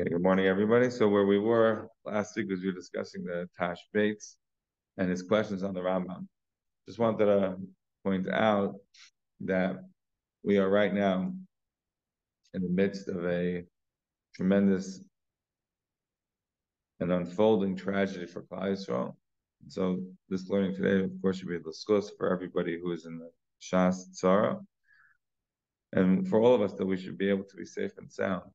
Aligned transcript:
Okay, 0.00 0.08
good 0.08 0.22
morning, 0.22 0.46
everybody. 0.46 0.88
So 0.88 1.06
where 1.08 1.26
we 1.26 1.38
were 1.38 1.90
last 2.06 2.34
week 2.34 2.48
was 2.48 2.62
we 2.62 2.68
were 2.68 2.72
discussing 2.72 3.22
the 3.22 3.46
Tash 3.58 3.76
Bates 3.92 4.38
and 4.96 5.10
his 5.10 5.20
questions 5.20 5.62
on 5.62 5.74
the 5.74 5.80
Rambam. 5.80 6.26
Just 6.88 6.98
wanted 6.98 7.26
to 7.26 7.30
uh, 7.30 7.54
point 8.02 8.26
out 8.30 8.76
that 9.40 9.76
we 10.42 10.56
are 10.56 10.70
right 10.70 10.94
now 10.94 11.34
in 12.54 12.62
the 12.62 12.70
midst 12.70 13.08
of 13.08 13.26
a 13.26 13.62
tremendous 14.34 15.04
and 17.00 17.12
unfolding 17.12 17.76
tragedy 17.76 18.24
for 18.24 18.44
Klal 18.44 18.72
Yisrael. 18.72 19.16
So 19.68 20.00
this 20.30 20.48
learning 20.48 20.76
today, 20.76 21.04
of 21.04 21.12
course, 21.20 21.36
should 21.36 21.48
be 21.48 21.56
a 21.56 22.06
for 22.16 22.32
everybody 22.32 22.80
who 22.80 22.92
is 22.92 23.04
in 23.04 23.18
the 23.18 23.30
Shas 23.60 24.04
Tzara, 24.18 24.64
and 25.92 26.26
for 26.26 26.40
all 26.40 26.54
of 26.54 26.62
us 26.62 26.72
that 26.78 26.86
we 26.86 26.96
should 26.96 27.18
be 27.18 27.28
able 27.28 27.44
to 27.44 27.56
be 27.56 27.66
safe 27.66 27.92
and 27.98 28.10
sound. 28.10 28.50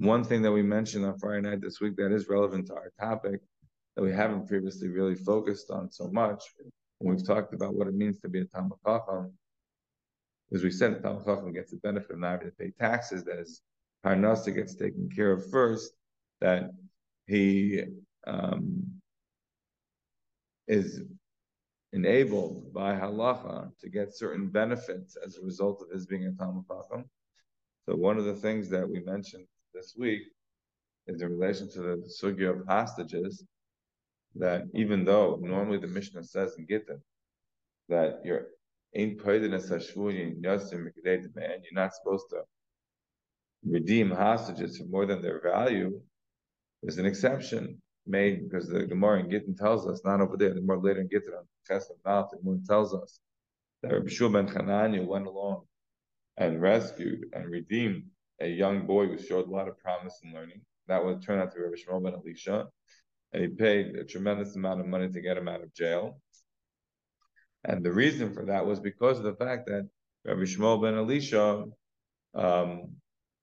One 0.00 0.24
thing 0.24 0.40
that 0.42 0.52
we 0.52 0.62
mentioned 0.62 1.04
on 1.04 1.18
Friday 1.18 1.42
night 1.42 1.60
this 1.60 1.78
week 1.78 1.94
that 1.96 2.10
is 2.10 2.26
relevant 2.26 2.68
to 2.68 2.74
our 2.74 2.90
topic 2.98 3.42
that 3.94 4.02
we 4.02 4.10
haven't 4.10 4.48
previously 4.48 4.88
really 4.88 5.14
focused 5.14 5.70
on 5.70 5.90
so 5.90 6.08
much 6.08 6.42
when 6.98 7.14
we've 7.14 7.26
talked 7.26 7.52
about 7.52 7.74
what 7.74 7.86
it 7.86 7.92
means 7.92 8.18
to 8.20 8.30
be 8.30 8.40
a 8.40 8.44
Talmud 8.46 8.78
Chacham, 8.82 9.34
as 10.54 10.64
we 10.64 10.70
said, 10.70 10.92
a 10.92 11.00
Talmud 11.00 11.26
Chacham 11.26 11.52
gets 11.52 11.70
the 11.70 11.76
benefit 11.76 12.12
of 12.12 12.18
not 12.18 12.30
having 12.30 12.48
to 12.48 12.56
pay 12.56 12.70
taxes, 12.70 13.24
that 13.24 13.40
his 13.40 13.60
Parnasa 14.02 14.54
gets 14.54 14.74
taken 14.74 15.10
care 15.14 15.32
of 15.32 15.50
first, 15.50 15.92
that 16.40 16.70
he 17.26 17.84
um, 18.26 18.82
is 20.66 21.02
enabled 21.92 22.72
by 22.72 22.94
halacha 22.94 23.68
to 23.80 23.90
get 23.90 24.16
certain 24.16 24.48
benefits 24.48 25.18
as 25.22 25.36
a 25.36 25.44
result 25.44 25.82
of 25.82 25.90
his 25.90 26.06
being 26.06 26.24
a 26.24 26.32
Talmud 26.32 26.64
Chacham. 26.68 27.04
So 27.86 27.96
one 27.96 28.16
of 28.16 28.24
the 28.24 28.36
things 28.36 28.70
that 28.70 28.88
we 28.88 29.00
mentioned 29.00 29.44
this 29.74 29.94
week 29.96 30.22
is 31.06 31.22
in 31.22 31.30
relation 31.30 31.70
to 31.70 31.80
the 31.80 32.10
sugya 32.22 32.50
of 32.50 32.66
hostages, 32.66 33.44
that 34.36 34.62
even 34.74 35.04
though 35.04 35.38
normally 35.40 35.78
the 35.78 35.86
Mishnah 35.86 36.24
says 36.24 36.54
in 36.58 36.66
Gittin 36.66 37.00
that 37.88 38.20
you're 38.24 38.46
in 38.92 39.16
you're 41.64 41.82
not 41.82 41.94
supposed 41.94 42.26
to 42.30 42.42
redeem 43.64 44.10
hostages 44.10 44.78
for 44.78 44.84
more 44.84 45.06
than 45.06 45.22
their 45.22 45.40
value, 45.40 46.00
there's 46.82 46.98
an 46.98 47.06
exception 47.06 47.80
made 48.06 48.48
because 48.48 48.68
the 48.68 48.86
Gemara 48.86 49.20
in 49.20 49.30
Gittin 49.30 49.54
tells 49.56 49.86
us, 49.86 50.02
not 50.04 50.20
over 50.20 50.36
there, 50.36 50.54
the 50.54 50.60
more 50.62 50.78
later 50.78 51.00
in 51.00 51.08
Gittin 51.08 51.34
on 51.34 51.44
Chesed 51.68 51.90
Mouth, 52.04 52.30
the 52.30 52.38
tells 52.66 52.94
us 52.94 53.20
that 53.82 53.92
Rabbi 53.92 54.08
Shua 54.08 54.30
ben 54.30 54.48
Chananya 54.48 55.06
went 55.06 55.26
along 55.26 55.62
and 56.36 56.60
rescued 56.62 57.26
and 57.32 57.50
redeemed 57.50 58.04
a 58.40 58.48
young 58.48 58.86
boy 58.86 59.06
who 59.06 59.18
showed 59.18 59.48
a 59.48 59.50
lot 59.50 59.68
of 59.68 59.78
promise 59.78 60.20
in 60.24 60.32
learning. 60.32 60.60
That 60.88 61.04
would 61.04 61.22
turn 61.22 61.38
out 61.38 61.52
to 61.52 61.56
be 61.56 61.62
Rabbi 61.62 61.76
Yishmael 61.76 62.02
ben 62.02 62.14
Elisha, 62.14 62.66
and 63.32 63.42
he 63.42 63.48
paid 63.48 63.96
a 63.96 64.04
tremendous 64.04 64.56
amount 64.56 64.80
of 64.80 64.86
money 64.86 65.08
to 65.08 65.20
get 65.20 65.36
him 65.36 65.48
out 65.48 65.62
of 65.62 65.72
jail. 65.74 66.20
And 67.64 67.84
the 67.84 67.92
reason 67.92 68.32
for 68.32 68.46
that 68.46 68.66
was 68.66 68.80
because 68.80 69.18
of 69.18 69.24
the 69.24 69.34
fact 69.34 69.66
that 69.66 69.88
Rabbi 70.24 70.40
Yishmael 70.40 70.82
ben 70.82 70.94
Elisha 70.94 71.66
um, 72.34 72.96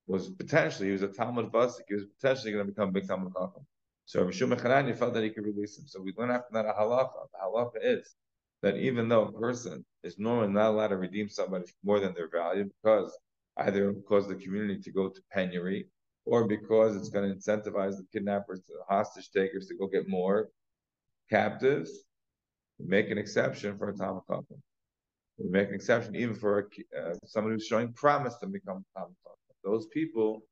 was 0.07 0.29
potentially, 0.29 0.87
he 0.87 0.93
was 0.93 1.03
a 1.03 1.07
Talmud 1.07 1.51
Vasik, 1.51 1.83
he 1.87 1.95
was 1.95 2.05
potentially 2.19 2.51
going 2.51 2.65
to 2.65 2.71
become 2.71 2.89
a 2.89 2.91
big 2.91 3.07
Talmud 3.07 3.33
Chacham. 3.33 3.65
So 4.05 4.21
Rabbi 4.21 4.31
Shmuel 4.31 4.97
felt 4.97 5.13
that 5.13 5.23
he 5.23 5.29
could 5.29 5.45
release 5.45 5.77
him. 5.77 5.85
So 5.85 6.01
we 6.01 6.13
learn 6.17 6.31
after 6.31 6.47
that 6.53 6.65
a 6.65 6.71
halacha. 6.71 7.27
The 7.33 7.39
halacha 7.43 7.99
is 7.99 8.15
that 8.61 8.77
even 8.77 9.09
though 9.09 9.23
a 9.23 9.31
person 9.33 9.85
is 10.03 10.17
normally 10.17 10.53
not 10.53 10.69
allowed 10.69 10.87
to 10.87 10.97
redeem 10.97 11.27
somebody 11.27 11.65
more 11.83 11.99
than 11.99 12.13
their 12.13 12.29
value 12.29 12.63
because 12.63 13.15
either 13.59 13.93
cause 14.07 14.27
the 14.27 14.35
community 14.35 14.79
to 14.81 14.91
go 14.91 15.09
to 15.09 15.21
penury 15.33 15.87
or 16.25 16.47
because 16.47 16.95
it's 16.95 17.09
going 17.09 17.29
to 17.29 17.35
incentivize 17.35 17.97
the 17.97 18.05
kidnappers, 18.11 18.61
the 18.67 18.75
hostage 18.87 19.31
takers 19.31 19.67
to 19.67 19.75
go 19.75 19.87
get 19.87 20.09
more 20.09 20.49
captives, 21.29 21.91
we 22.79 22.87
make 22.87 23.09
an 23.09 23.17
exception 23.17 23.77
for 23.77 23.89
a 23.89 23.97
Chacham. 23.97 24.45
We 25.37 25.49
make 25.49 25.69
an 25.69 25.75
exception 25.75 26.15
even 26.15 26.35
for 26.35 26.69
uh, 26.97 27.13
someone 27.25 27.53
who's 27.53 27.65
showing 27.65 27.93
promise 27.93 28.35
to 28.37 28.47
become 28.47 28.83
a 28.95 28.99
Talmud 28.99 29.15
Those 29.63 29.87
people 29.87 30.43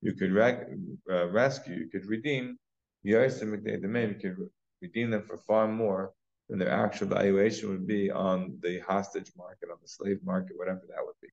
you 0.00 0.14
could 0.14 0.32
rec- 0.32 0.68
uh, 1.10 1.28
rescue, 1.28 1.76
you 1.76 1.88
could 1.90 2.06
redeem, 2.06 2.56
you 3.02 3.16
could 3.18 4.36
redeem 4.80 5.10
them 5.10 5.22
for 5.22 5.36
far 5.38 5.68
more 5.68 6.12
than 6.48 6.58
their 6.58 6.70
actual 6.70 7.08
valuation 7.08 7.68
would 7.70 7.86
be 7.86 8.10
on 8.10 8.58
the 8.62 8.80
hostage 8.80 9.32
market, 9.36 9.70
on 9.70 9.78
the 9.82 9.88
slave 9.88 10.18
market, 10.24 10.56
whatever 10.56 10.82
that 10.88 11.04
would 11.04 11.14
be. 11.20 11.28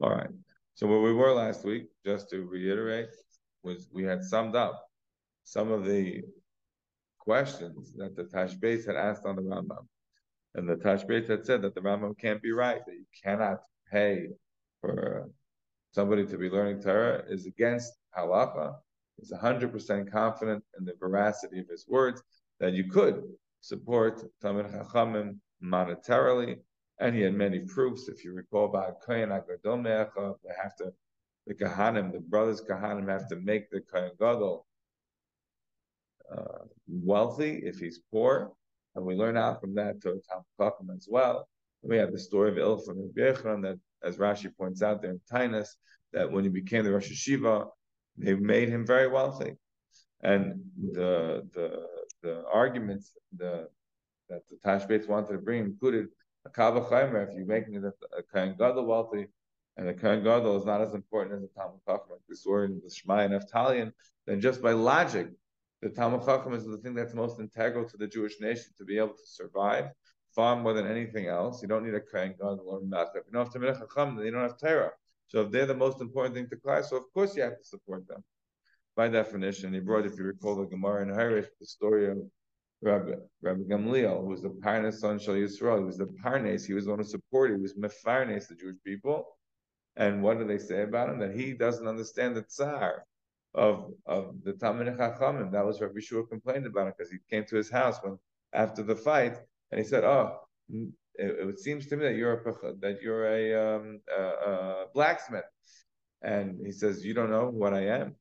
All 0.00 0.10
right. 0.10 0.30
So 0.74 0.86
where 0.86 1.00
we 1.00 1.12
were 1.12 1.32
last 1.32 1.64
week, 1.64 1.88
just 2.06 2.30
to 2.30 2.46
reiterate, 2.46 3.10
was 3.62 3.88
we 3.92 4.02
had 4.04 4.24
summed 4.24 4.56
up 4.56 4.82
some 5.44 5.70
of 5.70 5.84
the 5.84 6.22
questions 7.18 7.92
that 7.96 8.16
the 8.16 8.24
Tashbetz 8.24 8.86
had 8.86 8.96
asked 8.96 9.26
on 9.26 9.36
the 9.36 9.42
Rambam. 9.42 9.86
And 10.54 10.68
the 10.68 10.76
Tashbetz 10.76 11.28
had 11.28 11.44
said 11.44 11.62
that 11.62 11.74
the 11.74 11.82
Rambam 11.82 12.18
can't 12.18 12.40
be 12.40 12.52
right, 12.52 12.80
that 12.86 12.94
you 12.94 13.04
cannot 13.22 13.58
pay 13.92 14.28
for 14.80 15.30
somebody 15.92 16.26
to 16.26 16.38
be 16.38 16.48
learning 16.48 16.80
Torah 16.82 17.22
is 17.28 17.46
against 17.46 17.92
halacha. 18.16 18.74
He's 19.18 19.32
100% 19.32 20.10
confident 20.10 20.64
in 20.78 20.86
the 20.86 20.94
veracity 20.98 21.60
of 21.60 21.68
his 21.68 21.84
words 21.86 22.22
that 22.58 22.72
you 22.72 22.84
could 22.84 23.22
support 23.60 24.22
Talmud 24.40 24.66
Chachamim 24.66 25.38
monetarily 25.62 26.60
and 27.00 27.16
he 27.16 27.22
had 27.22 27.34
many 27.34 27.60
proofs. 27.60 28.08
If 28.08 28.24
you 28.24 28.32
recall 28.32 28.66
about 28.66 29.00
Kohen 29.00 29.30
Agadol 29.30 29.82
Me'acha, 29.82 30.34
they 30.44 30.54
have 30.62 30.76
to, 30.76 30.92
the 31.46 31.54
Kahanim, 31.54 32.12
the 32.12 32.20
brothers 32.20 32.60
Kahanim 32.60 33.08
have 33.08 33.26
to 33.28 33.36
make 33.36 33.70
the 33.70 33.80
Kohen 33.80 34.12
Gadol 34.18 34.66
uh, 36.30 36.64
wealthy 36.86 37.62
if 37.64 37.78
he's 37.78 38.00
poor. 38.12 38.52
And 38.94 39.04
we 39.04 39.14
learn 39.14 39.36
out 39.36 39.60
from 39.60 39.74
that 39.76 40.00
to 40.02 40.20
Tam 40.28 40.42
Chacham 40.58 40.90
as 40.94 41.08
well. 41.10 41.48
And 41.82 41.90
we 41.90 41.96
have 41.96 42.12
the 42.12 42.18
story 42.18 42.50
of 42.50 42.58
Il 42.58 42.78
from 42.78 43.10
Yechon 43.16 43.62
that, 43.62 43.78
as 44.02 44.18
Rashi 44.18 44.54
points 44.56 44.82
out 44.82 45.00
there 45.00 45.12
in 45.12 45.20
Tainus, 45.32 45.68
that 46.12 46.30
when 46.30 46.44
he 46.44 46.50
became 46.50 46.84
the 46.84 46.92
Rosh 46.92 47.10
Yeshiva, 47.10 47.68
they 48.18 48.34
made 48.34 48.68
him 48.68 48.86
very 48.86 49.08
wealthy. 49.08 49.56
And 50.22 50.60
the 50.92 51.48
the 51.54 51.86
the 52.22 52.44
arguments 52.52 53.12
the 53.34 53.68
that 54.28 54.42
the 54.48 54.56
Tashbetz 54.56 55.08
wanted 55.08 55.32
to 55.32 55.38
bring 55.38 55.64
included 55.64 56.08
a 56.46 56.50
Kal 56.50 56.72
Vachomer, 56.72 57.28
if 57.28 57.34
you're 57.34 57.46
making 57.46 57.74
it 57.74 57.84
a 57.84 58.22
Kohen 58.22 58.54
Gadol 58.58 58.86
wealthy, 58.86 59.26
and 59.76 59.88
the 59.88 59.94
Kohen 59.94 60.22
Gadol 60.22 60.56
is 60.56 60.64
not 60.64 60.80
as 60.80 60.94
important 60.94 61.36
as 61.36 61.42
the 61.42 61.48
Talmud 61.48 61.80
Chacham, 61.86 62.10
like 62.10 62.20
we 62.28 62.34
saw 62.34 62.62
in 62.62 62.80
the 62.82 62.90
Shemaya 62.90 63.26
and 63.26 63.34
Avtalyon, 63.34 63.92
then 64.26 64.40
just 64.40 64.62
by 64.62 64.72
logic, 64.72 65.28
the 65.82 65.88
Talmud 65.88 66.24
Chacham 66.24 66.52
is 66.54 66.66
the 66.66 66.78
thing 66.78 66.94
that's 66.94 67.14
most 67.14 67.40
integral 67.40 67.88
to 67.88 67.96
the 67.96 68.06
Jewish 68.06 68.40
nation 68.40 68.72
to 68.76 68.84
be 68.84 68.98
able 68.98 69.14
to 69.14 69.26
survive 69.26 69.86
far 70.34 70.56
more 70.56 70.74
than 70.74 70.86
anything 70.86 71.26
else. 71.26 71.62
You 71.62 71.68
don't 71.68 71.84
need 71.84 71.94
a 71.94 72.00
Kohen 72.00 72.34
Gadol 72.38 72.64
or 72.66 72.80
Melech. 72.82 73.08
If 73.14 73.24
you 73.26 73.32
don't 73.32 73.46
have 73.46 73.52
Talmud 73.52 73.76
Chacham, 73.78 74.16
then 74.16 74.26
you 74.26 74.32
don't 74.32 74.42
have 74.42 74.58
Torah. 74.58 74.92
So 75.28 75.42
if 75.42 75.50
they're 75.50 75.66
the 75.66 75.74
most 75.74 76.00
important 76.00 76.34
thing 76.34 76.48
to 76.48 76.56
class, 76.56 76.90
so 76.90 76.96
of 76.96 77.04
course 77.14 77.36
you 77.36 77.42
have 77.42 77.58
to 77.58 77.64
support 77.64 78.06
them. 78.08 78.22
By 78.96 79.08
definition, 79.08 79.72
he 79.72 79.80
brought, 79.80 80.04
if 80.04 80.18
you 80.18 80.24
recall 80.24 80.56
the 80.56 80.66
Gemara 80.66 81.02
in 81.02 81.14
Harish, 81.14 81.46
the 81.58 81.66
story 81.66 82.10
of 82.10 82.18
Rabbi, 82.82 83.12
Rabbi 83.42 83.62
Gamliel, 83.62 84.20
who 84.22 84.28
was 84.28 84.42
the 84.42 84.48
Parnas 84.48 85.00
son 85.00 85.18
Shal 85.18 85.34
Yisrael, 85.34 85.78
he 85.78 85.84
was 85.84 85.98
the 85.98 86.06
Parnes, 86.22 86.66
he 86.66 86.72
was 86.72 86.84
the 86.86 86.90
one 86.90 87.00
who 87.00 87.04
supported, 87.04 87.56
he 87.56 87.62
was 87.62 87.74
Mefarnes, 87.74 88.48
the 88.48 88.54
Jewish 88.54 88.76
people. 88.84 89.36
And 89.96 90.22
what 90.22 90.38
do 90.38 90.46
they 90.46 90.58
say 90.58 90.82
about 90.82 91.10
him? 91.10 91.18
That 91.18 91.34
he 91.34 91.52
doesn't 91.52 91.86
understand 91.86 92.36
the 92.36 92.42
Tsar 92.42 93.04
of, 93.54 93.92
of 94.06 94.34
the 94.44 94.52
Talmud 94.54 94.86
Chachamim. 94.86 95.52
That 95.52 95.66
was 95.66 95.80
Rabbi 95.80 96.00
Shua 96.00 96.26
complained 96.26 96.66
about 96.66 96.88
it 96.88 96.94
because 96.96 97.10
he 97.10 97.18
came 97.28 97.44
to 97.46 97.56
his 97.56 97.70
house 97.70 97.98
when 98.02 98.18
after 98.52 98.82
the 98.82 98.96
fight 98.96 99.36
and 99.70 99.78
he 99.78 99.84
said, 99.84 100.04
"Oh, 100.04 100.38
it, 100.70 100.94
it 101.16 101.58
seems 101.58 101.86
to 101.88 101.96
me 101.96 102.04
that 102.04 102.14
you're 102.14 102.34
a 102.34 102.74
that 102.80 103.02
you're 103.02 103.26
a, 103.26 103.76
um, 103.76 104.00
a, 104.16 104.22
a 104.22 104.86
blacksmith." 104.94 105.44
And 106.22 106.58
he 106.64 106.72
says, 106.72 107.04
"You 107.04 107.14
don't 107.14 107.30
know 107.30 107.48
what 107.48 107.74
I 107.74 107.86
am." 107.86 108.16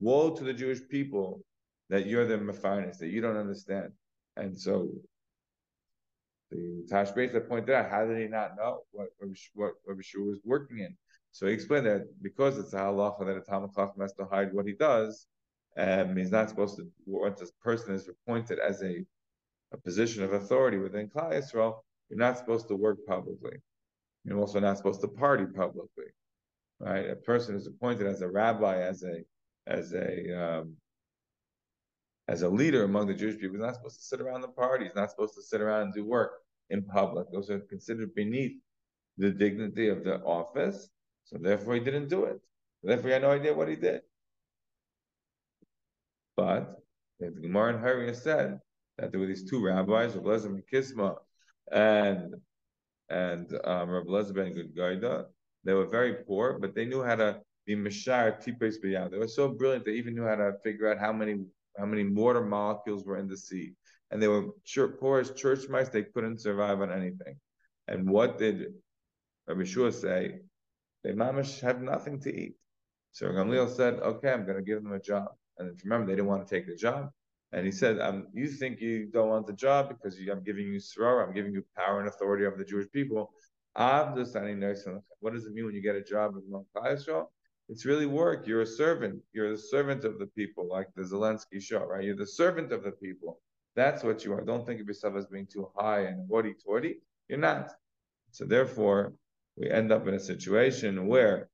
Woe 0.00 0.30
to 0.36 0.44
the 0.44 0.54
Jewish 0.54 0.80
people 0.88 1.42
that 1.90 2.06
you're 2.06 2.26
the 2.26 2.36
Mefarnes, 2.38 2.98
that 2.98 3.08
you 3.08 3.20
don't 3.20 3.36
understand. 3.36 3.92
And 4.36 4.58
so 4.58 4.90
the 6.50 6.86
Tashbetz 6.90 7.48
pointed 7.48 7.74
out, 7.74 7.90
how 7.90 8.06
did 8.06 8.18
he 8.18 8.28
not 8.28 8.56
know 8.56 8.82
what 8.92 9.08
what 9.54 9.72
Rabbi 9.86 10.02
Shua 10.02 10.24
was 10.24 10.40
working 10.44 10.78
in? 10.78 10.96
So 11.32 11.46
he 11.46 11.52
explained 11.52 11.86
that 11.86 12.06
because 12.22 12.58
it's 12.58 12.72
a 12.72 12.78
halacha 12.78 13.26
that 13.26 13.36
a 13.36 13.40
Talmud 13.40 13.70
Chacham 13.74 14.00
has 14.00 14.14
to 14.14 14.24
hide 14.24 14.52
what 14.52 14.66
he 14.66 14.72
does, 14.72 15.26
um, 15.76 16.16
he's 16.16 16.30
not 16.30 16.48
supposed 16.48 16.76
to, 16.76 16.86
once 17.04 17.42
a 17.42 17.46
person 17.62 17.94
is 17.94 18.08
appointed 18.08 18.58
as 18.58 18.82
a, 18.82 19.04
a 19.72 19.76
position 19.76 20.22
of 20.22 20.32
authority 20.32 20.78
within 20.78 21.08
Klal 21.08 21.32
Yisrael, 21.32 21.80
you're 22.08 22.18
not 22.18 22.38
supposed 22.38 22.68
to 22.68 22.76
work 22.76 22.98
publicly. 23.06 23.58
You're 24.24 24.38
also 24.38 24.60
not 24.60 24.78
supposed 24.78 25.02
to 25.02 25.08
party 25.08 25.44
publicly, 25.44 26.06
right? 26.80 27.10
A 27.10 27.16
person 27.16 27.54
is 27.54 27.66
appointed 27.66 28.06
as 28.06 28.22
a 28.22 28.28
rabbi, 28.28 28.80
as 28.80 29.02
a 29.04 29.22
as 29.66 29.92
a 29.92 30.32
um, 30.32 30.76
as 32.28 32.42
a 32.42 32.48
leader 32.48 32.84
among 32.84 33.06
the 33.06 33.14
Jewish 33.14 33.38
people, 33.38 33.56
he's 33.56 33.64
not 33.64 33.74
supposed 33.74 33.98
to 33.98 34.04
sit 34.04 34.20
around 34.20 34.40
the 34.40 34.48
party. 34.48 34.84
He's 34.84 34.96
not 34.96 35.10
supposed 35.10 35.34
to 35.34 35.42
sit 35.42 35.60
around 35.60 35.82
and 35.82 35.94
do 35.94 36.04
work 36.04 36.32
in 36.70 36.82
public. 36.82 37.30
Those 37.32 37.50
are 37.50 37.60
considered 37.60 38.14
beneath 38.14 38.60
the 39.16 39.30
dignity 39.30 39.88
of 39.88 40.04
the 40.04 40.16
office. 40.22 40.88
So 41.24 41.38
therefore, 41.38 41.74
he 41.74 41.80
didn't 41.80 42.08
do 42.08 42.24
it. 42.24 42.40
Therefore, 42.82 43.06
we 43.06 43.12
had 43.12 43.22
no 43.22 43.30
idea 43.30 43.54
what 43.54 43.68
he 43.68 43.76
did. 43.76 44.02
But 46.36 46.76
the 47.20 47.30
Gemara 47.30 47.74
in 47.74 47.80
Hari 47.80 48.14
said 48.14 48.60
that 48.98 49.10
there 49.10 49.20
were 49.20 49.26
these 49.26 49.48
two 49.48 49.64
rabbis, 49.64 50.14
Rabbi 50.14 50.28
Lezer 50.28 50.46
and 50.46 50.62
Kisma, 50.70 51.16
and 51.72 52.34
and 53.08 53.52
um, 53.64 53.88
Rabbi 53.88 54.08
Lezer 54.08 54.34
ben 54.34 54.54
Gudgaida. 54.54 55.26
They 55.64 55.72
were 55.72 55.86
very 55.86 56.14
poor, 56.24 56.58
but 56.58 56.74
they 56.74 56.84
knew 56.84 57.02
how 57.02 57.16
to 57.16 57.40
be 57.66 57.74
mashar 57.74 58.38
tipes 58.44 58.76
b'yad. 58.82 59.10
They 59.10 59.18
were 59.18 59.28
so 59.28 59.48
brilliant 59.48 59.84
they 59.84 59.92
even 59.92 60.14
knew 60.14 60.24
how 60.24 60.36
to 60.36 60.52
figure 60.62 60.90
out 60.90 60.98
how 60.98 61.12
many 61.12 61.44
how 61.78 61.86
many 61.86 62.02
mortar 62.02 62.44
molecules 62.44 63.04
were 63.04 63.18
in 63.18 63.28
the 63.28 63.36
sea. 63.36 63.72
And 64.10 64.22
they 64.22 64.28
were 64.28 64.52
poor 65.00 65.20
as 65.20 65.30
church 65.32 65.68
mice; 65.68 65.88
they 65.88 66.04
couldn't 66.04 66.40
survive 66.40 66.80
on 66.80 66.92
anything. 66.92 67.38
And 67.88 68.08
what 68.08 68.38
did 68.38 68.74
Rabbi 69.46 69.64
Shua 69.64 69.92
say? 69.92 70.40
They 71.02 71.12
mamish 71.12 71.60
have 71.60 71.80
nothing 71.80 72.20
to 72.20 72.34
eat. 72.34 72.56
So 73.12 73.26
Gamliel 73.26 73.74
said, 73.74 73.94
"Okay, 73.94 74.30
I'm 74.30 74.44
going 74.44 74.58
to 74.58 74.62
give 74.62 74.82
them 74.82 74.92
a 74.92 75.00
job." 75.00 75.28
And 75.58 75.78
remember, 75.84 76.06
they 76.06 76.16
didn't 76.16 76.28
want 76.28 76.46
to 76.46 76.54
take 76.54 76.66
the 76.66 76.76
job. 76.76 77.10
And 77.52 77.64
he 77.64 77.72
said, 77.72 78.00
um, 78.00 78.28
"You 78.32 78.48
think 78.48 78.80
you 78.80 79.06
don't 79.06 79.28
want 79.28 79.46
the 79.46 79.52
job 79.52 79.88
because 79.88 80.18
you, 80.18 80.30
I'm 80.30 80.42
giving 80.42 80.66
you 80.66 80.78
soror, 80.78 81.26
I'm 81.26 81.34
giving 81.34 81.52
you 81.52 81.64
power 81.76 82.00
and 82.00 82.08
authority 82.08 82.44
over 82.44 82.56
the 82.56 82.64
Jewish 82.64 82.90
people. 82.92 83.32
What 83.74 84.14
does 84.14 84.34
it 84.34 85.52
mean 85.52 85.66
when 85.66 85.74
you 85.74 85.82
get 85.82 85.96
a 85.96 86.02
job 86.02 86.34
in 86.36 86.86
Israel? 86.90 87.32
It's 87.68 87.84
really 87.84 88.06
work. 88.06 88.46
You're 88.46 88.62
a 88.62 88.66
servant. 88.66 89.20
You're 89.32 89.50
the 89.50 89.58
servant 89.58 90.04
of 90.04 90.18
the 90.18 90.26
people, 90.26 90.68
like 90.68 90.88
the 90.94 91.02
Zelensky 91.02 91.60
show, 91.60 91.84
right? 91.84 92.04
You're 92.04 92.16
the 92.16 92.26
servant 92.26 92.72
of 92.72 92.84
the 92.84 92.92
people. 92.92 93.40
That's 93.74 94.02
what 94.04 94.24
you 94.24 94.32
are. 94.32 94.40
Don't 94.40 94.64
think 94.64 94.80
of 94.80 94.86
yourself 94.86 95.16
as 95.16 95.26
being 95.26 95.46
too 95.46 95.68
high 95.76 96.02
and 96.02 96.28
wordy 96.28 96.54
torty. 96.66 96.94
You're 97.28 97.38
not. 97.38 97.70
So 98.30 98.44
therefore, 98.44 99.12
we 99.56 99.70
end 99.70 99.92
up 99.92 100.06
in 100.06 100.14
a 100.14 100.20
situation 100.20 101.06
where 101.06 101.48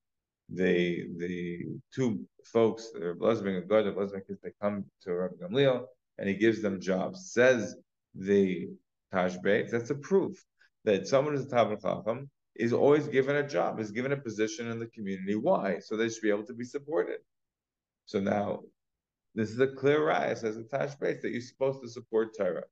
the 0.49 1.09
the 1.17 1.64
two 1.94 2.26
folks, 2.44 2.91
they're 2.94 3.15
Blesbing 3.15 3.56
and 3.56 3.69
God, 3.69 3.85
Blesbing 3.87 4.23
they 4.43 4.53
come 4.61 4.85
to 5.03 5.15
Rabbi 5.15 5.37
Gamliel 5.43 5.87
and 6.19 6.29
he 6.29 6.35
gives 6.35 6.61
them 6.61 6.81
jobs. 6.81 7.32
Says 7.32 7.75
the 8.15 8.69
Tashbetz, 9.15 9.70
that's 9.70 9.91
a 9.91 9.94
proof 9.94 10.44
that 10.85 11.06
someone 11.06 11.35
is 11.35 11.47
a 11.47 11.49
Talmid 11.49 11.81
Chacham 11.81 12.29
is 12.55 12.73
always 12.73 13.07
given 13.09 13.37
a 13.37 13.49
job, 13.49 13.81
is 13.81 13.91
given 13.91 14.13
a 14.13 14.17
position 14.17 14.69
in 14.69 14.79
the 14.79 14.87
community. 14.87 15.35
Why? 15.35 15.79
So 15.79 15.97
they 15.97 16.09
should 16.09 16.23
be 16.23 16.31
able 16.31 16.47
to 16.47 16.55
be 16.55 16.65
supported. 16.65 17.19
So 18.05 18.21
now, 18.21 18.61
this 19.35 19.51
is 19.51 19.61
a 19.61 19.69
clear 19.69 20.05
rise, 20.05 20.41
says 20.41 20.57
the 20.57 20.65
Tashbetz, 20.65 21.23
that 21.23 21.31
you're 21.31 21.41
supposed 21.41 21.81
to 21.83 21.89
support 21.89 22.37
Torah. 22.37 22.65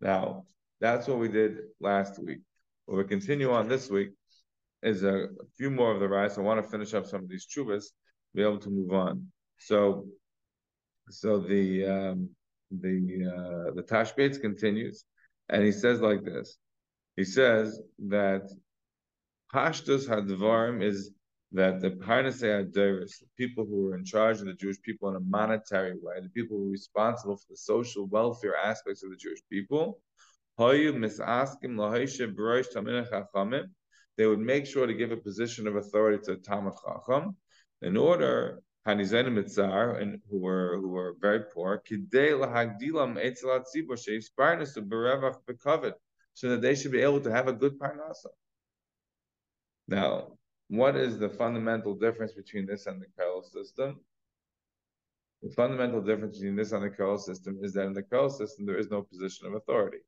Now, 0.00 0.44
that's 0.80 1.06
what 1.06 1.18
we 1.18 1.28
did 1.28 1.58
last 1.80 2.18
week. 2.18 2.40
What 2.86 2.98
we 2.98 3.04
continue 3.04 3.52
on 3.52 3.68
this 3.68 3.90
week 3.90 4.10
is 4.82 5.02
a, 5.02 5.14
a 5.14 5.46
few 5.56 5.70
more 5.70 5.92
of 5.92 6.00
the 6.00 6.08
rise. 6.08 6.38
I 6.38 6.40
want 6.40 6.62
to 6.62 6.68
finish 6.68 6.94
up 6.94 7.06
some 7.06 7.22
of 7.22 7.28
these 7.28 7.46
chuvas, 7.46 7.84
be 8.34 8.42
able 8.42 8.58
to 8.58 8.70
move 8.70 8.92
on. 8.92 9.26
So, 9.58 10.06
so 11.10 11.38
the 11.38 11.86
um, 11.86 12.30
the 12.70 13.26
uh, 13.26 13.74
the 13.74 13.82
Tashbetz 13.82 14.40
continues, 14.40 15.04
and 15.48 15.64
he 15.64 15.72
says 15.72 16.00
like 16.00 16.24
this. 16.24 16.58
He 17.16 17.24
says 17.24 17.80
that 18.08 18.42
Pashtus 19.52 20.06
Hadvarim 20.06 20.82
is 20.82 21.10
that 21.52 21.80
the 21.80 21.90
Parnasei 21.92 22.66
Adoris, 22.66 23.20
the 23.20 23.26
people 23.38 23.64
who 23.64 23.84
were 23.84 23.96
in 23.96 24.04
charge 24.04 24.40
of 24.40 24.46
the 24.46 24.52
Jewish 24.52 24.80
people 24.82 25.08
in 25.08 25.16
a 25.16 25.20
monetary 25.20 25.94
way, 26.02 26.20
the 26.20 26.28
people 26.28 26.58
who 26.58 26.64
were 26.64 26.70
responsible 26.70 27.38
for 27.38 27.46
the 27.48 27.56
social 27.56 28.06
welfare 28.08 28.54
aspects 28.56 29.02
of 29.02 29.08
the 29.10 29.16
Jewish 29.16 29.40
people, 29.50 30.02
they 30.58 30.90
would 34.26 34.38
make 34.38 34.66
sure 34.66 34.86
to 34.86 34.92
give 34.94 35.12
a 35.12 35.16
position 35.16 35.66
of 35.66 35.76
authority 35.76 36.22
to 36.24 36.36
Talmid 36.36 36.76
Chacham 36.84 37.36
in 37.80 37.96
order 37.96 38.60
Hanizanim 38.86 39.34
Mitzar, 39.38 40.00
and 40.02 40.20
who 40.30 40.38
were 40.40 40.76
who 40.76 40.88
were 40.88 41.14
very 41.20 41.44
poor, 41.54 41.82
so 46.34 46.48
that 46.48 46.60
they 46.60 46.74
should 46.74 46.92
be 46.92 47.00
able 47.00 47.20
to 47.20 47.30
have 47.30 47.48
a 47.48 47.52
good 47.52 47.78
parnasa. 47.78 48.30
Now, 49.88 50.38
what 50.68 50.96
is 50.96 51.18
the 51.18 51.30
fundamental 51.30 51.94
difference 51.94 52.32
between 52.32 52.66
this 52.66 52.86
and 52.86 53.00
the 53.00 53.06
Kollel 53.18 53.42
system? 53.42 54.00
The 55.42 55.50
fundamental 55.50 56.02
difference 56.02 56.38
between 56.38 56.56
this 56.56 56.72
and 56.72 56.82
the 56.82 56.90
Kollel 56.90 57.18
system 57.18 57.58
is 57.62 57.72
that 57.72 57.86
in 57.86 57.94
the 57.94 58.02
Kollel 58.02 58.30
system 58.30 58.66
there 58.66 58.78
is 58.78 58.90
no 58.90 59.02
position 59.02 59.46
of 59.46 59.54
authority. 59.54 59.98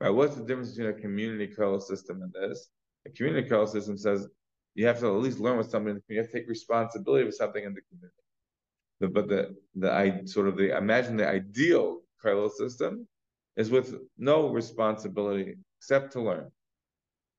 Right? 0.00 0.10
What's 0.10 0.36
the 0.36 0.44
difference 0.44 0.70
between 0.70 0.94
a 0.94 1.00
community 1.00 1.52
Kollel 1.52 1.80
system 1.80 2.22
and 2.22 2.32
this? 2.32 2.68
A 3.06 3.10
community 3.10 3.48
Kollel 3.48 3.68
system 3.68 3.96
says 3.96 4.28
you 4.74 4.86
have 4.86 5.00
to 5.00 5.06
at 5.06 5.22
least 5.22 5.40
learn 5.40 5.56
with 5.56 5.70
something. 5.70 6.00
You 6.08 6.18
have 6.18 6.30
to 6.30 6.32
take 6.32 6.48
responsibility 6.48 7.24
for 7.24 7.32
something 7.32 7.64
in 7.64 7.74
the 7.74 7.80
community. 7.88 8.14
The, 9.00 9.08
but 9.08 9.28
the 9.28 9.56
the 9.76 9.92
I 9.92 10.24
sort 10.24 10.48
of 10.48 10.56
the 10.56 10.76
imagine 10.76 11.16
the 11.16 11.28
ideal 11.28 12.00
Kollel 12.22 12.50
system 12.50 13.06
is 13.56 13.70
with 13.70 13.94
no 14.18 14.48
responsibility 14.50 15.56
except 15.78 16.12
to 16.12 16.22
learn, 16.22 16.50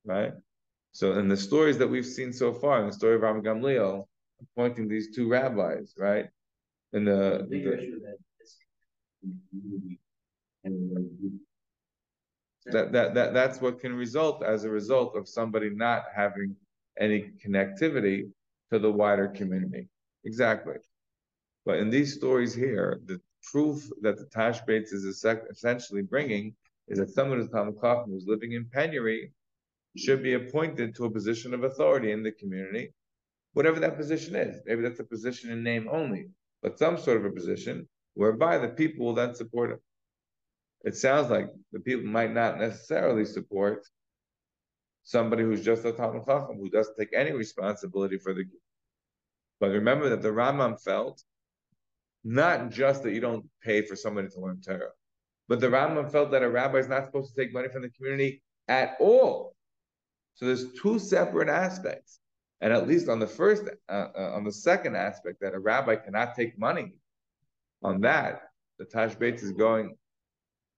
right? 0.04 0.32
So 0.92 1.18
in 1.18 1.28
the 1.28 1.36
stories 1.36 1.78
that 1.78 1.88
we've 1.88 2.06
seen 2.06 2.32
so 2.32 2.52
far, 2.52 2.80
in 2.80 2.86
the 2.86 2.92
story 2.92 3.14
of 3.14 3.22
Ram 3.22 3.42
Gamliel, 3.42 4.06
appointing 4.42 4.88
these 4.88 5.14
two 5.14 5.28
rabbis, 5.28 5.94
right? 5.96 6.26
In 6.92 7.04
the, 7.04 7.46
the 7.48 8.18
that, 12.66 12.92
that 12.92 13.14
that 13.14 13.32
that's 13.32 13.60
what 13.60 13.80
can 13.80 13.94
result 13.94 14.42
as 14.42 14.64
a 14.64 14.70
result 14.70 15.16
of 15.16 15.28
somebody 15.28 15.70
not 15.70 16.04
having 16.14 16.56
any 16.98 17.30
connectivity 17.44 18.30
to 18.72 18.78
the 18.78 18.90
wider 18.90 19.28
community. 19.28 19.88
Exactly. 20.24 20.76
But 21.64 21.78
in 21.78 21.90
these 21.90 22.14
stories 22.14 22.54
here, 22.54 23.00
the 23.06 23.20
proof 23.50 23.88
that 24.02 24.18
the 24.18 24.26
Tashbetz 24.26 24.92
is 24.92 25.04
essentially 25.04 26.02
bringing 26.02 26.54
is 26.88 26.98
that 26.98 27.10
someone 27.10 27.38
who's 27.38 27.48
Chacham 27.50 28.10
who's 28.10 28.26
living 28.26 28.52
in 28.52 28.66
penury 28.66 29.32
should 29.96 30.22
be 30.22 30.34
appointed 30.34 30.94
to 30.94 31.04
a 31.04 31.10
position 31.10 31.54
of 31.54 31.64
authority 31.64 32.12
in 32.12 32.22
the 32.22 32.32
community, 32.32 32.92
whatever 33.54 33.80
that 33.80 33.96
position 33.96 34.36
is. 34.36 34.60
Maybe 34.66 34.82
that's 34.82 35.00
a 35.00 35.04
position 35.04 35.50
in 35.50 35.62
name 35.62 35.88
only, 35.90 36.30
but 36.62 36.78
some 36.78 36.98
sort 36.98 37.16
of 37.16 37.24
a 37.24 37.30
position 37.30 37.88
whereby 38.14 38.58
the 38.58 38.68
people 38.68 39.06
will 39.06 39.14
then 39.14 39.34
support 39.34 39.72
him. 39.72 39.80
It 40.84 40.96
sounds 40.96 41.30
like 41.30 41.50
the 41.72 41.80
people 41.80 42.06
might 42.06 42.32
not 42.32 42.58
necessarily 42.58 43.24
support 43.24 43.86
somebody 45.02 45.42
who's 45.42 45.64
just 45.64 45.84
a 45.84 45.92
Talmid 45.92 46.26
Chacham, 46.26 46.56
who 46.56 46.70
doesn't 46.70 46.96
take 46.96 47.12
any 47.14 47.32
responsibility 47.32 48.18
for 48.18 48.32
the. 48.32 48.44
But 49.58 49.70
remember 49.70 50.08
that 50.08 50.22
the 50.22 50.28
Rambam 50.28 50.80
felt 50.80 51.22
not 52.24 52.70
just 52.70 53.02
that 53.02 53.12
you 53.12 53.20
don't 53.20 53.46
pay 53.62 53.82
for 53.82 53.96
somebody 53.96 54.28
to 54.28 54.40
learn 54.40 54.60
Torah, 54.60 54.90
but 55.48 55.60
the 55.60 55.66
Rambam 55.66 56.10
felt 56.10 56.30
that 56.30 56.42
a 56.42 56.48
rabbi 56.48 56.78
is 56.78 56.88
not 56.88 57.04
supposed 57.06 57.34
to 57.34 57.40
take 57.40 57.52
money 57.52 57.68
from 57.68 57.82
the 57.82 57.90
community 57.90 58.42
at 58.68 58.96
all. 59.00 59.54
So 60.40 60.46
there's 60.46 60.72
two 60.72 60.98
separate 60.98 61.50
aspects. 61.50 62.18
And 62.62 62.72
at 62.72 62.88
least 62.88 63.10
on 63.10 63.18
the 63.18 63.26
first, 63.26 63.64
uh, 63.90 63.92
uh, 63.92 64.32
on 64.34 64.44
the 64.44 64.52
second 64.52 64.96
aspect, 64.96 65.40
that 65.42 65.54
a 65.54 65.58
rabbi 65.58 65.96
cannot 65.96 66.34
take 66.34 66.58
money, 66.58 66.94
on 67.82 68.00
that, 68.00 68.42
the 68.78 68.86
Tashbetz 68.86 69.42
is 69.42 69.52
going 69.52 69.96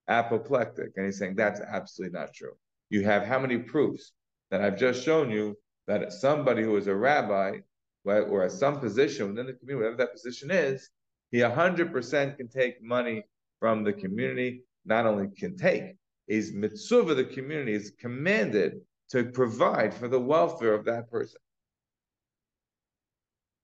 apoplectic. 0.09 0.93
And 0.97 1.07
he's 1.07 1.19
saying 1.19 1.37
that's 1.37 1.61
absolutely 1.61 2.19
not 2.19 2.35
true. 2.35 2.55
You 2.91 3.05
have 3.05 3.25
how 3.25 3.39
many 3.39 3.59
proofs 3.59 4.13
that 4.51 4.61
I've 4.61 4.79
just 4.79 5.05
shown 5.05 5.31
you 5.31 5.57
that 5.87 6.13
somebody 6.13 6.65
who 6.65 6.77
is 6.77 6.89
a 6.89 6.95
rabbi 6.95 7.59
right, 8.05 8.21
or 8.21 8.43
at 8.43 8.53
some 8.53 8.81
position 8.81 9.29
within 9.29 9.47
the 9.47 9.53
community, 9.53 9.85
whatever 9.85 9.97
that 9.99 10.13
position 10.13 10.51
is, 10.51 10.91
he 11.31 11.39
100% 11.39 12.37
can 12.37 12.49
take 12.49 12.83
money 12.83 13.25
from 13.61 13.85
the 13.85 13.93
community. 13.93 14.65
Not 14.85 15.07
only 15.07 15.29
can 15.37 15.57
take, 15.57 15.97
is 16.27 16.53
mitzvah 16.53 17.15
the 17.15 17.25
community 17.25 17.75
is 17.75 17.93
commanded 18.01 18.81
to 19.13 19.25
provide 19.25 19.93
for 19.93 20.09
the 20.09 20.19
welfare 20.19 20.73
of 20.73 20.87
that 20.87 21.11
person. 21.11 21.39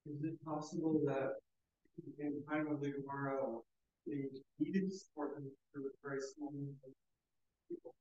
Is 0.05 0.23
it 0.23 0.45
possible 0.45 1.00
that 1.07 1.40
in 2.19 2.43
time 2.50 2.67
of 2.71 2.83
the 2.83 2.90
Gemara, 2.90 3.38
they 4.07 4.28
needed 4.61 4.93
support 4.93 5.31
for 5.73 5.81
the 5.81 5.90
very 6.05 6.21
small 6.21 6.52
people, 7.67 7.95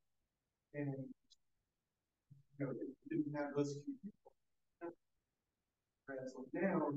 and 0.74 0.94
you 2.60 2.66
know, 2.66 2.74
they 2.74 3.16
didn't 3.16 3.34
have 3.34 3.56
those 3.56 3.78
few 3.86 3.94
people. 4.04 4.94
Whereas 6.06 6.34
now, 6.54 6.90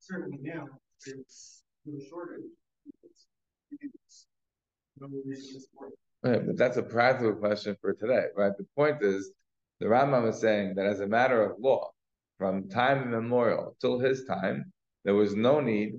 certainly 0.00 0.38
now, 0.42 0.66
there's 1.04 1.62
no 1.84 1.98
shortage. 2.08 2.50
No 4.98 5.08
reason 5.24 5.54
to 5.54 5.60
support 5.60 5.92
Right, 6.22 6.46
but 6.46 6.56
that's 6.56 6.76
a 6.76 6.82
practical 6.82 7.34
question 7.34 7.76
for 7.80 7.94
today, 7.94 8.26
right? 8.36 8.52
The 8.56 8.66
point 8.76 9.02
is, 9.02 9.32
the 9.80 9.86
Rambam 9.86 10.28
is 10.28 10.40
saying 10.40 10.74
that 10.76 10.86
as 10.86 11.00
a 11.00 11.06
matter 11.06 11.42
of 11.44 11.58
law, 11.60 11.90
from 12.38 12.68
time 12.68 13.02
immemorial 13.04 13.76
till 13.80 13.98
his 13.98 14.24
time, 14.24 14.72
there 15.04 15.14
was 15.14 15.34
no 15.34 15.60
need 15.60 15.94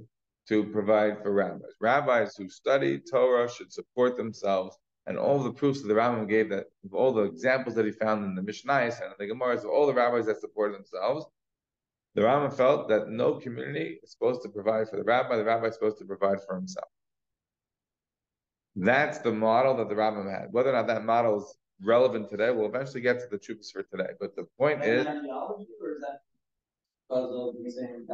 to 0.50 0.66
provide 0.66 1.22
for 1.24 1.34
rabbis. 1.34 1.74
Rabbis 1.82 2.36
who 2.38 2.50
study 2.50 3.00
Torah 3.00 3.50
should 3.50 3.72
support 3.74 4.18
themselves, 4.18 4.78
and 5.08 5.18
all 5.18 5.42
the 5.44 5.54
proofs 5.54 5.82
that 5.82 5.88
the 5.88 5.94
Rambam 5.96 6.28
gave 6.30 6.50
that 6.50 6.66
of 6.86 6.94
all 6.94 7.14
the 7.14 7.24
examples 7.24 7.76
that 7.76 7.86
he 7.86 7.92
found 7.92 8.26
in 8.26 8.36
the 8.36 8.42
Mishnayos 8.42 9.02
and 9.02 9.14
the 9.20 9.28
Gemaras 9.28 9.60
of 9.64 9.70
all 9.72 9.88
the 9.88 9.94
rabbis 9.94 10.26
that 10.28 10.42
supported 10.42 10.76
themselves, 10.78 11.26
The 12.16 12.24
Rambam 12.24 12.54
felt 12.54 12.90
that 12.90 13.10
no 13.10 13.36
community 13.36 14.00
is 14.04 14.12
supposed 14.12 14.42
to 14.44 14.50
provide 14.50 14.90
for 14.90 14.98
the 14.98 15.04
rabbi, 15.04 15.38
the 15.38 15.46
rabbi 15.46 15.68
is 15.68 15.76
supposed 15.76 16.00
to 16.00 16.06
provide 16.06 16.40
for 16.46 16.56
himself. 16.56 16.90
That's 18.80 19.18
the 19.20 19.32
model 19.32 19.76
that 19.78 19.90
the 19.90 19.96
Rambam 19.96 20.32
had. 20.32 20.48
Whether 20.52 20.70
or 20.70 20.74
not 20.74 20.88
that 20.88 21.04
model 21.04 21.40
is 21.40 21.58
relevant 21.84 22.30
today, 22.30 22.52
we'll 22.52 22.68
eventually 22.68 23.02
get 23.02 23.20
to 23.20 23.28
the 23.30 23.38
troops 23.38 23.72
for 23.72 23.84
today. 23.84 24.12
But 24.20 24.36
the 24.36 24.46
point 24.58 24.84
is. 24.84 25.06
Or 25.06 25.12
is 25.12 26.02
that 26.02 26.22
because 27.10 27.32
of 27.32 27.56
saying 27.74 28.06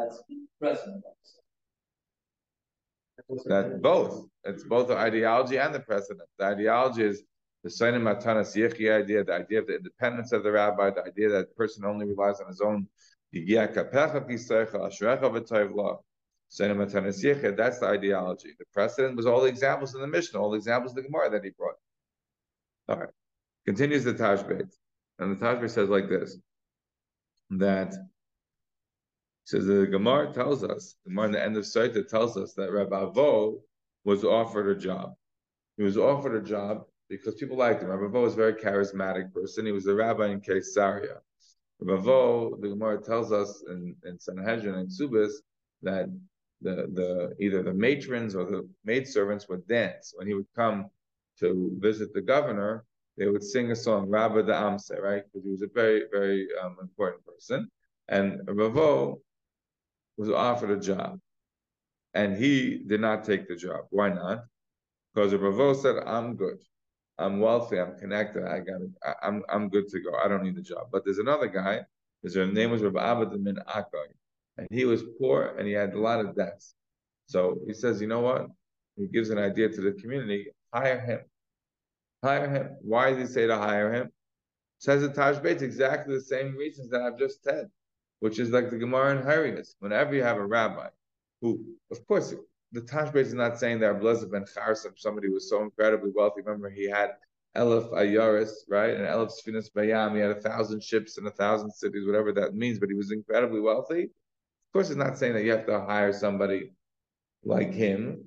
that's 3.45 3.81
both. 3.81 4.27
It's 4.43 4.63
both 4.63 4.87
the 4.87 4.97
ideology 4.97 5.57
and 5.57 5.73
the 5.73 5.79
precedent. 5.79 6.27
The 6.37 6.45
ideology 6.45 7.03
is 7.03 7.23
the 7.63 7.69
Sainim 7.69 8.01
Matanas 8.01 8.55
Yechi 8.55 8.91
idea, 8.91 9.23
the 9.23 9.33
idea 9.33 9.59
of 9.59 9.67
the 9.67 9.77
independence 9.77 10.31
of 10.31 10.43
the 10.43 10.51
rabbi, 10.51 10.89
the 10.91 11.03
idea 11.03 11.29
that 11.29 11.49
the 11.49 11.55
person 11.55 11.85
only 11.85 12.05
relies 12.05 12.39
on 12.39 12.47
his 12.47 12.61
own. 12.61 12.87
That's 16.49 17.79
the 17.79 17.87
ideology. 17.87 18.49
The 18.57 18.65
precedent 18.73 19.17
was 19.17 19.25
all 19.25 19.41
the 19.41 19.47
examples 19.47 19.95
in 19.95 20.01
the 20.01 20.07
Mishnah, 20.07 20.39
all 20.39 20.51
the 20.51 20.57
examples 20.57 20.91
of 20.91 20.97
the 20.97 21.09
Gemara 21.09 21.29
that 21.31 21.43
he 21.43 21.51
brought. 21.51 21.75
All 22.89 22.97
right. 22.97 23.09
Continues 23.65 24.03
the 24.03 24.13
Tashbetz. 24.13 24.75
And 25.19 25.35
the 25.35 25.45
Tashbetz 25.45 25.71
says 25.71 25.89
like 25.89 26.09
this 26.09 26.37
that 27.49 27.93
says 29.45 29.65
the 29.65 29.87
Gemara 29.87 30.31
tells 30.33 30.63
us, 30.63 30.95
the 31.03 31.09
Gemara 31.09 31.25
in 31.27 31.31
the 31.33 31.43
end 31.43 31.57
of 31.57 31.63
Saita 31.63 32.07
tells 32.07 32.37
us 32.37 32.53
that 32.53 32.71
Rabbi 32.71 32.95
Avo 32.95 33.59
was 34.05 34.23
offered 34.23 34.75
a 34.75 34.79
job. 34.79 35.13
He 35.77 35.83
was 35.83 35.97
offered 35.97 36.35
a 36.35 36.41
job 36.41 36.83
because 37.09 37.35
people 37.35 37.57
liked 37.57 37.81
him. 37.81 37.89
Rabbi 37.89 38.05
Avo 38.05 38.23
was 38.23 38.33
a 38.33 38.37
very 38.37 38.53
charismatic 38.53 39.33
person. 39.33 39.65
He 39.65 39.71
was 39.71 39.87
a 39.87 39.93
rabbi 39.93 40.27
in 40.27 40.39
Caesarea. 40.39 41.17
Rabbi 41.79 42.01
Avo, 42.01 42.61
the 42.61 42.69
Gemara 42.69 43.01
tells 43.01 43.31
us 43.31 43.63
in, 43.69 43.95
in 44.05 44.19
Sanhedrin 44.19 44.75
and 44.75 44.89
Subis 44.89 45.33
that 45.81 46.07
the, 46.63 46.89
the 46.93 47.35
either 47.39 47.61
the 47.61 47.73
matrons 47.73 48.35
or 48.35 48.45
the 48.45 48.67
maidservants 48.85 49.47
would 49.49 49.67
dance 49.67 50.13
when 50.15 50.27
he 50.27 50.33
would 50.33 50.47
come 50.55 50.89
to 51.39 51.71
visit 51.79 52.13
the 52.13 52.21
governor. 52.21 52.85
They 53.17 53.27
would 53.27 53.43
sing 53.43 53.69
a 53.71 53.75
song, 53.75 54.09
Rabbi 54.09 54.41
the 54.41 54.53
Amse, 54.53 54.91
right? 54.99 55.23
Because 55.25 55.45
he 55.45 55.51
was 55.51 55.61
a 55.61 55.67
very, 55.67 56.03
very 56.11 56.47
um, 56.61 56.77
important 56.81 57.23
person. 57.25 57.69
And 58.07 58.41
Ravo 58.47 59.21
was 60.17 60.29
offered 60.29 60.71
a 60.71 60.79
job, 60.79 61.19
and 62.13 62.35
he 62.35 62.83
did 62.87 63.01
not 63.01 63.23
take 63.23 63.47
the 63.47 63.55
job. 63.55 63.85
Why 63.91 64.09
not? 64.09 64.45
Because 65.13 65.33
Ravo 65.35 65.73
said, 65.73 65.97
"I'm 66.05 66.35
good, 66.35 66.57
I'm 67.19 67.39
wealthy, 67.39 67.79
I'm 67.79 67.97
connected, 67.97 68.43
I 68.45 68.59
got 68.59 68.81
it, 68.81 68.89
I, 69.03 69.27
am 69.27 69.43
I'm 69.49 69.69
good 69.69 69.87
to 69.89 69.99
go. 69.99 70.11
I 70.15 70.27
don't 70.27 70.43
need 70.43 70.55
the 70.55 70.61
job." 70.61 70.87
But 70.91 71.05
there's 71.05 71.19
another 71.19 71.47
guy. 71.47 71.81
His 72.23 72.35
name 72.35 72.71
was 72.71 72.81
Rabbi 72.81 72.99
Abed 72.99 73.39
min 73.39 73.57
Akai, 73.67 74.07
and 74.57 74.67
he 74.71 74.85
was 74.85 75.03
poor 75.19 75.55
and 75.57 75.67
he 75.67 75.73
had 75.73 75.93
a 75.93 75.99
lot 75.99 76.19
of 76.19 76.35
debts. 76.35 76.75
So 77.27 77.59
he 77.65 77.73
says, 77.73 78.01
"You 78.01 78.07
know 78.07 78.21
what?" 78.21 78.47
He 78.95 79.07
gives 79.07 79.29
an 79.29 79.37
idea 79.37 79.69
to 79.69 79.81
the 79.81 79.93
community: 79.93 80.51
hire 80.73 80.99
him. 80.99 81.19
Hire 82.23 82.49
him. 82.49 82.77
Why 82.81 83.11
does 83.11 83.19
he 83.19 83.33
say 83.33 83.47
to 83.47 83.57
hire 83.57 83.91
him? 83.91 84.09
Says 84.79 85.01
the 85.01 85.09
Taj 85.09 85.37
exactly 85.61 86.15
the 86.15 86.21
same 86.21 86.55
reasons 86.55 86.89
that 86.89 87.01
I've 87.01 87.17
just 87.17 87.43
said 87.43 87.69
which 88.23 88.39
is 88.39 88.51
like 88.51 88.69
the 88.69 88.77
Gemara 88.77 89.17
in 89.17 89.21
Harias. 89.21 89.75
Whenever 89.79 90.15
you 90.15 90.23
have 90.23 90.37
a 90.37 90.45
rabbi 90.45 90.87
who, 91.41 91.59
of 91.91 92.07
course, 92.07 92.33
the 92.71 92.79
Tashbetz 92.79 93.17
is 93.17 93.33
not 93.33 93.59
saying 93.59 93.81
that 93.81 93.95
Ablezer 93.95 94.31
ben 94.31 94.45
Charsim, 94.45 94.93
somebody 94.95 95.27
who 95.27 95.33
was 95.33 95.49
so 95.49 95.61
incredibly 95.61 96.09
wealthy. 96.15 96.39
Remember, 96.39 96.69
he 96.69 96.89
had 96.89 97.17
Elif 97.57 97.91
Ayaris, 97.91 98.51
right? 98.69 98.95
And 98.95 99.05
Elif 99.05 99.29
Sfinas 99.29 99.69
Bayam. 99.75 100.15
He 100.15 100.21
had 100.21 100.31
a 100.31 100.39
thousand 100.39 100.81
ships 100.81 101.17
and 101.17 101.27
a 101.27 101.31
thousand 101.31 101.71
cities, 101.71 102.05
whatever 102.05 102.31
that 102.31 102.55
means, 102.55 102.79
but 102.79 102.87
he 102.87 102.95
was 102.95 103.11
incredibly 103.11 103.59
wealthy. 103.59 104.09
Course, 104.73 104.89
it's 104.89 104.97
not 104.97 105.19
saying 105.19 105.33
that 105.33 105.43
you 105.43 105.51
have 105.51 105.67
to 105.67 105.81
hire 105.81 106.11
somebody 106.11 106.71
like 107.45 107.71
him. 107.71 108.25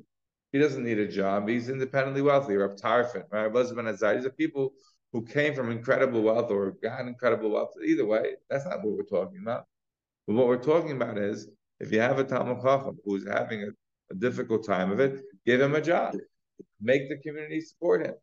He 0.52 0.60
doesn't 0.60 0.84
need 0.84 1.00
a 1.00 1.08
job. 1.08 1.48
He's 1.48 1.68
independently 1.68 2.22
wealthy. 2.22 2.54
Rab 2.54 2.76
Tarfin, 2.76 3.24
right? 3.32 3.52
Ben 3.52 3.88
Azar. 3.88 4.14
These 4.14 4.26
are 4.26 4.30
people 4.30 4.72
who 5.12 5.24
came 5.24 5.54
from 5.54 5.72
incredible 5.72 6.22
wealth 6.22 6.52
or 6.52 6.76
got 6.82 7.00
incredible 7.00 7.50
wealth. 7.50 7.74
Either 7.84 8.06
way, 8.06 8.34
that's 8.48 8.64
not 8.64 8.84
what 8.84 8.96
we're 8.96 9.02
talking 9.02 9.40
about. 9.42 9.66
But 10.26 10.34
what 10.34 10.46
we're 10.46 10.62
talking 10.62 10.92
about 10.92 11.18
is 11.18 11.48
if 11.80 11.90
you 11.90 12.00
have 12.00 12.20
a 12.20 12.24
Talmud 12.24 12.62
Chacham 12.62 12.96
who's 13.04 13.26
having 13.26 13.64
a, 13.64 13.68
a, 14.12 14.14
difficult 14.14 14.64
time 14.64 14.92
of 14.92 15.00
it, 15.00 15.22
give 15.44 15.60
him 15.60 15.74
a 15.74 15.80
job. 15.80 16.14
Make 16.80 17.08
the 17.08 17.16
community 17.18 17.60
support 17.60 18.06
him. 18.06 18.14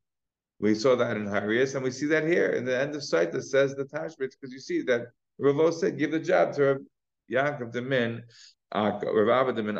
We 0.60 0.76
saw 0.76 0.96
that 0.96 1.18
in 1.18 1.26
Harias, 1.26 1.76
and 1.76 1.84
we 1.84 1.92
see 1.92 2.06
that 2.08 2.26
here 2.26 2.52
in 2.52 2.64
the 2.64 2.80
end 2.80 2.96
of 2.96 3.04
sight 3.04 3.34
that 3.34 3.44
says 3.44 3.76
the 3.76 3.84
Tashbetz, 3.84 4.32
because 4.40 4.54
you 4.54 4.60
see 4.60 4.82
that 4.84 5.08
Ravo 5.40 5.72
said, 5.72 5.98
give 5.98 6.12
the 6.12 6.20
job 6.20 6.54
to 6.54 6.80
Yaakov 7.34 7.72
the 7.72 7.82
Min, 7.82 8.24
Rav 8.74 9.56
the 9.56 9.64
Min 9.64 9.78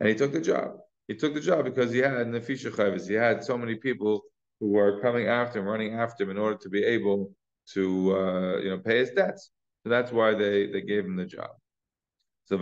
And 0.00 0.08
he 0.08 0.14
took 0.14 0.32
the 0.32 0.40
job. 0.40 0.78
He 1.08 1.14
took 1.14 1.34
the 1.34 1.40
job 1.40 1.64
because 1.64 1.92
he 1.92 1.98
had 1.98 2.12
Nefisha 2.12 2.70
Chavis. 2.70 3.08
He 3.08 3.14
had 3.14 3.44
so 3.44 3.58
many 3.58 3.74
people 3.76 4.22
who 4.60 4.68
were 4.70 5.00
coming 5.00 5.26
after 5.26 5.58
him, 5.58 5.66
running 5.66 5.94
after 5.94 6.24
him 6.24 6.30
in 6.30 6.38
order 6.38 6.56
to 6.58 6.68
be 6.68 6.84
able 6.84 7.34
to 7.74 8.16
uh, 8.16 8.58
you 8.58 8.70
know 8.70 8.78
pay 8.78 8.98
his 8.98 9.10
debts. 9.10 9.50
So 9.82 9.90
that's 9.90 10.12
why 10.12 10.34
they, 10.34 10.68
they 10.68 10.80
gave 10.82 11.04
him 11.04 11.16
the 11.16 11.26
job. 11.26 11.50
So 12.46 12.56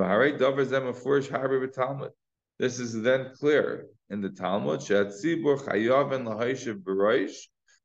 This 2.59 2.78
is 2.78 3.02
then 3.02 3.33
clear 3.38 3.87
in 4.09 4.21
the 4.21 4.30
Talmud. 4.30 4.80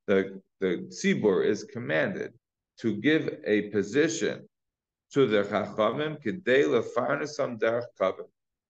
The 0.07 0.41
the 0.61 0.87
tzibur 0.89 1.45
is 1.45 1.63
commanded 1.63 2.33
to 2.79 2.95
give 2.97 3.29
a 3.45 3.69
position 3.69 4.47
to 5.13 5.27
the 5.27 5.43
chachamim 5.43 6.17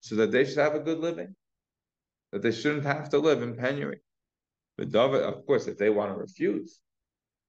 so 0.00 0.14
that 0.14 0.30
they 0.30 0.44
should 0.44 0.58
have 0.58 0.74
a 0.74 0.80
good 0.80 0.98
living, 0.98 1.34
that 2.32 2.42
they 2.42 2.52
shouldn't 2.52 2.84
have 2.84 3.08
to 3.10 3.18
live 3.18 3.42
in 3.42 3.54
penury. 3.54 4.00
But 4.76 4.94
of 4.94 5.46
course, 5.46 5.66
if 5.66 5.78
they 5.78 5.90
want 5.90 6.12
to 6.12 6.18
refuse, 6.18 6.78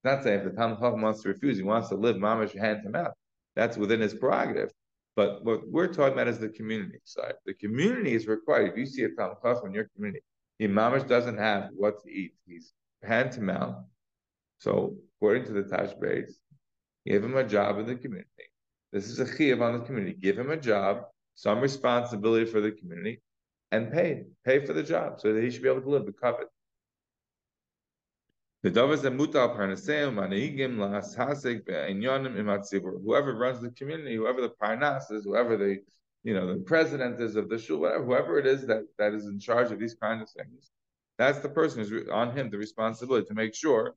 not 0.04 0.24
saying 0.24 0.40
if 0.40 0.46
the 0.46 0.52
Talmud 0.52 0.80
Chacham 0.80 1.02
wants 1.02 1.22
to 1.24 1.30
refuse, 1.30 1.58
he 1.58 1.64
wants 1.64 1.90
to 1.90 1.96
live 1.96 2.16
mamish 2.16 2.58
hand 2.58 2.84
to 2.84 2.90
mouth. 2.90 3.14
That's 3.56 3.78
within 3.78 4.00
his 4.00 4.14
prerogative. 4.14 4.72
But 5.16 5.44
what 5.44 5.68
we're 5.68 5.88
talking 5.88 6.14
about 6.14 6.28
is 6.28 6.40
the 6.40 6.50
community 6.50 7.00
side. 7.04 7.34
The 7.46 7.56
community 7.56 8.14
is 8.14 8.28
required. 8.28 8.72
If 8.72 8.78
you 8.78 8.86
see 8.86 9.04
a 9.04 9.10
Talmud 9.10 9.38
Chacham 9.44 9.68
in 9.68 9.74
your 9.74 9.90
community, 9.96 10.24
the 10.60 10.68
mamish 10.68 11.08
doesn't 11.08 11.38
have 11.38 11.70
what 11.76 12.02
to 12.04 12.10
eat. 12.10 12.34
He's 12.46 12.74
hand 13.04 13.32
to 13.34 13.42
mouth. 13.42 13.84
So 14.60 14.96
according 15.18 15.46
to 15.46 15.54
the 15.54 15.64
Tashbetz, 15.64 16.34
give 17.06 17.24
him 17.24 17.36
a 17.36 17.44
job 17.44 17.80
in 17.80 17.86
the 17.88 17.96
community. 17.96 18.30
This 18.92 19.10
is 19.10 19.20
a 19.20 19.26
chiyuv 19.26 19.62
on 19.62 19.80
the 19.80 19.86
community. 19.86 20.18
Give 20.20 20.38
him 20.38 20.52
a 20.52 20.58
job, 20.58 21.06
some 21.36 21.60
responsibility 21.60 22.46
for 22.46 22.62
the 22.62 22.72
community, 22.72 23.22
and 23.72 23.92
pay 23.92 24.26
pay 24.46 24.66
for 24.66 24.74
the 24.74 24.84
job 24.84 25.20
so 25.20 25.34
that 25.34 25.44
he 25.44 25.52
should 25.52 25.62
be 25.62 25.70
able 25.70 25.82
to 25.82 25.90
live 25.90 26.06
the 26.06 26.14
covet. 26.14 26.48
Whoever 28.64 28.92
runs 33.36 33.62
the 33.62 33.72
community, 33.78 34.16
whoever 34.16 34.42
the 34.42 34.54
parnas 34.62 35.12
is, 35.12 35.24
whoever 35.26 35.58
the 35.58 35.84
you 36.24 36.34
know 36.34 36.48
the 36.54 36.60
president 36.64 37.22
is 37.22 37.36
of 37.36 37.50
the 37.50 37.60
shul, 37.60 37.80
whatever, 37.80 38.04
whoever 38.04 38.40
it 38.40 38.48
is 38.48 38.66
that, 38.68 38.84
that 38.98 39.14
is 39.14 39.26
in 39.26 39.40
charge 39.40 39.72
of 39.72 39.80
these 39.80 39.94
kind 39.94 40.22
of 40.22 40.30
things, 40.30 40.72
that's 41.18 41.40
the 41.40 41.50
person 41.50 41.86
who's 41.86 42.10
on 42.10 42.36
him 42.36 42.50
the 42.50 42.58
responsibility 42.58 43.28
to 43.28 43.34
make 43.34 43.54
sure 43.54 43.96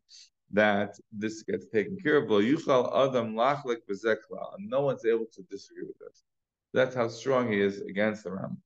that 0.52 0.99
this 1.12 1.42
gets 1.42 1.66
taken 1.66 1.97
care 1.99 2.16
of. 2.16 2.25
adam 2.25 3.38
And 3.38 4.69
no 4.69 4.80
one's 4.80 5.04
able 5.04 5.26
to 5.33 5.42
disagree 5.42 5.85
with 5.85 5.99
this. 5.99 6.25
That's 6.73 6.95
how 6.95 7.09
strong 7.09 7.50
he 7.50 7.61
is 7.61 7.80
against 7.83 8.25
the 8.25 8.33
Ram. 8.33 8.59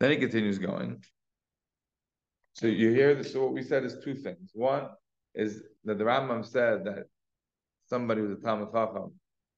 Then 0.00 0.10
he 0.10 0.16
continues 0.16 0.58
going. 0.58 1.02
So 2.52 2.66
you 2.66 2.90
hear 2.90 3.14
this. 3.14 3.32
So 3.32 3.44
what 3.44 3.52
we 3.52 3.62
said 3.62 3.84
is 3.84 3.98
two 4.02 4.14
things. 4.14 4.50
One 4.52 4.88
is 5.34 5.62
that 5.84 5.98
the 5.98 6.04
Rambam 6.04 6.44
said 6.44 6.84
that 6.84 7.06
somebody 7.88 8.20
who's 8.20 8.38
a 8.38 8.40
Talmud 8.40 8.72
Chacham, 8.72 9.12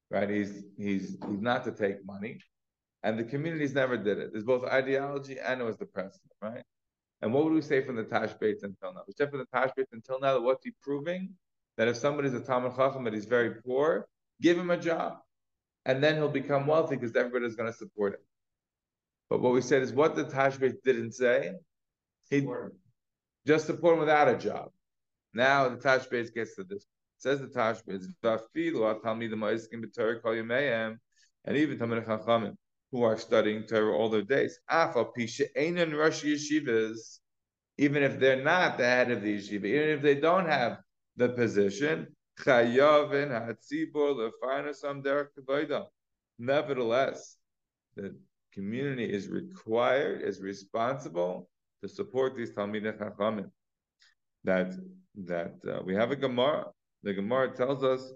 right? 0.09 0.29
He's 0.29 0.63
he's 0.77 1.17
he's 1.29 1.41
not 1.41 1.63
to 1.65 1.71
take 1.71 2.05
money, 2.05 2.39
and 3.03 3.17
the 3.17 3.23
communities 3.23 3.73
never 3.73 3.97
did 3.97 4.17
it. 4.17 4.31
There's 4.31 4.43
both 4.43 4.63
ideology 4.65 5.37
and 5.39 5.61
it 5.61 5.63
was 5.63 5.77
the 5.77 5.85
precedent, 5.85 6.33
right? 6.41 6.63
And 7.21 7.33
what 7.33 7.43
would 7.43 7.53
we 7.53 7.61
say 7.61 7.81
from 7.83 7.95
the 7.95 8.03
Tashbetz 8.03 8.63
until 8.63 8.93
now? 8.93 9.01
We 9.07 9.13
said 9.17 9.29
from 9.29 9.39
the 9.39 9.45
Tashbetz 9.45 9.91
until 9.91 10.19
now 10.19 10.33
that 10.33 10.41
what's 10.41 10.63
he 10.63 10.71
proving? 10.83 11.29
That 11.77 11.87
if 11.87 11.97
somebody's 11.97 12.33
a 12.33 12.39
Talmud 12.39 12.75
Chacham 12.75 13.03
but 13.03 13.13
he's 13.13 13.25
very 13.25 13.55
poor, 13.61 14.07
give 14.41 14.57
him 14.57 14.69
a 14.69 14.77
job, 14.77 15.17
and 15.85 16.03
then 16.03 16.15
he'll 16.15 16.29
become 16.29 16.67
wealthy 16.67 16.95
because 16.95 17.15
everybody's 17.15 17.55
going 17.55 17.71
to 17.71 17.77
support 17.77 18.13
him. 18.13 18.19
But 19.29 19.41
what 19.41 19.53
we 19.53 19.61
said 19.61 19.81
is 19.81 19.91
what 19.91 20.15
the 20.15 20.25
Tashbetz 20.25 20.81
didn't 20.83 21.13
say. 21.13 21.53
He 22.29 22.47
just 23.45 23.65
support 23.65 23.93
him 23.93 23.99
without 23.99 24.27
a 24.27 24.37
job. 24.37 24.69
Now 25.33 25.69
the 25.69 25.77
Tashbetz 25.77 26.33
gets 26.33 26.55
to 26.55 26.63
this. 26.63 26.83
It 26.83 26.87
says 27.17 27.39
the 27.39 27.47
Tashbetz, 27.47 28.05
Vafilu 28.23 29.01
Talmid 29.01 29.31
Ma'iskim 29.33 29.83
B'Torah 29.83 30.21
Kol 30.21 30.33
Yameim, 30.33 30.97
and 31.45 31.57
even 31.57 31.77
Talmud 31.77 32.05
Chachamim 32.05 32.55
who 32.91 33.03
are 33.03 33.17
studying 33.17 33.63
Torah 33.63 33.95
all 33.95 34.09
their 34.09 34.21
days. 34.21 34.59
Yeshivas, 34.71 37.19
even 37.77 38.03
if 38.03 38.19
they're 38.19 38.43
not 38.43 38.77
the 38.77 38.85
head 38.85 39.11
of 39.11 39.21
the 39.21 39.37
yeshiva, 39.37 39.65
even 39.65 39.89
if 39.89 40.01
they 40.01 40.15
don't 40.15 40.47
have 40.47 40.79
the 41.15 41.29
position, 41.29 42.07
Chayavin 42.39 43.29
hatzibur 43.29 44.31
lefarnasam 44.31 45.03
derech 45.03 45.29
kavoda. 45.37 45.85
Nevertheless, 46.39 47.37
the 47.95 48.15
community 48.53 49.05
is 49.05 49.27
required, 49.27 50.21
is 50.21 50.41
responsible 50.41 51.49
to 51.81 51.89
support 51.89 52.35
these 52.35 52.51
Talmidei 52.51 52.97
Chachamim. 52.97 53.51
That 54.43 54.73
that 55.25 55.55
uh, 55.67 55.81
we 55.83 55.95
have 55.95 56.11
a 56.11 56.15
Gemara. 56.15 56.67
The 57.03 57.13
Gemara 57.13 57.55
tells 57.55 57.83
us 57.83 58.11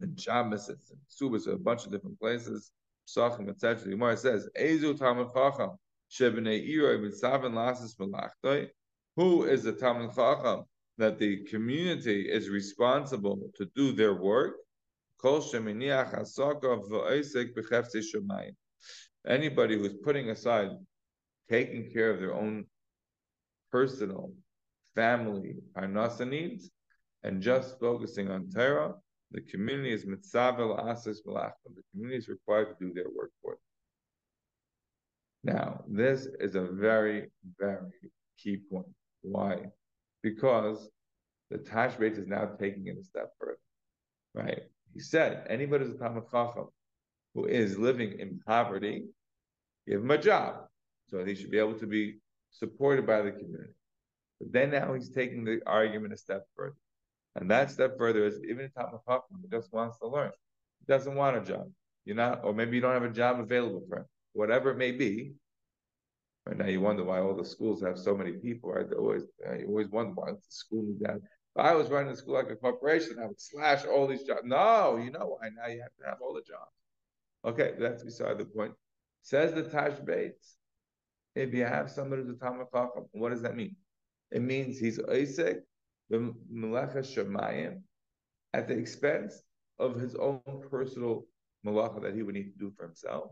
in 0.00 0.16
Shabbos, 0.16 0.68
it's 0.68 0.90
in 0.90 0.98
Subas, 1.10 1.52
a 1.52 1.56
bunch 1.56 1.86
of 1.86 1.92
different 1.92 2.18
places, 2.20 2.70
Psachim, 3.08 3.48
etc. 3.48 3.84
The 3.84 3.90
Gemara 3.90 4.16
says, 4.16 4.48
"Ezu 4.58 4.98
Talmud 4.98 5.28
Chacham 5.32 5.70
shebnei 6.10 6.68
Iroi 6.68 6.98
b'tzaven 7.00 7.54
lasis 7.54 7.96
melachtoi." 7.96 8.68
Who 9.16 9.44
is 9.44 9.62
the 9.64 9.72
Talmud 9.72 10.14
Chacham 10.14 10.64
that 10.98 11.18
the 11.18 11.44
community 11.44 12.30
is 12.30 12.48
responsible 12.50 13.50
to 13.56 13.64
do 13.74 13.92
their 13.92 14.14
work? 14.14 14.56
Anybody 19.26 19.76
who's 19.76 19.96
putting 20.04 20.30
aside, 20.30 20.70
taking 21.48 21.90
care 21.92 22.10
of 22.10 22.20
their 22.20 22.34
own 22.34 22.66
personal, 23.72 24.32
family, 24.94 25.56
parnasa 25.72 26.28
needs, 26.28 26.70
and 27.24 27.42
just 27.42 27.80
focusing 27.80 28.30
on 28.30 28.48
Torah, 28.50 28.94
the 29.30 29.40
community 29.42 29.92
is 29.92 30.06
mitzavel 30.06 30.90
asis 30.90 31.22
malachim. 31.26 31.74
The 31.74 31.82
community 31.92 32.18
is 32.18 32.28
required 32.28 32.68
to 32.78 32.86
do 32.86 32.92
their 32.94 33.10
work 33.14 33.30
for 33.42 33.58
them. 35.44 35.54
Now, 35.54 35.84
this 35.86 36.26
is 36.40 36.54
a 36.54 36.62
very, 36.62 37.30
very 37.58 37.92
key 38.38 38.58
point. 38.70 38.86
Why? 39.22 39.66
Because 40.22 40.88
the 41.50 41.58
Tashbetz 41.58 42.18
is 42.18 42.26
now 42.26 42.46
taking 42.58 42.86
it 42.86 42.98
a 42.98 43.04
step 43.04 43.30
further, 43.38 43.58
right? 44.34 44.62
He 44.94 45.00
said, 45.00 45.46
anybody 45.48 45.84
who's 45.84 45.94
a 45.94 45.98
Talmud 45.98 46.24
Chacham 46.30 46.68
who 47.34 47.46
is 47.46 47.78
living 47.78 48.18
in 48.18 48.40
poverty, 48.46 49.04
give 49.86 50.00
him 50.00 50.10
a 50.10 50.18
job. 50.18 50.66
So 51.08 51.24
he 51.24 51.34
should 51.34 51.50
be 51.50 51.58
able 51.58 51.78
to 51.78 51.86
be 51.86 52.18
supported 52.50 53.06
by 53.06 53.22
the 53.22 53.30
community. 53.30 53.72
But 54.40 54.52
then 54.52 54.70
now 54.70 54.94
he's 54.94 55.10
taking 55.10 55.44
the 55.44 55.60
argument 55.66 56.12
a 56.12 56.16
step 56.16 56.46
further. 56.56 56.76
And 57.38 57.50
that 57.50 57.70
step 57.70 57.96
further 57.96 58.24
is 58.24 58.40
even 58.44 58.66
a 58.66 58.68
Talmud 58.68 59.00
Chacham 59.06 59.40
who 59.40 59.48
just 59.48 59.72
wants 59.72 59.98
to 60.00 60.08
learn. 60.08 60.32
He 60.80 60.92
doesn't 60.92 61.14
want 61.14 61.36
a 61.36 61.40
job. 61.40 61.70
You're 62.04 62.16
not, 62.16 62.44
or 62.44 62.52
maybe 62.52 62.76
you 62.76 62.82
don't 62.82 62.94
have 62.94 63.02
a 63.02 63.10
job 63.10 63.38
available 63.40 63.84
for 63.88 63.98
him. 63.98 64.04
Whatever 64.32 64.70
it 64.70 64.76
may 64.76 64.92
be, 64.92 65.34
Right 66.48 66.56
now, 66.56 66.66
you 66.66 66.80
wonder 66.80 67.04
why 67.04 67.20
all 67.20 67.36
the 67.36 67.44
schools 67.44 67.82
have 67.82 67.98
so 67.98 68.16
many 68.16 68.32
people. 68.32 68.72
Right? 68.72 68.86
Always, 68.96 69.24
you 69.58 69.66
always 69.68 69.88
wonder 69.88 70.12
why 70.14 70.30
the 70.30 70.38
school 70.48 70.82
needs 70.82 71.00
that. 71.00 71.16
If 71.16 71.22
I 71.58 71.74
was 71.74 71.90
running 71.90 72.10
the 72.10 72.16
school 72.16 72.34
like 72.34 72.48
a 72.48 72.56
corporation, 72.56 73.18
I 73.22 73.26
would 73.26 73.38
slash 73.38 73.84
all 73.84 74.06
these 74.06 74.22
jobs. 74.22 74.40
No, 74.44 74.96
you 74.96 75.10
know 75.10 75.36
why? 75.38 75.50
Now 75.50 75.70
you 75.70 75.82
have 75.82 75.94
to 76.00 76.06
have 76.06 76.22
all 76.22 76.32
the 76.32 76.40
jobs. 76.40 76.72
Okay, 77.44 77.74
that's 77.78 78.02
beside 78.02 78.38
the 78.38 78.46
point. 78.46 78.72
Says 79.20 79.52
the 79.52 79.64
Tashbetz, 79.64 80.54
if 81.34 81.52
you 81.52 81.66
have 81.66 81.90
somebody 81.90 82.22
who's 82.22 82.34
a 82.34 82.38
Talmud 82.38 82.68
Chacham, 82.72 83.04
what 83.12 83.28
does 83.28 83.42
that 83.42 83.54
mean? 83.54 83.76
It 84.30 84.40
means 84.40 84.78
he's 84.78 84.98
Isaac, 85.00 85.64
the 86.10 86.34
Melecha 86.52 86.98
Shemayim, 86.98 87.80
at 88.54 88.68
the 88.68 88.74
expense 88.74 89.42
of 89.78 90.00
his 90.00 90.14
own 90.14 90.40
personal 90.70 91.26
malacha 91.66 92.02
that 92.02 92.14
he 92.14 92.22
would 92.22 92.34
need 92.34 92.52
to 92.52 92.58
do 92.58 92.72
for 92.76 92.84
himself. 92.84 93.30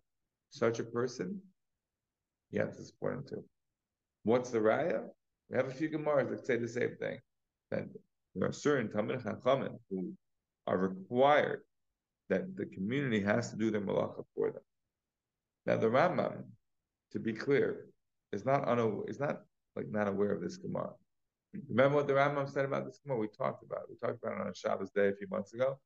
Such 0.51 0.79
a 0.79 0.85
person 0.85 1.41
you 2.51 2.61
have 2.61 2.77
to 2.77 2.85
support 2.85 3.15
him 3.15 3.25
too. 3.29 3.45
What's 4.25 4.51
the 4.51 4.59
raya? 4.59 5.05
We 5.51 5.57
have 5.57 5.69
a 5.69 5.73
few 5.73 5.89
Gemaras 5.89 6.31
that 6.31 6.47
say 6.47 6.57
the 6.57 6.69
same 6.69 6.97
thing. 7.01 7.19
That 7.71 7.87
there 8.35 8.49
are 8.49 8.53
certain 8.53 8.91
Talmud 8.91 9.21
Chachamim 9.21 9.79
who 9.91 10.13
are 10.67 10.79
required 10.79 11.63
that 12.29 12.57
the 12.57 12.67
community 12.67 13.21
has 13.21 13.51
to 13.51 13.57
do 13.57 13.71
their 13.71 13.81
malacha 13.81 14.25
for 14.35 14.51
them. 14.51 14.63
Now 15.65 15.77
the 15.77 15.87
Rambam, 15.87 16.45
to 17.13 17.19
be 17.19 17.33
clear, 17.33 17.87
is 18.33 18.45
not 18.45 18.67
unaware, 18.67 19.05
is 19.09 19.21
not 19.21 19.43
like 19.75 19.89
not 19.89 20.09
aware 20.09 20.33
of 20.33 20.41
this 20.41 20.57
Gemara. 20.57 20.93
Remember 21.69 21.97
what 21.97 22.07
the 22.07 22.13
Rambam 22.13 22.49
said 22.51 22.65
about 22.65 22.85
this 22.85 22.99
Gemara? 23.03 23.19
We 23.19 23.29
talked 23.29 23.63
about 23.63 23.83
it. 23.83 23.89
We 23.91 23.97
talked 23.97 24.23
about 24.23 24.41
it 24.41 24.47
on 24.47 24.53
Shabbos 24.55 24.91
day 24.91 25.09
a 25.09 25.15
few 25.15 25.27
months 25.29 25.55
ago, 25.55 25.79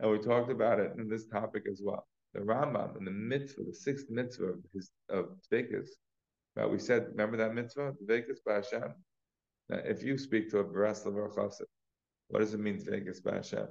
and 0.00 0.10
we 0.10 0.18
talked 0.18 0.50
about 0.50 0.78
it 0.78 0.92
in 0.98 1.08
this 1.08 1.26
topic 1.26 1.64
as 1.70 1.80
well 1.84 2.06
the 2.34 2.40
Rambam 2.40 2.96
in 2.98 3.04
the 3.04 3.10
mitzvah, 3.10 3.64
the 3.64 3.74
sixth 3.74 4.06
mitzvah 4.10 4.46
of 4.46 4.58
his 4.72 4.90
of 5.08 5.30
Tvekas, 5.50 5.88
uh, 6.60 6.68
we 6.68 6.78
said, 6.78 7.06
remember 7.10 7.36
that 7.36 7.54
mitzvah, 7.54 7.94
Tvekas 8.04 8.38
B'Hashem? 8.46 8.92
Now, 9.68 9.78
if 9.84 10.02
you 10.02 10.18
speak 10.18 10.50
to 10.50 10.58
a 10.58 10.64
Beresla 10.64 11.12
Chassid, 11.34 11.66
what 12.28 12.40
does 12.40 12.54
it 12.54 12.60
mean 12.60 12.78
Tvekas 12.78 13.22
B'Hashem? 13.22 13.68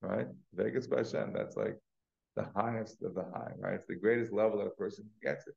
Right? 0.00 0.28
Tvekas 0.56 0.88
B'Hashem, 0.88 1.34
that's 1.34 1.56
like 1.56 1.76
the 2.36 2.46
highest 2.54 3.02
of 3.02 3.14
the 3.14 3.24
high, 3.24 3.52
right? 3.58 3.74
It's 3.74 3.88
the 3.88 3.94
greatest 3.96 4.32
level 4.32 4.58
that 4.58 4.66
a 4.66 4.70
person 4.70 5.06
gets 5.22 5.46
it. 5.46 5.54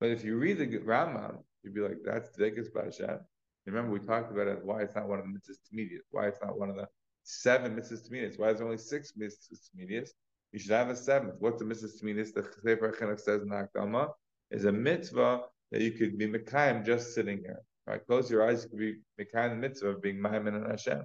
But 0.00 0.10
if 0.10 0.24
you 0.24 0.36
read 0.36 0.58
the 0.58 0.66
Rambam, 0.78 1.38
you'd 1.62 1.74
be 1.74 1.80
like, 1.80 1.98
that's 2.04 2.30
Tvekas 2.36 2.72
B'Hashem. 2.72 3.20
Remember, 3.66 3.92
we 3.92 4.00
talked 4.00 4.32
about 4.32 4.48
it, 4.48 4.64
why 4.64 4.82
it's 4.82 4.94
not 4.94 5.08
one 5.08 5.20
of 5.20 5.24
the 5.24 5.30
mitzvahs 5.30 5.72
medias, 5.72 6.04
why 6.10 6.26
it's 6.26 6.38
not 6.42 6.58
one 6.58 6.68
of 6.68 6.76
the 6.76 6.88
seven 7.22 7.76
mitzvahs 7.76 8.10
medias, 8.10 8.38
why 8.38 8.50
is 8.50 8.58
there 8.58 8.66
only 8.66 8.78
six 8.78 9.12
mitzvahs 9.12 9.70
medias? 9.74 10.14
You 10.52 10.58
should 10.58 10.72
have 10.72 10.90
a 10.90 10.96
seventh. 10.96 11.36
What's 11.38 11.58
the 11.58 11.64
mitzvah 11.64 11.88
Tminis? 11.88 12.34
The 12.34 12.46
Sefer 12.62 12.92
Chinuch 12.92 13.20
says 13.20 13.42
in 13.42 13.48
Hakdama 13.48 14.10
is 14.50 14.66
a 14.66 14.72
mitzvah 14.72 15.40
that 15.70 15.80
you 15.80 15.92
could 15.92 16.18
be 16.18 16.28
Mekayim 16.28 16.84
just 16.84 17.14
sitting 17.14 17.38
here. 17.38 17.62
Right? 17.86 18.06
Close 18.06 18.30
your 18.30 18.46
eyes, 18.46 18.64
you 18.64 18.68
could 18.68 18.78
be 18.78 18.96
Mekayim 19.18 19.50
the 19.50 19.56
mitzvah 19.56 19.88
of 19.88 20.02
being 20.02 20.18
Maimin 20.18 20.54
and 20.54 20.70
Hashem. 20.70 21.04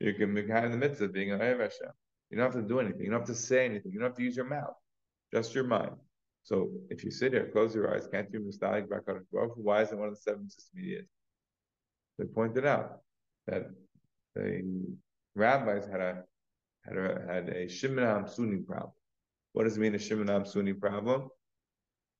You 0.00 0.14
can 0.14 0.34
Mekayim 0.34 0.70
the 0.70 0.78
mitzvah 0.78 1.04
of 1.04 1.12
being 1.12 1.30
an 1.30 1.40
Erev 1.40 1.60
Hashem. 1.60 1.90
You 2.30 2.38
don't 2.38 2.52
have 2.52 2.62
to 2.62 2.66
do 2.66 2.80
anything. 2.80 3.02
You 3.02 3.10
don't 3.10 3.20
have 3.20 3.28
to 3.28 3.34
say 3.34 3.66
anything. 3.66 3.92
You 3.92 3.98
don't 3.98 4.08
have 4.08 4.16
to 4.16 4.22
use 4.22 4.34
your 4.34 4.46
mouth. 4.46 4.74
Just 5.32 5.54
your 5.54 5.64
mind. 5.64 5.96
So 6.46 6.70
if 6.90 7.02
you 7.02 7.10
sit 7.10 7.32
here, 7.32 7.50
close 7.52 7.74
your 7.74 7.92
eyes, 7.92 8.06
can't 8.06 8.28
you 8.32 8.38
mistake 8.38 8.88
back 8.88 9.08
on 9.08 9.26
Why 9.56 9.82
is 9.82 9.90
it 9.90 9.98
one 9.98 10.06
of 10.06 10.14
the 10.14 10.20
seven 10.20 10.48
medias? 10.72 11.08
They 12.18 12.24
pointed 12.26 12.64
out 12.64 13.00
that 13.48 13.64
the 14.36 14.62
rabbis 15.34 15.86
had 15.90 16.00
a 16.00 16.22
had 16.84 16.96
a, 16.98 17.24
had 17.28 17.48
a 17.48 17.68
Shimon 17.68 18.04
HaAmsoni 18.04 18.64
problem. 18.64 18.92
What 19.54 19.64
does 19.64 19.76
it 19.76 19.80
mean 19.80 19.96
a 19.96 19.98
Shimon 19.98 20.28
HaAmsoni 20.28 20.78
problem? 20.78 21.30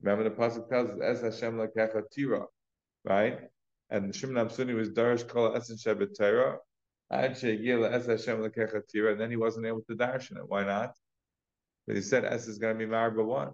Remember 0.03 0.25
the 0.25 0.35
pasuk 0.35 0.69
tells 0.69 0.91
us 0.91 0.99
Es 1.01 1.21
Hashem 1.23 1.57
Lakecha 1.57 2.03
Tira, 2.11 2.47
right? 3.05 3.43
And 3.91 4.13
Shimon 4.13 4.45
HaAmsoni 4.45 4.75
was 4.75 4.91
Darish 4.91 5.29
Kol 5.29 5.53
Esen 5.53 5.81
Shebet 5.81 6.19
Torah, 6.19 6.59
Ad 7.13 7.35
Sheigil 7.37 7.89
Es 7.89 8.07
Hashem 8.07 8.39
Lakecha 8.39 8.83
Tira, 8.89 9.13
and 9.13 9.21
then 9.21 9.31
he 9.31 9.37
wasn't 9.37 9.67
able 9.67 9.83
to 9.83 9.95
darshan 9.95 10.39
it. 10.39 10.49
Why 10.49 10.65
not? 10.65 10.95
Because 11.87 12.05
he 12.05 12.09
said 12.11 12.25
Es 12.25 12.49
is 12.49 12.59
going 12.59 12.77
to 12.77 12.85
be 12.85 12.91
Marba 12.91 13.25
one, 13.25 13.53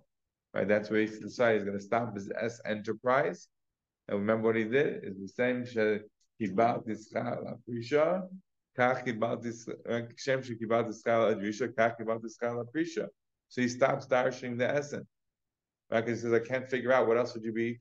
Right? 0.55 0.69
That's 0.69 0.91
where 0.91 1.01
he 1.01 1.07
decided 1.07 1.61
he's 1.61 1.65
going 1.65 1.79
to 1.79 1.85
stop 1.85 2.15
his 2.15 2.31
S 2.39 2.61
enterprise. 2.67 3.49
And 4.09 4.19
remember 4.19 4.49
what 4.49 4.57
he 4.57 4.65
did? 4.65 5.05
It's 5.05 5.21
the 5.21 5.29
same 5.29 5.65
שקיבלת 5.65 6.89
יששכר 6.89 7.41
לפרישה, 7.41 8.21
כך 8.79 9.03
קיבלת 9.05 9.45
יששכר, 9.45 10.01
כשם 10.17 10.41
So 13.49 13.61
he 13.61 13.69
stops 13.69 14.07
darshing 14.07 14.57
the 14.57 14.67
essence. 14.67 15.07
Right? 15.91 16.05
Because 16.05 16.23
he 16.23 16.29
says, 16.29 16.33
I 16.33 16.41
can't 16.41 16.69
figure 16.69 16.93
out 16.93 17.07
what 17.07 17.19
else 17.19 17.35
would 17.35 17.45
you 17.45 17.53
be 17.53 17.81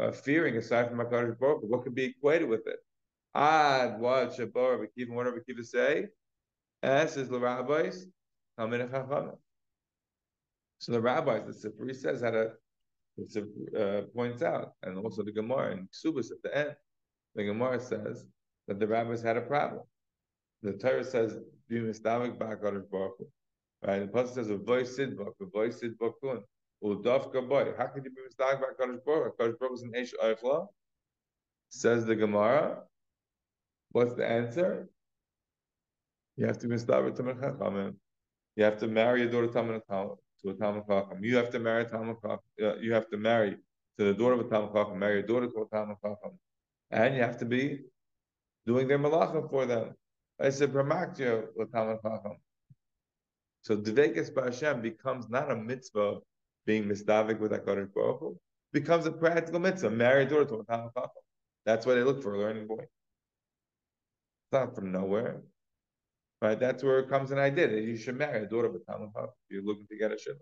uh, 0.00 0.10
fearing 0.10 0.56
aside 0.56 0.88
from 0.88 0.98
HaKadosh 0.98 1.38
Baruch 1.38 1.62
What 1.62 1.82
could 1.84 1.94
be 1.94 2.04
equated 2.04 2.48
with 2.48 2.66
it? 2.66 2.78
Ad, 3.34 4.00
what, 4.00 4.32
Shabbat, 4.36 4.54
Rabbi 4.54 4.84
Akiva, 4.86 5.10
what 5.10 5.26
Rabbi 5.26 5.38
Akiva 5.38 5.64
say? 5.64 6.08
S 6.82 7.16
is 7.16 7.30
L'Rabbis, 7.30 8.04
Talmid 8.58 8.90
HaChamim. 8.90 9.36
So 10.78 10.92
the 10.92 11.00
rabbis, 11.00 11.60
the 11.60 11.70
Sifri 11.70 11.94
says, 11.94 12.20
had 12.20 12.34
a, 12.34 12.52
uh, 13.76 14.02
points 14.14 14.42
out, 14.42 14.74
and 14.82 14.96
also 14.98 15.22
the 15.22 15.32
Gemara 15.32 15.72
in 15.72 15.88
Ksubas 15.88 16.30
at 16.30 16.42
the 16.42 16.56
end, 16.56 16.76
the 17.34 17.44
Gemara 17.44 17.80
says 17.80 18.24
that 18.68 18.78
the 18.78 18.86
rabbis 18.86 19.22
had 19.22 19.36
a 19.36 19.40
problem. 19.40 19.82
The 20.62 20.72
Torah 20.72 21.04
says, 21.04 21.36
"Be 21.68 21.76
mistavik 21.80 22.38
ba'akadosh 22.38 22.90
baruch 22.90 23.20
Right? 23.82 24.00
The 24.00 24.06
pasuk 24.06 24.34
says, 24.34 24.50
"Avoy 24.50 24.82
sidbak, 24.82 25.34
avoy 25.40 25.68
sidbakun, 25.68 26.42
udavka 26.82 27.48
boy." 27.48 27.74
How 27.76 27.86
can 27.88 28.04
you 28.04 28.10
be 28.10 28.22
mistavik 28.22 28.60
ba'akadosh 28.60 29.04
baruch 29.04 29.36
Hakadosh 29.36 29.58
baruch 29.58 29.74
is 29.74 29.82
an 29.82 29.92
eish 29.92 30.14
eichla. 30.22 30.68
Says 31.70 32.06
the 32.06 32.16
Gemara. 32.16 32.84
What's 33.90 34.14
the 34.14 34.26
answer? 34.26 34.88
You 36.36 36.46
have 36.46 36.58
to 36.58 36.68
be 36.68 36.76
mistavik 36.76 37.16
to. 37.16 37.94
You 38.56 38.64
have 38.64 38.78
to 38.78 38.88
marry 38.88 39.22
a 39.22 39.30
daughter 39.30 39.46
to 39.46 39.82
a 40.46 40.54
Talmud. 40.54 40.84
You 41.20 41.36
have 41.36 41.50
to 41.50 41.58
marry 41.58 41.84
Talmud 41.86 42.16
Chacham. 42.22 42.38
Uh, 42.62 42.76
you 42.76 42.92
have 42.92 43.08
to 43.10 43.16
marry 43.16 43.56
to 43.98 44.04
the 44.04 44.14
daughter 44.14 44.34
of 44.34 44.40
a 44.40 44.48
Talmud. 44.48 44.96
Marry 44.96 45.20
a 45.20 45.22
daughter 45.22 45.46
to 45.46 45.62
a 45.62 45.68
Talmud. 45.68 45.96
And 46.90 47.14
you 47.16 47.22
have 47.22 47.38
to 47.38 47.44
be 47.44 47.80
doing 48.66 48.88
their 48.88 48.98
malacha 48.98 49.48
for 49.50 49.66
them. 49.66 49.94
I 50.40 50.50
said, 50.50 50.72
Brahmaktya 50.72 51.46
Talmud 51.72 51.98
Chacham. 52.02 52.36
So 53.62 53.76
Dvekas 53.76 54.32
B'Hashem 54.32 54.80
becomes 54.82 55.28
not 55.28 55.50
a 55.50 55.56
mitzvah 55.56 56.18
being 56.64 56.84
misdavik 56.84 57.40
with 57.40 57.52
HaKadosh 57.52 57.92
Baruch 57.92 58.20
Hu, 58.20 58.38
becomes 58.72 59.06
a 59.06 59.12
practical 59.12 59.58
mitzvah, 59.58 59.90
marry 59.90 60.24
a 60.24 60.28
daughter 60.28 60.44
to 60.44 60.60
a 60.60 60.64
Talmud. 60.64 60.92
That's 61.66 61.84
why 61.84 61.94
they 61.94 62.02
look 62.02 62.22
for 62.22 62.34
a 62.34 62.38
learning 62.38 62.66
boy. 62.66 62.82
It's 62.84 64.52
not 64.52 64.74
from 64.74 64.92
nowhere. 64.92 65.42
Right? 66.40 66.58
That's 66.58 66.84
where 66.84 67.00
it 67.00 67.08
comes 67.08 67.30
an 67.32 67.38
idea 67.38 67.68
that 67.68 67.82
you 67.82 67.96
should 67.96 68.16
marry 68.16 68.44
a 68.44 68.46
daughter 68.46 68.68
of 68.68 68.74
a 68.74 68.78
Talmud 68.78 69.10
if 69.16 69.30
you're 69.50 69.64
looking 69.64 69.86
to 69.90 69.96
get 69.96 70.12
a 70.12 70.14
shidduch. 70.14 70.38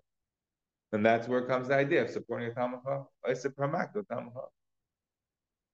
And 0.93 1.05
that's 1.05 1.27
where 1.27 1.43
comes 1.43 1.69
the 1.69 1.75
idea 1.75 2.03
of 2.03 2.11
supporting 2.11 2.49
a 2.49 2.55
Talmud. 2.55 2.81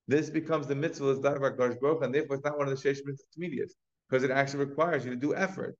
This 0.08 0.30
becomes 0.30 0.66
the 0.66 0.74
mitzvah 0.74 1.06
of 1.06 1.22
Baruch 1.22 1.56
Baruch, 1.80 2.04
and 2.04 2.14
therefore 2.14 2.36
it's 2.36 2.44
not 2.44 2.58
one 2.58 2.68
of 2.68 2.82
the 2.82 2.88
sheish 2.88 3.00
mitzvahs 3.02 3.72
because 4.08 4.24
it 4.24 4.30
actually 4.30 4.64
requires 4.64 5.04
you 5.04 5.10
to 5.10 5.16
do 5.16 5.34
effort. 5.34 5.76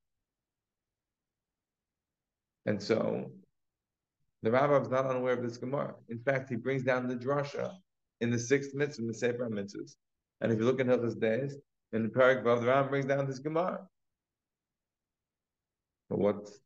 And 2.66 2.80
so 2.82 3.30
the 4.42 4.50
Rambam 4.50 4.82
is 4.82 4.88
not 4.88 5.06
unaware 5.06 5.34
of 5.34 5.42
this 5.42 5.56
Gemara. 5.56 5.94
In 6.08 6.18
fact, 6.18 6.48
he 6.48 6.56
brings 6.56 6.82
down 6.82 7.08
the 7.08 7.16
drasha 7.16 7.72
in 8.20 8.30
the 8.30 8.38
sixth 8.38 8.74
mitzvah, 8.74 9.02
in 9.02 9.08
the 9.08 9.14
Sefer 9.14 9.48
mitzvahs. 9.50 9.96
And 10.40 10.52
if 10.52 10.58
you 10.58 10.64
look 10.64 10.80
at 10.80 10.86
Hilchas 10.86 11.18
Days, 11.18 11.56
in 11.92 12.04
the 12.04 12.08
Parak 12.08 12.42
Vav, 12.42 12.60
the 12.60 12.66
Rambam 12.66 12.88
brings 12.90 13.06
down 13.06 13.26
this 13.26 13.38
Gemara. 13.38 13.86
What's 16.16 16.60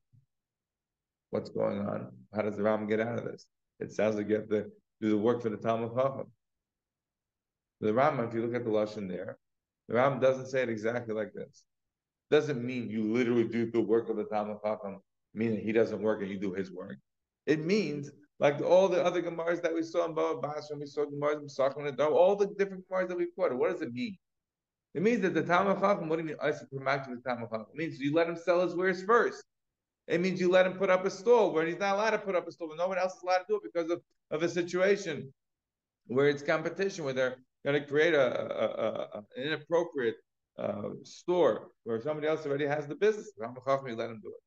what's 1.30 1.50
going 1.50 1.80
on? 1.80 2.12
How 2.34 2.42
does 2.42 2.56
the 2.56 2.62
Rambam 2.62 2.88
get 2.88 3.00
out 3.00 3.18
of 3.18 3.24
this? 3.24 3.46
It 3.80 3.92
sounds 3.92 4.16
like 4.16 4.28
you 4.28 4.36
have 4.36 4.48
to 4.48 4.66
do 5.00 5.10
the 5.10 5.16
work 5.16 5.42
for 5.42 5.50
the 5.50 5.56
Talmud 5.56 5.94
Chacham. 5.94 6.26
The 7.80 7.92
Rambam, 7.92 8.28
if 8.28 8.34
you 8.34 8.42
look 8.42 8.54
at 8.54 8.64
the 8.64 8.70
lashon 8.70 9.08
there, 9.08 9.38
the 9.88 9.94
Rambam 9.94 10.20
doesn't 10.20 10.46
say 10.46 10.62
it 10.62 10.68
exactly 10.68 11.14
like 11.14 11.32
this. 11.34 11.64
Doesn't 12.30 12.64
mean 12.64 12.90
you 12.90 13.12
literally 13.12 13.44
do 13.44 13.70
the 13.70 13.80
work 13.80 14.08
of 14.08 14.16
the 14.16 14.24
Talmud 14.24 14.58
Chacham, 14.64 15.00
meaning 15.34 15.60
he 15.60 15.72
doesn't 15.72 16.00
work 16.00 16.22
and 16.22 16.30
you 16.30 16.38
do 16.38 16.52
his 16.52 16.72
work. 16.72 16.96
It 17.46 17.64
means 17.64 18.10
like 18.40 18.60
all 18.60 18.88
the 18.88 19.04
other 19.04 19.22
Gemaras 19.22 19.62
that 19.62 19.74
we 19.74 19.82
saw 19.82 20.04
in 20.06 20.14
Baba 20.14 20.40
Basra, 20.40 20.76
we 20.76 20.86
saw 20.86 21.04
Gemaras 21.04 21.40
in 21.40 21.46
Pesachim 21.46 21.88
and 21.88 22.00
all 22.00 22.34
the 22.34 22.48
different 22.58 22.84
Gemaras 22.88 23.08
that 23.08 23.16
we 23.16 23.26
quoted. 23.26 23.56
What 23.56 23.72
does 23.72 23.82
it 23.82 23.92
mean? 23.92 24.16
It 24.96 25.02
means 25.02 25.20
that 25.20 25.34
the 25.34 25.42
Talmud 25.42 25.78
Chacham, 25.78 26.08
what 26.08 26.16
do 26.16 26.22
you 26.22 26.28
mean? 26.28 26.38
I 26.42 26.52
said, 26.52 26.68
the 26.72 26.78
Talmud 26.80 27.50
Chacham. 27.50 27.66
It 27.70 27.76
means 27.76 28.00
you 28.00 28.14
let 28.14 28.30
him 28.30 28.36
sell 28.36 28.62
his 28.62 28.74
wares 28.74 29.02
first. 29.02 29.44
It 30.08 30.22
means 30.22 30.40
you 30.40 30.50
let 30.50 30.64
him 30.64 30.72
put 30.72 30.88
up 30.88 31.04
a 31.04 31.10
stall 31.10 31.52
where 31.52 31.66
he's 31.66 31.78
not 31.78 31.96
allowed 31.96 32.10
to 32.12 32.18
put 32.18 32.34
up 32.34 32.48
a 32.48 32.52
stall, 32.52 32.68
but 32.68 32.78
no 32.78 32.88
one 32.88 32.96
else 32.96 33.14
is 33.14 33.22
allowed 33.22 33.38
to 33.40 33.44
do 33.46 33.56
it 33.56 33.62
because 33.70 33.90
of, 33.90 34.00
of 34.30 34.42
a 34.42 34.48
situation 34.48 35.34
where 36.06 36.30
it's 36.30 36.42
competition, 36.42 37.04
where 37.04 37.12
they're 37.12 37.36
going 37.62 37.78
to 37.78 37.86
create 37.86 38.14
a, 38.14 38.40
a, 38.40 38.66
a, 38.66 39.24
an 39.36 39.42
inappropriate 39.44 40.16
uh, 40.58 40.88
store 41.02 41.68
where 41.84 42.00
somebody 42.00 42.26
else 42.26 42.46
already 42.46 42.64
has 42.64 42.86
the 42.86 42.94
business. 42.94 43.32
Talmud 43.38 43.64
Chacham, 43.66 43.88
you 43.88 43.96
let 43.96 44.08
him 44.08 44.20
do 44.22 44.30
it. 44.30 44.42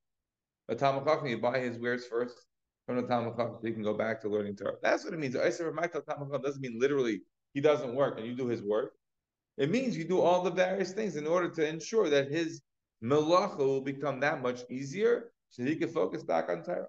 But 0.68 0.80
Talmud 0.80 1.06
Chacham, 1.06 1.28
you 1.28 1.38
buy 1.38 1.60
his 1.60 1.78
wares 1.78 2.08
first 2.08 2.48
from 2.88 2.96
the 2.96 3.04
Talmud 3.04 3.38
Chacham 3.38 3.58
so 3.62 3.68
he 3.68 3.74
can 3.74 3.84
go 3.84 3.94
back 3.94 4.20
to 4.22 4.30
learning 4.30 4.56
Torah. 4.56 4.78
That's 4.82 5.06
what 5.06 5.14
it 5.14 5.20
means. 5.20 5.36
I 5.36 5.52
said, 5.52 5.66
Talmud 5.76 5.92
Chacham 5.92 6.42
doesn't 6.42 6.62
mean 6.62 6.80
literally 6.80 7.22
he 7.54 7.62
doesn't 7.62 7.94
work 7.94 8.18
and 8.18 8.26
you 8.26 8.36
do 8.36 8.48
his 8.48 8.64
work. 8.64 8.94
It 9.60 9.70
means 9.70 9.98
you 9.98 10.06
do 10.06 10.22
all 10.22 10.42
the 10.42 10.52
various 10.52 10.94
things 10.94 11.18
in 11.18 11.28
order 11.28 11.50
to 11.50 11.68
ensure 11.68 12.10
that 12.10 12.32
his 12.32 12.62
melacha 13.04 13.58
will 13.58 13.82
become 13.82 14.22
that 14.22 14.42
much 14.42 14.62
easier 14.70 15.32
so 15.50 15.64
he 15.64 15.76
can 15.76 15.90
focus 15.90 16.24
back 16.24 16.50
on 16.50 16.64
Torah. 16.64 16.88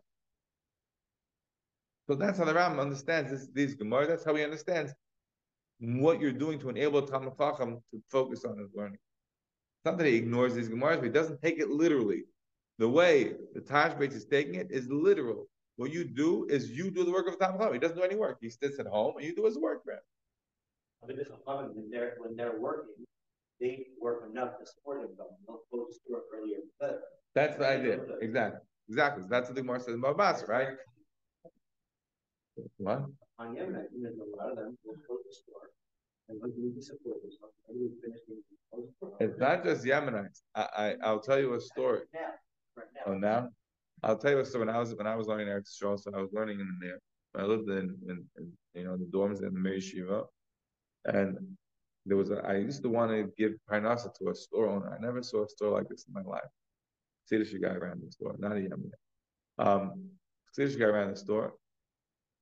So 2.07 2.15
that's 2.15 2.39
how 2.39 2.45
the 2.45 2.55
Ram 2.55 2.79
understands 2.79 3.31
this, 3.31 3.49
these 3.53 3.75
Gemara. 3.75 4.07
That's 4.07 4.25
how 4.25 4.35
he 4.37 4.45
understands 4.45 4.93
what 5.81 6.21
you're 6.21 6.33
doing 6.33 6.61
to 6.61 6.69
enable 6.69 7.03
Talmud 7.03 7.37
to 7.39 8.03
focus 8.09 8.45
on 8.45 8.57
his 8.59 8.71
learning. 8.75 8.99
It's 9.79 9.85
not 9.85 9.99
that 9.99 10.07
he 10.07 10.17
ignores 10.17 10.55
these 10.55 10.69
Gemaras, 10.69 10.97
but 10.97 11.05
he 11.05 11.11
doesn't 11.11 11.43
take 11.43 11.59
it 11.59 11.71
literally. 11.71 12.25
The 12.79 12.89
way 12.89 13.35
the 13.55 13.61
Tashbetz 13.61 14.13
is 14.13 14.27
taking 14.27 14.55
it 14.55 14.69
is 14.71 14.89
literal. 14.89 15.49
What 15.77 15.93
you 15.93 16.05
do 16.05 16.47
is 16.49 16.71
you 16.71 16.91
do 16.91 17.05
the 17.05 17.11
work 17.11 17.27
of 17.29 17.39
Talmud 17.39 17.61
Chacham. 17.61 17.75
He 17.75 17.81
doesn't 17.81 17.97
do 17.97 18.05
any 18.05 18.17
work. 18.17 18.39
He 18.41 18.51
sits 18.51 18.79
at 18.79 18.87
home 18.87 19.15
and 19.17 19.27
you 19.27 19.35
do 19.35 19.47
his 19.47 19.59
work, 19.59 19.83
man. 19.87 19.97
But 21.07 21.17
this 21.17 21.29
when 21.45 21.89
they're 21.91 22.15
when 22.19 22.37
they're 22.37 22.59
working, 22.61 23.07
they 23.61 23.87
work 24.01 24.25
enough 24.31 24.59
to 24.59 24.67
support 24.67 25.03
them. 25.03 25.11
They'll 25.47 25.63
close 25.71 25.99
to 26.07 26.13
work 26.13 26.25
earlier 26.35 26.59
better. 26.81 27.01
That's 27.35 27.57
the 27.57 27.67
idea. 27.67 28.01
Exactly. 28.21 28.61
Exactly. 28.89 29.25
That's 29.31 29.49
what 29.49 29.55
the 29.55 29.63
Gemara 29.63 29.81
says 29.81 29.95
about 29.95 30.17
Bas, 30.19 30.45
right? 30.49 30.69
What? 32.79 33.05
On 33.39 33.55
Yemen, 33.55 33.77
a 33.77 34.37
lot 34.37 34.51
of 34.51 34.57
them 34.57 34.77
will 34.85 34.97
close 35.07 35.21
the 35.27 35.35
store. 35.35 35.71
It's 39.21 39.39
not 39.39 39.65
just 39.65 39.85
Yemenites. 39.85 40.43
I, 40.55 40.69
I 40.77 40.95
I'll 41.03 41.21
tell 41.21 41.41
you 41.41 41.55
a 41.55 41.61
story. 41.61 42.01
Right 42.01 42.07
now. 42.15 42.29
Right 42.77 42.87
now. 42.95 43.03
Oh, 43.07 43.15
now? 43.15 43.49
I'll 44.03 44.19
tell 44.19 44.31
you 44.33 44.39
a 44.41 44.45
story. 44.45 44.67
When 44.67 44.75
I 44.75 44.79
was 44.79 44.95
when 44.95 45.07
I 45.07 45.17
was 45.17 45.27
learning 45.27 45.49
Eretz 45.49 45.71
Yisrael, 45.83 45.99
so 45.99 46.11
I 46.15 46.21
was 46.21 46.31
learning 46.33 46.61
in 46.61 46.79
there. 46.81 46.99
I 47.37 47.47
lived 47.47 47.69
in, 47.69 47.97
in, 48.09 48.25
in 48.39 48.53
you 48.75 48.85
know 48.85 48.97
the 48.97 49.07
dorms 49.07 49.39
in 49.39 49.55
the 49.55 49.61
Mir 49.61 49.77
Yeshiva, 49.79 50.25
and 51.07 51.39
there 52.07 52.17
was 52.17 52.31
a, 52.31 52.39
I 52.47 52.57
used 52.57 52.83
to 52.83 52.89
want 52.89 53.11
to 53.13 53.31
give 53.37 53.53
parnasa 53.71 54.15
to 54.15 54.31
a 54.31 54.35
store 54.35 54.69
owner. 54.69 54.97
I 54.97 55.01
never 55.01 55.23
saw 55.23 55.45
a 55.45 55.49
store 55.49 55.71
like 55.71 55.89
this 55.89 56.07
in 56.07 56.15
my 56.15 56.29
life. 56.29 56.49
Swedish 57.27 57.53
guy 57.55 57.75
ran 57.75 58.01
the 58.05 58.11
store, 58.11 58.35
not 58.39 58.57
a 58.57 58.61
Yemen. 58.61 58.91
Um, 59.59 60.11
Swedish 60.53 60.77
guy 60.77 60.87
ran 60.87 61.11
the 61.11 61.17
store. 61.17 61.55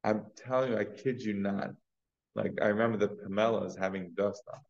I'm 0.04 0.24
telling 0.36 0.72
you, 0.72 0.78
I 0.78 0.84
kid 0.84 1.20
you 1.20 1.34
not. 1.34 1.70
Like 2.34 2.52
I 2.62 2.68
remember 2.68 2.96
the 2.96 3.08
Pamelas 3.08 3.78
having 3.78 4.12
dust 4.16 4.42
on. 4.52 4.60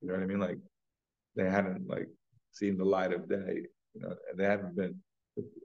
You 0.00 0.08
know 0.08 0.14
what 0.14 0.22
I 0.22 0.26
mean? 0.26 0.40
Like 0.40 0.58
they 1.36 1.48
hadn't 1.48 1.88
like 1.88 2.08
seen 2.52 2.76
the 2.76 2.84
light 2.84 3.12
of 3.12 3.28
day. 3.28 3.66
You 3.94 4.00
know, 4.00 4.14
they 4.36 4.44
haven't 4.44 4.76
been. 4.76 4.96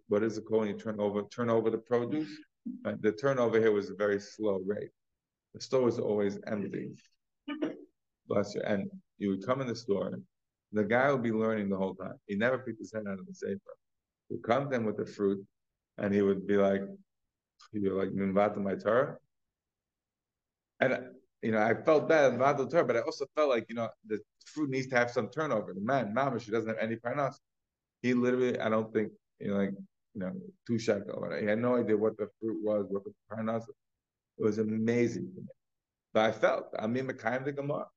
What 0.08 0.24
is 0.24 0.38
it 0.38 0.46
called? 0.46 0.68
You 0.68 0.74
turn 0.74 1.00
over, 1.00 1.24
turn 1.24 1.50
over 1.50 1.70
the 1.70 1.78
produce. 1.78 2.30
Right? 2.86 3.02
The 3.02 3.12
turnover 3.12 3.60
here 3.60 3.72
was 3.72 3.90
a 3.90 3.96
very 3.96 4.20
slow 4.20 4.62
rate. 4.64 4.92
The 5.56 5.62
store 5.62 5.82
was 5.82 5.98
always 5.98 6.38
empty. 6.46 6.92
Bless 8.28 8.56
you. 8.56 8.62
And 8.66 8.90
you 9.18 9.30
would 9.30 9.46
come 9.46 9.62
in 9.62 9.68
the 9.68 9.76
store, 9.76 10.12
the 10.72 10.84
guy 10.84 11.12
would 11.12 11.24
be 11.24 11.32
learning 11.32 11.70
the 11.70 11.78
whole 11.78 11.96
time. 11.96 12.16
He 12.28 12.36
never 12.36 12.60
picked 12.60 12.80
his 12.80 12.94
head 12.94 13.04
out 13.08 13.20
of 13.20 13.26
the 13.26 13.34
safer. 13.34 13.60
He'd 14.30 14.44
come 14.44 14.70
then 14.70 14.86
with 14.86 14.98
the 14.98 15.06
fruit, 15.06 15.46
and 15.98 16.14
he 16.14 16.22
would 16.22 16.48
be 16.48 16.56
like, 16.56 16.82
be 17.74 17.90
like, 17.90 18.10
Mimvata 18.10 18.58
my 18.58 18.76
Torah. 18.76 19.18
And 20.80 20.98
you 21.42 21.52
know, 21.52 21.62
I 21.62 21.74
felt 21.74 22.08
bad 22.08 22.34
the 22.34 22.68
Torah, 22.68 22.86
but 22.86 22.98
I 22.98 23.00
also 23.02 23.26
felt 23.36 23.50
like, 23.50 23.66
you 23.68 23.76
know, 23.76 23.90
the 24.08 24.20
fruit 24.46 24.70
needs 24.70 24.88
to 24.88 24.96
have 24.96 25.12
some 25.12 25.30
turnover. 25.30 25.74
The 25.74 25.82
man, 25.82 26.14
Mamish, 26.16 26.44
he 26.44 26.52
doesn't 26.52 26.70
have 26.70 26.78
any 26.80 26.96
parnas. 26.96 27.36
He 28.02 28.14
literally, 28.14 28.60
I 28.60 28.70
don't 28.70 28.94
think, 28.94 29.12
you 29.40 29.50
know, 29.50 29.58
like, 29.58 29.72
you 30.14 30.22
know, 30.22 30.32
two 30.68 30.78
shekel. 30.78 31.28
He 31.40 31.46
had 31.46 31.60
no 31.60 31.78
idea 31.78 31.98
what 31.98 32.18
the 32.18 32.28
fruit 32.40 32.58
was, 32.64 32.86
what 32.90 33.04
the 33.04 33.14
parnas. 33.32 33.64
It 34.38 34.44
was 34.44 34.58
amazing 34.60 35.32
to 35.36 35.42
me. 35.42 35.48
But 36.14 36.26
I 36.30 36.32
felt, 36.32 36.74
I 36.78 36.88
mean, 36.88 37.08
Mekayim 37.08 37.46
the 37.46 37.54
Gemara. 37.54 37.88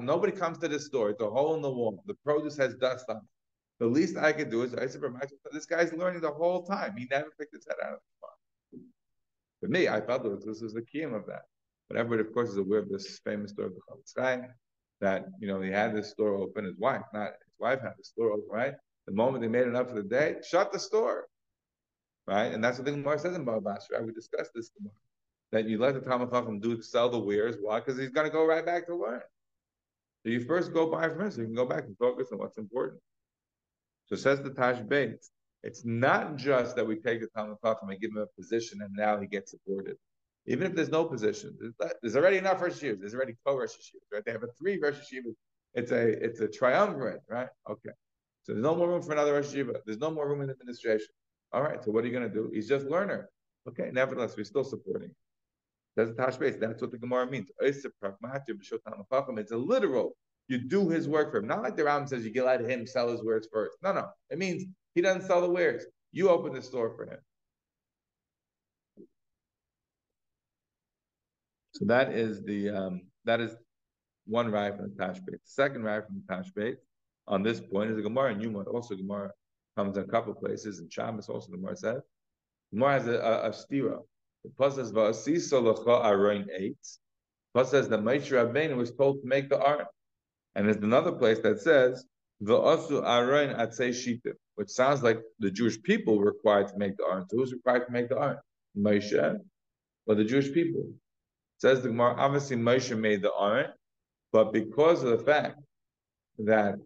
Nobody 0.00 0.32
comes 0.32 0.56
to 0.58 0.68
this 0.68 0.86
store. 0.86 1.10
It's 1.10 1.20
a 1.20 1.28
hole 1.28 1.54
in 1.54 1.60
the 1.60 1.70
wall. 1.70 2.02
The 2.06 2.14
produce 2.24 2.56
has 2.56 2.74
dust 2.76 3.04
on 3.10 3.16
it. 3.16 3.22
The 3.78 3.86
least 3.86 4.16
I 4.16 4.32
could 4.32 4.50
do 4.50 4.62
is 4.62 4.72
this 4.72 5.66
guy's 5.66 5.92
learning 5.92 6.22
the 6.22 6.30
whole 6.30 6.64
time. 6.64 6.96
He 6.96 7.06
never 7.10 7.30
picked 7.38 7.54
his 7.54 7.66
head 7.68 7.76
out 7.84 7.92
of 7.92 7.98
the 7.98 8.14
farm. 8.22 8.38
For 9.60 9.68
me, 9.68 9.88
I 9.88 10.00
felt 10.00 10.22
that 10.22 10.46
this 10.46 10.62
was 10.62 10.72
the 10.72 10.80
key 10.80 11.02
of 11.02 11.26
that. 11.26 11.42
But 11.88 11.98
everybody, 11.98 12.26
of 12.26 12.32
course, 12.32 12.48
is 12.48 12.56
aware 12.56 12.78
of 12.78 12.88
this 12.88 13.18
famous 13.18 13.50
story 13.50 13.66
of 13.68 13.74
the 13.74 13.80
Chofetz 13.86 14.48
that, 15.02 15.26
you 15.40 15.46
know, 15.46 15.60
he 15.60 15.70
had 15.70 15.94
this 15.94 16.10
store 16.12 16.36
open, 16.36 16.64
his 16.64 16.78
wife, 16.78 17.02
not 17.12 17.32
his 17.44 17.58
wife 17.58 17.82
had 17.82 17.92
the 17.98 18.04
store 18.04 18.32
open, 18.32 18.48
right? 18.50 18.74
The 19.06 19.12
moment 19.12 19.42
they 19.42 19.48
made 19.48 19.66
enough 19.66 19.88
for 19.90 19.96
the 19.96 20.02
day, 20.02 20.36
shut 20.42 20.72
the 20.72 20.78
store. 20.78 21.28
Right? 22.26 22.50
And 22.52 22.64
that's 22.64 22.78
what 22.78 22.86
the 22.86 22.92
Gemara 22.92 23.18
says 23.18 23.36
in 23.36 23.44
Baba 23.44 23.60
Basra, 23.60 23.98
right? 23.98 24.06
We 24.06 24.12
discussed 24.12 24.52
this 24.54 24.70
tomorrow 24.70 24.96
that 25.56 25.68
you 25.68 25.78
let 25.78 25.94
the 25.94 26.00
Talmud 26.00 26.30
Chacham 26.30 26.60
do 26.60 26.82
sell 26.82 27.08
the 27.08 27.18
wares. 27.18 27.56
Why? 27.60 27.80
Because 27.80 27.98
he's 27.98 28.10
going 28.10 28.26
to 28.26 28.32
go 28.32 28.44
right 28.44 28.64
back 28.64 28.86
to 28.86 28.94
learn. 28.94 29.22
So 30.22 30.30
you 30.30 30.40
first 30.40 30.74
go 30.74 30.90
buy 30.90 31.08
from 31.08 31.22
him 31.22 31.30
so 31.30 31.40
you 31.40 31.46
can 31.46 31.54
go 31.54 31.64
back 31.64 31.84
and 31.84 31.96
focus 31.96 32.28
on 32.32 32.38
what's 32.38 32.58
important. 32.58 33.00
So 34.06 34.16
says 34.16 34.42
the 34.42 34.50
Tashbetz, 34.50 35.30
it's 35.62 35.84
not 35.84 36.36
just 36.36 36.76
that 36.76 36.86
we 36.86 36.96
take 36.96 37.20
the 37.20 37.28
Talmud 37.28 37.56
Chacham 37.64 37.88
and 37.88 38.00
give 38.00 38.10
him 38.10 38.18
a 38.18 38.26
position 38.26 38.82
and 38.82 38.92
now 38.94 39.18
he 39.18 39.26
gets 39.26 39.52
supported. 39.52 39.96
Even 40.46 40.66
if 40.66 40.76
there's 40.76 40.90
no 40.90 41.04
position, 41.04 41.56
there's 42.02 42.16
already 42.16 42.36
enough 42.36 42.60
Rosh 42.60 42.74
Yeshivas. 42.74 43.00
There's 43.00 43.14
already 43.14 43.34
co 43.44 43.56
Rosh 43.56 43.70
Yeshivas, 43.70 44.12
right? 44.12 44.24
They 44.24 44.32
have 44.32 44.44
a 44.44 44.48
three 44.58 44.78
Rosh 44.78 44.96
Yeshivas. 44.96 45.34
It's 45.74 45.90
a 45.90 46.24
it's 46.24 46.40
a 46.40 46.48
triumvirate, 46.48 47.22
right? 47.28 47.48
Okay. 47.68 47.90
So 48.44 48.52
there's 48.52 48.62
no 48.62 48.76
more 48.76 48.88
room 48.88 49.02
for 49.02 49.12
another 49.12 49.32
Rosh 49.32 49.46
Yeshiva. 49.46 49.76
There's 49.86 49.98
no 49.98 50.10
more 50.10 50.28
room 50.28 50.42
in 50.42 50.50
administration. 50.50 51.08
All 51.52 51.62
right. 51.62 51.82
So 51.82 51.90
what 51.90 52.04
are 52.04 52.06
you 52.06 52.12
going 52.12 52.28
to 52.28 52.34
do? 52.34 52.50
He's 52.54 52.68
just 52.68 52.86
learner. 52.86 53.28
Okay. 53.68 53.90
Nevertheless, 53.92 54.36
we're 54.36 54.44
still 54.44 54.64
supporting. 54.64 55.10
That's 55.96 56.10
the 56.10 56.16
Tashbetz. 56.16 56.60
That's 56.60 56.82
what 56.82 56.90
the 56.90 56.98
Gemara 56.98 57.26
means. 57.30 57.48
It's 57.60 57.86
a 59.52 59.56
literal. 59.56 60.16
You 60.48 60.58
do 60.58 60.88
his 60.88 61.08
work 61.08 61.32
for 61.32 61.38
him. 61.38 61.46
Not 61.46 61.62
like 61.62 61.76
the 61.76 61.84
Ram 61.84 62.06
says 62.06 62.24
you 62.24 62.30
get 62.30 62.44
let 62.44 62.60
him 62.60 62.86
sell 62.86 63.08
his 63.10 63.24
wares 63.24 63.48
first. 63.52 63.78
No, 63.82 63.92
no. 63.92 64.08
It 64.30 64.38
means 64.38 64.64
he 64.94 65.00
doesn't 65.00 65.26
sell 65.26 65.40
the 65.40 65.50
wares. 65.50 65.84
You 66.12 66.28
open 66.28 66.52
the 66.52 66.62
store 66.62 66.94
for 66.94 67.06
him. 67.06 67.18
So 71.74 71.84
that 71.86 72.12
is 72.12 72.42
the 72.42 72.70
um, 72.70 73.02
that 73.24 73.40
is 73.40 73.56
one 74.26 74.50
ride 74.50 74.76
from 74.76 74.90
the 74.90 75.04
Tashbetz. 75.04 75.40
Second 75.44 75.82
ride 75.82 76.04
from 76.06 76.22
the 76.26 76.34
Tashbetz 76.34 76.76
on 77.26 77.42
this 77.42 77.60
point 77.60 77.90
is 77.90 77.96
the 77.96 78.02
Gemara 78.02 78.32
and 78.32 78.42
Yuma. 78.42 78.60
Also, 78.60 78.94
Gemara 78.94 79.30
comes 79.76 79.96
in 79.96 80.04
a 80.04 80.06
couple 80.06 80.32
places. 80.34 80.78
In 80.78 80.88
Shabbos, 80.88 81.28
also 81.28 81.50
the 81.50 81.58
Gemara 81.58 81.76
says 81.76 82.02
Gemara 82.72 82.92
has 82.92 83.06
a, 83.08 83.18
a, 83.18 83.48
a 83.48 83.50
stira. 83.50 83.98
The 84.46 84.52
Pasuk 84.64 84.74
says 84.76 84.92
Va'asisa 84.92 86.04
Aron 86.04 86.48
eight. 86.56 86.78
Pasuk 87.56 87.88
the 87.88 87.98
Moshe 87.98 88.30
Rabbeinu 88.30 88.76
was 88.76 88.92
told 88.92 89.20
to 89.20 89.26
make 89.26 89.48
the 89.48 89.60
Aron. 89.60 89.86
And 90.54 90.66
there's 90.66 90.76
another 90.76 91.12
place 91.12 91.40
that 91.40 91.60
says, 91.60 92.06
V'osu 92.42 93.02
aron 93.04 93.56
atzei 93.56 93.90
shitim, 93.90 94.34
which 94.54 94.68
sounds 94.68 95.02
like 95.02 95.20
the 95.38 95.50
Jewish 95.50 95.82
people 95.82 96.18
were 96.18 96.26
required 96.26 96.68
to 96.68 96.78
make 96.78 96.96
the 96.96 97.04
aron. 97.04 97.26
So 97.28 97.38
who's 97.38 97.52
required 97.52 97.86
to 97.86 97.92
make 97.92 98.08
the 98.08 98.18
aron? 98.18 98.38
Moshe 98.78 99.38
or 100.06 100.14
the 100.14 100.24
Jewish 100.24 100.52
people? 100.52 100.82
It 100.82 101.60
says 101.60 101.82
the 101.82 101.88
Gemara, 101.88 102.14
obviously 102.18 102.56
Moshe 102.56 102.96
made 102.96 103.22
the 103.22 103.32
aron, 103.32 103.72
but 104.32 104.52
because 104.52 105.02
of 105.02 105.18
the 105.18 105.24
fact 105.24 105.58
that 106.38 106.76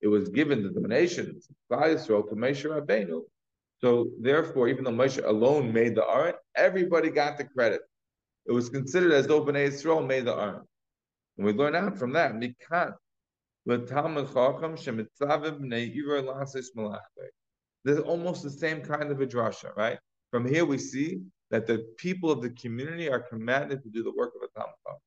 it 0.00 0.08
was 0.08 0.28
given 0.30 0.62
to 0.62 0.70
the 0.70 0.80
donations 0.80 1.46
by 1.68 1.88
Israel 1.88 2.22
to 2.24 2.34
Moshe 2.34 2.64
Rabbeinu, 2.64 3.22
so 3.78 4.10
therefore, 4.20 4.68
even 4.68 4.84
though 4.84 4.90
Moshe 4.90 5.22
alone 5.24 5.72
made 5.72 5.94
the 5.94 6.06
aron, 6.06 6.34
everybody 6.54 7.10
got 7.10 7.36
the 7.36 7.44
credit. 7.44 7.82
It 8.46 8.52
was 8.52 8.68
considered 8.68 9.12
as 9.12 9.26
though 9.26 9.44
Bnei 9.44 9.66
Israel 9.66 10.02
made 10.02 10.24
the 10.24 10.34
aron. 10.34 10.62
And 11.36 11.46
we 11.46 11.52
learn 11.52 11.74
out 11.74 11.98
from 11.98 12.12
that, 12.14 12.32
there's 17.84 18.00
almost 18.00 18.42
the 18.42 18.50
same 18.50 18.80
kind 18.80 19.10
of 19.10 19.20
a 19.20 19.26
drasha, 19.26 19.76
right? 19.76 19.98
From 20.30 20.48
here 20.48 20.64
we 20.64 20.78
see 20.78 21.20
that 21.50 21.66
the 21.66 21.78
people 21.98 22.30
of 22.30 22.42
the 22.42 22.50
community 22.50 23.08
are 23.10 23.20
commanded 23.20 23.82
to 23.82 23.90
do 23.90 24.02
the 24.02 24.12
work 24.12 24.32
of 24.36 24.42
a 24.42 24.48
Talmud 24.58 24.74
Chacham. 24.86 25.00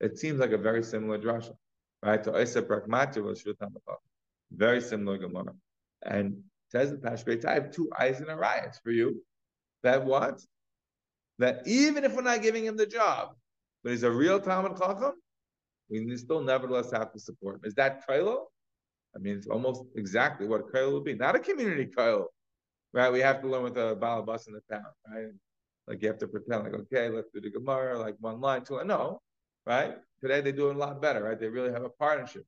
It 0.00 0.18
seems 0.18 0.38
like 0.38 0.52
a 0.52 0.58
very 0.58 0.82
similar 0.82 1.18
drasha, 1.18 1.54
right? 2.02 2.22
To 2.24 2.40
Isa 2.40 2.62
Pragmati 2.62 3.14
Talmud 3.14 3.82
Very 4.52 4.80
similar 4.80 5.18
Gemara. 5.18 5.54
And 6.02 6.42
says 6.68 6.90
the 6.90 6.96
Tashbetz, 6.96 7.44
I 7.44 7.54
have 7.54 7.70
two 7.70 7.90
eyes 7.98 8.20
and 8.20 8.30
a 8.30 8.36
riot 8.36 8.76
for 8.82 8.90
you. 8.90 9.22
That 9.82 10.04
what? 10.04 10.40
That 11.38 11.66
even 11.66 12.04
if 12.04 12.14
we're 12.14 12.22
not 12.22 12.42
giving 12.42 12.64
him 12.64 12.76
the 12.76 12.86
job, 12.86 13.34
but 13.82 13.92
he's 13.92 14.02
a 14.02 14.10
real 14.10 14.40
Talmud 14.40 14.76
Chacham, 14.78 15.12
we 15.90 16.16
still 16.16 16.40
nevertheless 16.40 16.90
have 16.92 17.12
to 17.12 17.20
support 17.20 17.56
him. 17.56 17.60
Is 17.64 17.74
that 17.74 18.06
Kollel? 18.08 18.46
I 19.14 19.18
mean, 19.18 19.36
it's 19.36 19.46
almost 19.46 19.84
exactly 19.94 20.46
what 20.46 20.72
Kollel 20.72 20.94
would 20.94 21.04
be. 21.04 21.14
Not 21.14 21.36
a 21.36 21.38
community 21.38 21.86
Kollel, 21.86 22.26
right? 22.92 23.12
We 23.12 23.20
have 23.20 23.40
to 23.42 23.48
learn 23.48 23.62
with 23.62 23.74
the 23.74 23.96
Balabas 23.96 24.48
in 24.48 24.54
the 24.54 24.62
town, 24.70 24.86
right? 25.08 25.28
Like 25.86 26.02
you 26.02 26.08
have 26.08 26.18
to 26.18 26.26
pretend, 26.26 26.64
like, 26.64 26.74
okay, 26.74 27.08
let's 27.08 27.28
do 27.32 27.40
the 27.40 27.50
Gemara, 27.50 27.98
like 27.98 28.16
one 28.18 28.40
line, 28.40 28.64
two 28.64 28.74
line. 28.74 28.88
No, 28.88 29.20
right? 29.64 29.96
Today 30.20 30.40
they 30.40 30.52
do 30.52 30.70
it 30.70 30.76
a 30.76 30.78
lot 30.78 31.00
better, 31.00 31.22
right? 31.22 31.38
They 31.38 31.48
really 31.48 31.72
have 31.72 31.84
a 31.84 31.90
partnership. 31.90 32.44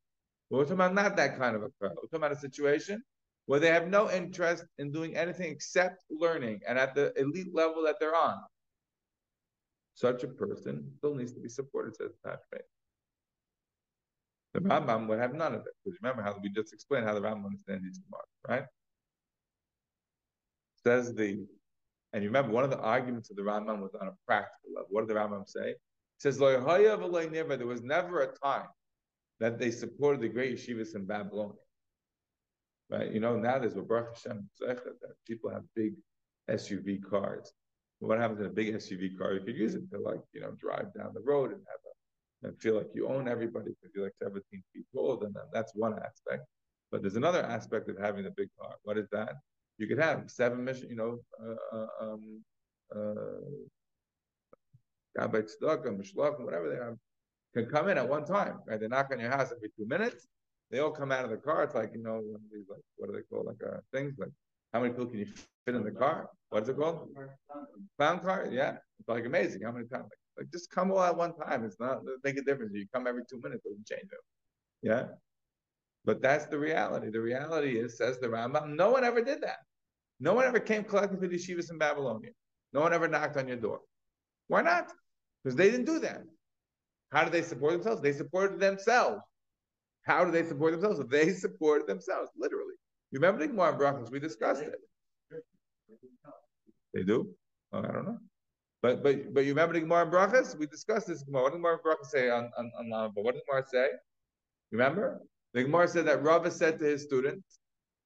But 0.50 0.57
we're 0.57 0.64
talking 0.64 0.76
about 0.76 0.94
not 0.94 1.16
that 1.16 1.38
kind 1.38 1.54
of 1.54 1.62
a 1.62 1.66
Kollel. 1.66 1.94
We're 1.94 2.09
talking 2.09 2.16
about 2.16 2.33
a 2.33 2.37
situation 2.40 3.02
where 3.48 3.58
they 3.58 3.68
have 3.68 3.88
no 3.88 4.11
interest 4.11 4.66
in 4.76 4.92
doing 4.92 5.16
anything 5.16 5.50
except 5.50 6.04
learning 6.11 6.61
and 6.68 6.78
at 6.78 6.94
the 6.94 7.18
elite 7.18 7.54
level 7.54 7.82
that 7.82 7.96
they're 7.98 8.14
on. 8.14 8.37
Such 9.94 10.22
a 10.22 10.28
person 10.28 10.92
still 10.98 11.14
needs 11.14 11.32
to 11.32 11.40
be 11.40 11.48
supported, 11.48 11.96
says 11.96 12.11
Tashbetz. 12.26 12.68
The 14.52 14.61
Rambam 14.61 15.08
would 15.08 15.18
have 15.18 15.32
none 15.32 15.54
of 15.54 15.61
it. 15.62 15.72
Because 15.82 15.98
remember 16.02 16.22
how 16.22 16.37
we 16.42 16.50
just 16.50 16.74
explained 16.74 17.06
how 17.06 17.14
the 17.14 17.22
Rambam 17.22 17.46
understands 17.46 17.84
these 17.84 17.98
Gemara, 17.98 18.22
right? 18.46 18.66
Says 20.84 21.14
the, 21.14 21.46
and 22.12 22.22
you 22.22 22.28
remember 22.28 22.52
one 22.52 22.64
of 22.64 22.70
the 22.70 22.80
arguments 22.80 23.30
of 23.30 23.37
the 23.37 23.42
Rambam 23.42 23.80
was 23.80 23.94
on 23.98 24.08
a 24.08 24.12
practical 24.26 24.74
level. 24.74 24.88
What 24.90 25.08
did 25.08 25.16
the 25.16 25.20
Rambam 25.20 25.48
say? 25.48 25.70
It 25.70 25.78
says, 26.18 26.37
there 26.37 26.61
was 26.61 27.82
never 27.82 28.20
a 28.20 28.32
time 28.44 28.68
that 29.40 29.58
they 29.58 29.70
supported 29.70 30.20
the 30.20 30.28
great 30.28 30.54
yeshivas 30.54 30.94
in 30.94 31.06
Babylonia. 31.06 31.54
Right? 32.90 33.12
You 33.12 33.20
know, 33.20 33.37
now 33.37 33.59
there's 33.59 33.77
a 33.77 33.83
Baruch 33.83 34.16
Hashem 34.16 34.48
that 34.61 34.81
people 35.27 35.51
have 35.51 35.62
big 35.77 35.94
SUV 36.51 37.03
cars. 37.03 37.53
What 38.01 38.18
happens 38.18 38.40
in 38.40 38.46
a 38.46 38.51
big 38.51 38.74
SUV 38.74 39.18
car? 39.18 39.35
You 39.35 39.40
could 39.40 39.57
use 39.57 39.74
it 39.74 39.90
to 39.90 39.98
like, 39.98 40.20
you 40.33 40.40
know, 40.40 40.53
drive 40.53 40.94
down 40.94 41.12
the 41.14 41.20
road 41.20 41.51
and 41.53 41.61
have 41.66 41.81
a, 41.85 42.48
and 42.48 42.61
feel 42.62 42.77
like 42.77 42.87
you 42.94 43.09
own 43.09 43.29
everybody 43.29 43.70
because 43.70 43.94
you're 43.94 44.05
like 44.05 44.14
17 44.22 44.42
feet 44.72 44.85
tall, 44.94 45.16
then 45.16 45.35
that's 45.53 45.72
one 45.74 45.94
aspect. 45.94 46.44
But 46.90 47.03
there's 47.03 47.16
another 47.16 47.42
aspect 47.42 47.90
of 47.90 47.98
having 47.98 48.27
a 48.27 48.31
big 48.31 48.48
car. 48.59 48.74
What 48.85 48.96
is 48.96 49.09
that? 49.12 49.35
You 49.77 49.87
could 49.87 49.98
have 49.98 50.31
seven 50.31 50.64
mission, 50.64 50.88
you 50.88 50.96
know, 50.96 51.18
uh, 51.42 51.77
uh 51.77 51.87
um, 52.01 52.44
uh, 52.94 53.40
whatever 56.44 56.68
they 56.68 56.77
are, 56.77 56.96
can 57.55 57.66
come 57.66 57.88
in 57.88 57.98
at 57.98 58.09
one 58.09 58.24
time, 58.24 58.61
right? 58.66 58.81
They 58.81 58.88
knock 58.88 59.09
on 59.12 59.20
your 59.20 59.31
house 59.31 59.53
every 59.55 59.70
two 59.77 59.87
minutes. 59.87 60.27
They 60.70 60.81
all 60.81 60.90
come 60.90 61.12
out 61.12 61.24
of 61.24 61.31
the 61.31 61.37
car. 61.38 61.62
It's 61.64 61.74
like, 61.74 61.92
you 61.94 62.02
know, 62.02 62.14
one 62.16 62.35
of 62.35 62.50
these, 62.52 62.66
like, 62.68 62.83
what 62.96 63.11
do 63.11 63.16
they 63.16 63.22
call, 63.22 63.44
like, 63.44 63.62
uh, 63.66 63.78
things 63.92 64.14
like, 64.18 64.31
how 64.72 64.81
many 64.81 64.92
people 64.92 65.07
can 65.07 65.18
you 65.20 65.26
fit 65.64 65.74
in 65.74 65.83
the 65.83 65.90
car? 65.90 66.28
What 66.50 66.62
is 66.62 66.68
it 66.68 66.76
called? 66.76 67.09
Clown 67.96 68.20
car? 68.20 68.48
Yeah. 68.50 68.76
It's 68.98 69.09
like 69.09 69.24
amazing. 69.24 69.62
How 69.62 69.72
many 69.72 69.87
times? 69.87 70.04
Like, 70.04 70.18
like 70.38 70.52
just 70.52 70.70
come 70.70 70.90
all 70.90 71.02
at 71.02 71.16
one 71.16 71.35
time. 71.35 71.64
It's 71.64 71.81
not 71.81 72.02
make 72.22 72.37
a 72.37 72.42
difference. 72.42 72.72
You 72.74 72.87
come 72.92 73.07
every 73.07 73.22
two 73.28 73.40
minutes, 73.42 73.64
it 73.64 73.70
doesn't 73.70 73.87
change 73.87 74.11
it. 74.12 74.18
Yeah. 74.83 75.07
But 76.04 76.20
that's 76.20 76.46
the 76.46 76.59
reality. 76.59 77.11
The 77.11 77.20
reality 77.20 77.78
is, 77.78 77.96
says 77.96 78.18
the 78.18 78.28
Rambam, 78.28 78.76
no 78.76 78.90
one 78.90 79.04
ever 79.04 79.22
did 79.22 79.40
that. 79.42 79.59
No 80.20 80.35
one 80.35 80.44
ever 80.44 80.61
came 80.61 80.85
collecting 80.85 81.18
for 81.18 81.28
the 81.28 81.37
yeshivas 81.37 81.70
in 81.70 81.78
Babylonia. 81.78 82.31
No 82.72 82.81
one 82.81 82.92
ever 82.92 83.09
knocked 83.09 83.37
on 83.37 83.48
your 83.48 83.57
door. 83.57 83.81
Why 84.48 84.62
not? 84.62 84.92
Because 85.42 85.57
they 85.57 85.70
didn't 85.70 85.87
do 85.87 85.98
that. 86.00 86.22
How 87.11 87.24
did 87.24 87.33
they 87.33 87.42
support 87.42 87.72
themselves? 87.72 88.02
They 88.02 88.12
supported 88.12 88.61
themselves. 88.61 89.22
How 90.09 90.25
do 90.25 90.31
they 90.33 90.42
support 90.42 90.73
themselves? 90.73 91.01
They 91.11 91.33
support 91.44 91.87
themselves, 91.87 92.31
literally. 92.37 92.75
You 93.11 93.21
remember 93.21 93.40
the 93.40 93.49
Gemara 93.49 93.79
Brachos? 93.79 94.11
We 94.11 94.18
discussed 94.18 94.62
it. 94.62 94.75
They 96.94 97.03
do? 97.03 97.29
I 97.73 97.83
don't 97.83 98.07
know. 98.07 98.18
But 98.81 99.03
but 99.03 99.35
but 99.35 99.44
you 99.44 99.51
remember 99.51 99.75
the 99.75 99.81
Gemara 99.81 100.07
Brachas? 100.07 100.59
We 100.59 100.66
discussed 100.66 101.09
this 101.09 101.23
Gemara. 101.23 101.42
What 101.44 101.53
did 101.53 101.59
Gemara 101.59 101.79
Brachas 101.85 102.07
say 102.07 102.31
on 102.31 102.51
on, 102.57 102.73
on 102.79 103.12
But 103.14 103.23
what 103.23 103.35
did 103.35 103.42
Gemara 103.49 103.64
say? 103.71 103.88
Remember? 104.73 105.21
The 105.53 105.64
Gemara 105.64 105.88
said 105.88 106.07
that 106.07 106.23
Rava 106.23 106.51
said 106.51 106.79
to 106.79 106.85
his 106.87 107.03
students 107.03 107.61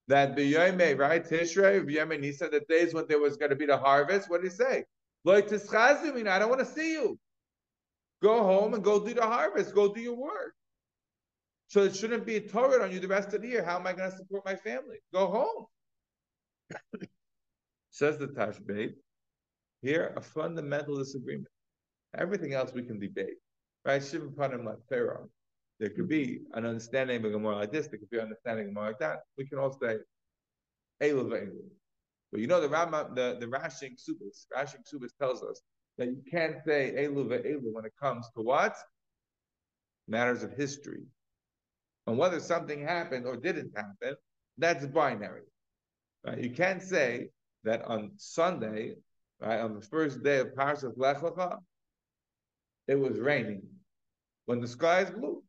that 0.08 0.36
the 0.36 0.54
Yomei, 0.54 0.98
right? 0.98 1.24
Tishrei, 1.24 1.84
Yomei, 1.84 2.22
he 2.22 2.32
said 2.32 2.50
the 2.50 2.60
days 2.68 2.94
when 2.94 3.06
there 3.08 3.18
was 3.18 3.36
going 3.36 3.50
to 3.50 3.56
be 3.56 3.66
the 3.66 3.76
harvest. 3.76 4.28
What 4.30 4.42
did 4.42 4.50
he 4.50 4.56
say? 4.56 4.84
Like 5.24 5.52
I 5.52 6.38
don't 6.38 6.48
want 6.48 6.60
to 6.60 6.66
see 6.66 6.92
you. 6.92 7.18
Go 8.22 8.42
home 8.42 8.74
and 8.74 8.82
go 8.82 9.04
do 9.04 9.14
the 9.14 9.22
harvest. 9.22 9.74
Go 9.74 9.92
do 9.92 10.00
your 10.00 10.16
work. 10.16 10.54
So 11.72 11.80
it 11.84 11.96
shouldn't 11.96 12.26
be 12.26 12.36
a 12.36 12.40
Torah 12.42 12.84
on 12.84 12.92
you 12.92 13.00
the 13.00 13.08
rest 13.08 13.32
of 13.32 13.40
the 13.40 13.48
year. 13.48 13.64
How 13.64 13.76
am 13.76 13.86
I 13.86 13.94
going 13.94 14.10
to 14.10 14.14
support 14.14 14.44
my 14.44 14.56
family? 14.56 14.98
Go 15.10 15.26
home. 15.28 17.00
Says 17.90 18.18
the 18.18 18.26
Tashbetz. 18.26 18.92
Here, 19.80 20.12
a 20.14 20.20
fundamental 20.20 20.98
disagreement. 20.98 21.48
Everything 22.14 22.52
else 22.52 22.74
we 22.74 22.82
can 22.82 23.00
debate, 23.00 23.38
right? 23.86 24.04
Shiva 24.04 24.26
Panim 24.26 24.70
Pharaoh. 24.90 25.30
There 25.80 25.88
could 25.88 26.10
be 26.10 26.40
an 26.52 26.66
understanding 26.66 27.24
of 27.24 27.32
a 27.32 27.38
like 27.38 27.72
this. 27.72 27.86
There 27.86 27.98
could 27.98 28.10
be 28.10 28.18
an 28.18 28.24
understanding 28.24 28.68
of 28.68 28.74
like 28.74 28.98
that. 28.98 29.20
We 29.38 29.46
can 29.46 29.56
all 29.56 29.72
say 29.72 29.96
Elu. 31.02 31.52
But 32.30 32.40
you 32.42 32.48
know 32.48 32.60
the 32.60 32.68
Rama, 32.68 33.08
the 33.14 33.38
the 33.40 33.48
Rashing 33.48 33.96
Subas 33.96 35.16
tells 35.18 35.42
us 35.42 35.62
that 35.96 36.08
you 36.08 36.22
can't 36.30 36.56
say 36.66 36.92
Elu 36.98 37.30
Elu 37.30 37.72
when 37.72 37.86
it 37.86 37.94
comes 37.98 38.28
to 38.36 38.42
what 38.42 38.76
matters 40.06 40.42
of 40.42 40.52
history, 40.52 41.04
and 42.06 42.18
whether 42.18 42.40
something 42.40 42.82
happened 42.82 43.26
or 43.26 43.36
didn't 43.36 43.72
happen. 43.76 44.16
That's 44.58 44.86
binary. 44.86 45.42
Right? 46.24 46.38
You 46.38 46.50
can't 46.50 46.82
say 46.82 47.30
that 47.64 47.84
on 47.84 48.12
Sunday 48.16 48.94
right, 49.40 49.60
on 49.60 49.74
the 49.74 49.80
first 49.80 50.22
day 50.22 50.38
of 50.38 50.48
Parashat 50.48 50.94
Lech 50.96 51.20
Lecha, 51.20 51.58
it 52.88 52.98
was 52.98 53.18
raining 53.18 53.62
when 54.46 54.60
the 54.60 54.68
sky 54.68 55.00
is 55.00 55.10
blue. 55.10 55.42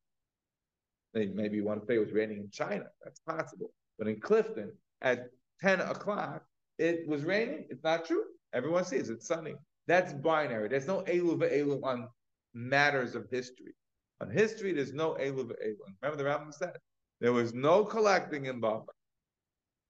Maybe 1.14 1.58
you 1.58 1.64
want 1.64 1.82
to 1.82 1.86
say 1.86 1.96
it 1.96 2.00
was 2.00 2.12
raining 2.12 2.40
in 2.40 2.50
China. 2.50 2.86
That's 3.04 3.20
possible. 3.20 3.72
But 4.00 4.08
in 4.08 4.20
Clifton, 4.20 4.72
at 5.02 5.28
10 5.62 5.82
o'clock, 5.82 6.44
it 6.80 7.08
was 7.08 7.24
raining. 7.24 7.66
It's 7.70 7.84
not 7.84 8.06
true. 8.06 8.24
Everyone 8.54 8.84
sees 8.84 9.10
it's 9.10 9.28
sunny. 9.28 9.54
That's 9.86 10.14
binary. 10.14 10.70
There's 10.70 10.88
no 10.88 11.02
Elu 11.02 11.38
ve'elu 11.38 11.84
on 11.84 12.08
matters 12.54 13.16
of 13.16 13.28
history. 13.30 13.74
On 14.24 14.30
history, 14.30 14.72
there's 14.72 14.94
no 14.94 15.16
Elu 15.16 15.44
ve'elu. 15.50 15.76
Remember 16.02 16.24
the 16.24 16.30
Rambam 16.30 16.54
said, 16.54 16.78
there 17.20 17.34
was 17.34 17.54
no 17.54 17.84
collecting 17.84 18.46
in 18.46 18.62
Baba. 18.62 18.86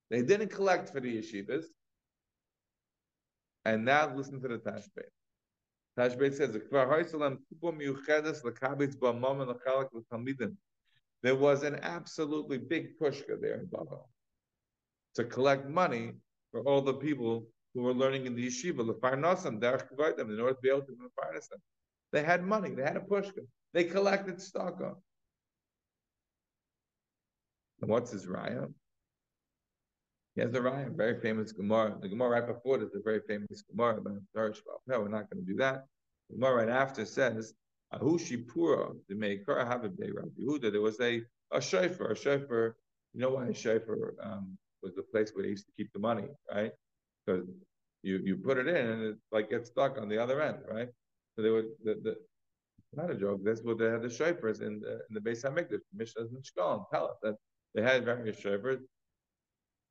They 0.09 0.23
didn't 0.23 0.49
collect 0.49 0.89
for 0.89 0.99
the 0.99 1.17
yeshivas. 1.19 1.65
And 3.65 3.85
now 3.85 4.11
listen 4.15 4.41
to 4.41 4.47
the 4.47 4.57
Tashbetz. 4.57 5.13
Tashbetz 5.99 6.37
says, 6.37 6.51
there 11.21 11.35
was 11.35 11.63
an 11.63 11.79
absolutely 11.83 12.57
big 12.57 12.99
pushka 12.99 13.39
there 13.39 13.59
in 13.59 13.65
Baba 13.67 13.97
to 15.13 15.23
collect 15.25 15.69
money 15.69 16.13
for 16.51 16.61
all 16.61 16.81
the 16.81 16.95
people 16.95 17.45
who 17.75 17.83
were 17.83 17.93
learning 17.93 18.25
in 18.25 18.35
the 18.35 18.47
yeshiva, 18.47 18.83
the 18.83 18.95
Farnasim, 18.95 19.59
Derech 19.59 19.91
in 20.19 20.39
order 20.39 20.55
to 20.55 20.59
be 20.59 20.69
able 20.69 20.81
to. 20.81 20.97
They 22.11 22.23
had 22.23 22.43
money, 22.43 22.71
they 22.71 22.81
had 22.81 22.97
a 22.97 22.99
pushka, 22.99 23.45
they 23.73 23.83
collected 23.85 24.41
on. 24.81 24.95
And 27.81 27.89
what's 27.89 28.11
his 28.11 28.25
raya? 28.27 28.71
He 30.35 30.41
has 30.41 30.51
the 30.51 30.61
Ryan, 30.61 30.95
very 30.95 31.19
famous 31.19 31.51
Gemara. 31.51 31.95
The 32.01 32.09
Gemara 32.09 32.29
right 32.29 32.47
before 32.47 32.77
this 32.79 32.89
is 32.89 32.95
a 32.95 33.03
very 33.03 33.21
famous 33.27 33.61
Gemara 33.69 33.97
about 33.97 34.19
Tarish 34.35 34.57
We're 34.87 35.07
not 35.07 35.29
going 35.29 35.45
to 35.45 35.51
do 35.51 35.57
that. 35.57 35.85
The 36.29 36.37
Gemara 36.37 36.65
right 36.65 36.69
after 36.69 37.05
says, 37.05 37.53
Ahushi 37.93 38.47
Pura, 38.47 38.93
the 39.07 39.15
a 39.15 39.89
big 39.89 40.15
Rabbi 40.15 40.41
Yehuda. 40.41 40.71
There 40.71 40.81
was 40.81 40.99
a 40.99 41.21
a 41.51 41.61
shofar, 41.61 42.11
a 42.11 42.15
shofar. 42.15 42.75
You 43.13 43.21
know 43.21 43.29
why 43.29 43.47
a 43.47 43.53
shofar 43.53 44.15
um, 44.23 44.57
was 44.81 44.95
the 44.95 45.03
place 45.03 45.31
where 45.33 45.43
they 45.43 45.49
used 45.49 45.67
to 45.67 45.71
keep 45.77 45.93
the 45.93 45.99
money, 45.99 46.25
right? 46.51 46.71
Because 47.25 47.47
you 48.01 48.19
you 48.23 48.37
put 48.37 48.57
it 48.57 48.67
in 48.67 48.75
and 48.75 49.03
it 49.03 49.17
like 49.31 49.51
gets 49.51 49.69
stuck 49.69 49.99
on 49.99 50.09
the 50.09 50.17
other 50.17 50.41
end, 50.41 50.57
right? 50.67 50.89
So 51.35 51.43
they 51.43 51.51
would 51.51 51.65
the 51.83 52.15
not 52.95 53.11
a 53.11 53.15
joke. 53.15 53.41
That's 53.43 53.61
what 53.63 53.77
they 53.77 53.85
had 53.85 54.01
the 54.01 54.07
shofars 54.07 54.61
in 54.61 54.79
the 54.79 55.01
in 55.07 55.11
the 55.11 55.19
Beis 55.19 55.43
Hamikdash. 55.43 55.81
Mishnahs 55.97 56.29
and 56.29 56.43
Shkol 56.43 56.89
tell 56.91 57.05
us 57.05 57.17
that 57.23 57.35
they 57.73 57.81
had 57.81 58.05
various 58.05 58.39
shofars. 58.39 58.81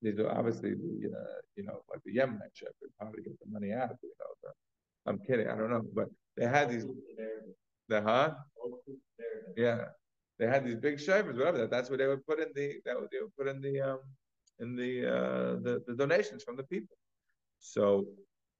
These 0.02 0.18
are 0.18 0.30
obviously 0.30 0.74
the 0.74 1.10
uh, 1.16 1.40
you 1.56 1.64
know 1.64 1.82
like 1.90 2.00
the 2.04 2.16
Yemenite 2.16 2.54
shepherd, 2.54 2.90
how 3.00 3.06
to 3.06 3.22
get 3.22 3.38
the 3.40 3.50
money 3.50 3.72
out. 3.72 3.96
You 4.02 4.12
know, 4.20 4.26
the, 4.42 4.50
I'm 5.10 5.18
kidding. 5.26 5.48
I 5.48 5.56
don't 5.56 5.70
know, 5.70 5.84
but 5.94 6.08
they 6.36 6.46
had 6.46 6.70
these. 6.70 6.86
The 7.88 8.00
huh? 8.00 8.34
Yeah, 9.56 9.84
they 10.38 10.46
had 10.46 10.64
these 10.64 10.76
big 10.76 10.98
shofars, 10.98 11.36
whatever. 11.36 11.58
That 11.58 11.70
that's 11.70 11.90
what 11.90 11.98
they 11.98 12.06
would 12.06 12.26
put 12.26 12.40
in 12.40 12.48
the 12.54 12.80
that 12.84 12.98
would 12.98 13.10
they 13.10 13.20
would 13.20 13.36
put 13.36 13.48
in 13.48 13.60
the 13.60 13.80
um 13.80 14.00
in 14.60 14.76
the 14.76 15.06
uh 15.06 15.52
the, 15.62 15.82
the 15.86 15.94
donations 15.94 16.42
from 16.42 16.56
the 16.56 16.64
people. 16.64 16.96
So 17.58 18.06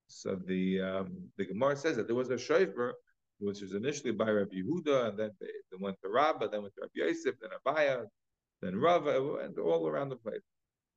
so 0.09 0.39
the 0.47 0.81
um 0.81 1.09
the 1.39 1.47
Gemara 1.47 1.77
says 1.77 1.97
that 1.97 2.07
there 2.07 2.17
was 2.17 2.31
a 2.31 2.39
shofar 2.39 2.95
which 3.43 3.61
was 3.61 3.75
initially 3.75 4.13
by 4.13 4.31
Rabbi 4.31 4.57
Yehuda, 4.57 5.09
and 5.11 5.19
then 5.19 5.31
they, 5.41 5.47
they 5.47 5.79
went 5.81 5.97
to 6.03 6.09
Rabbah, 6.09 6.49
then 6.49 6.63
went 6.63 6.75
to 6.75 6.83
Rabbi 6.83 7.09
Yosef, 7.09 7.35
then 7.41 7.51
Abaye, 7.67 8.05
then 8.63 8.77
Rava, 8.77 9.37
and 9.43 9.59
all 9.59 9.89
around 9.89 10.11
the 10.11 10.17
place. 10.17 10.43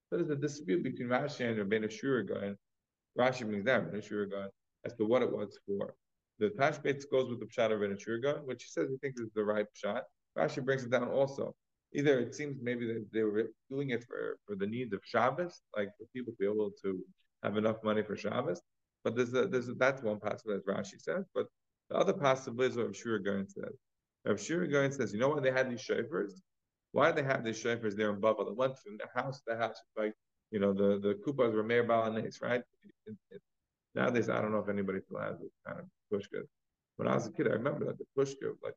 So 0.09 0.17
there's 0.17 0.29
a 0.29 0.35
dispute 0.35 0.83
between 0.83 1.07
Rashi 1.07 1.49
and 1.49 1.57
Rabbeinu 1.57 1.91
Sherira 1.91 2.27
Gaon. 2.27 2.57
Rashi 3.17 3.45
brings 3.45 3.65
down 3.65 3.85
Rabbeinu 3.85 4.07
Sherira 4.07 4.29
Gaon 4.29 4.49
as 4.85 4.93
to 4.93 5.05
what 5.05 5.23
it 5.23 5.31
was 5.31 5.57
for. 5.65 5.95
The 6.37 6.49
Tashbetz 6.49 7.09
goes 7.11 7.29
with 7.29 7.39
the 7.39 7.47
Pshat 7.47 7.71
of 7.71 7.79
Rabbeinu 7.79 7.97
Sherira 7.97 8.21
Gaon, 8.21 8.45
which 8.45 8.63
he 8.63 8.69
says 8.69 8.89
he 8.89 8.97
thinks 8.97 9.19
is 9.19 9.31
the 9.33 9.43
right 9.43 9.65
Pshat. 9.75 10.01
Rashi 10.37 10.63
brings 10.63 10.83
it 10.83 10.91
down 10.91 11.09
also. 11.09 11.55
Either 11.93 12.19
it 12.19 12.35
seems 12.35 12.57
maybe 12.61 12.85
that 12.87 13.05
they 13.11 13.23
were 13.23 13.49
doing 13.69 13.91
it 13.91 14.03
for, 14.03 14.37
for 14.45 14.55
the 14.55 14.67
needs 14.67 14.93
of 14.93 14.99
Shabbos, 15.03 15.61
like 15.75 15.89
for 15.97 16.05
people 16.13 16.33
to 16.33 16.37
be 16.37 16.45
able 16.45 16.71
to 16.83 16.99
have 17.41 17.57
enough 17.57 17.77
money 17.83 18.03
for 18.03 18.15
Shabbos. 18.15 18.61
But 19.03 19.15
there's 19.15 19.33
a, 19.33 19.47
there's 19.47 19.69
a, 19.69 19.73
that's 19.73 20.01
one 20.01 20.19
possibility, 20.19 20.63
as 20.67 20.75
Rashi 20.75 21.01
says. 21.01 21.25
But 21.33 21.47
the 21.89 21.97
other 21.97 22.13
possibility 22.13 22.71
is 22.71 22.77
what 22.77 22.93
Sherira 22.93 23.23
Gaon 23.23 23.47
says. 23.47 23.75
Rav 24.25 24.69
Gaon 24.71 24.91
says, 24.91 25.13
you 25.13 25.19
know 25.19 25.29
why 25.29 25.39
they 25.39 25.51
had 25.51 25.69
these 25.69 25.81
shofars? 25.81 26.41
Why 26.91 27.11
did 27.11 27.17
they 27.17 27.27
have 27.27 27.43
these 27.43 27.61
shofars 27.61 27.95
there 27.95 28.09
in 28.09 28.19
Babel? 28.19 28.45
They 28.45 28.55
went 28.55 28.77
from 28.79 28.97
the 28.97 29.21
house 29.21 29.39
to 29.39 29.43
the 29.47 29.57
house, 29.57 29.79
like, 29.97 30.13
you 30.51 30.59
know, 30.59 30.73
the, 30.73 30.99
the 30.99 31.15
kupas 31.25 31.53
were 31.53 31.63
Meir 31.63 31.83
Baal 31.83 32.09
HaNes, 32.09 32.41
right? 32.41 32.61
It, 33.05 33.15
it, 33.31 33.41
nowadays, 33.93 34.29
I 34.29 34.41
don't 34.41 34.51
know 34.51 34.59
if 34.59 34.69
anybody 34.69 34.99
still 35.01 35.19
has 35.19 35.37
this 35.39 35.51
kind 35.65 35.79
of 35.79 35.85
pushka. 36.11 36.41
When 36.95 37.07
I 37.07 37.15
was 37.15 37.27
a 37.27 37.31
kid, 37.31 37.47
I 37.47 37.51
remember 37.51 37.85
that 37.85 37.97
the 37.97 38.05
pushka, 38.17 38.55
like, 38.63 38.75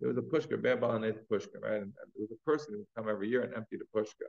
there 0.00 0.08
was 0.08 0.18
a 0.18 0.22
pushka, 0.22 0.60
Meir 0.62 0.76
Baal 0.76 0.92
HaNes 0.92 1.16
pushka, 1.30 1.60
right? 1.60 1.82
And, 1.82 1.84
and, 1.84 2.12
there 2.14 2.26
was 2.28 2.32
a 2.32 2.50
person 2.50 2.74
who 2.74 2.78
would 2.80 2.94
come 2.96 3.08
every 3.08 3.28
year 3.28 3.42
and 3.42 3.54
empty 3.54 3.78
the 3.78 3.86
pushka, 3.98 4.28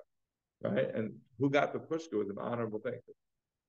right? 0.63 0.95
And 0.95 1.13
who 1.37 1.49
got 1.49 1.73
the 1.73 1.79
pushka 1.79 2.13
was 2.13 2.29
an 2.29 2.37
honorable 2.39 2.79
thing. 2.79 2.99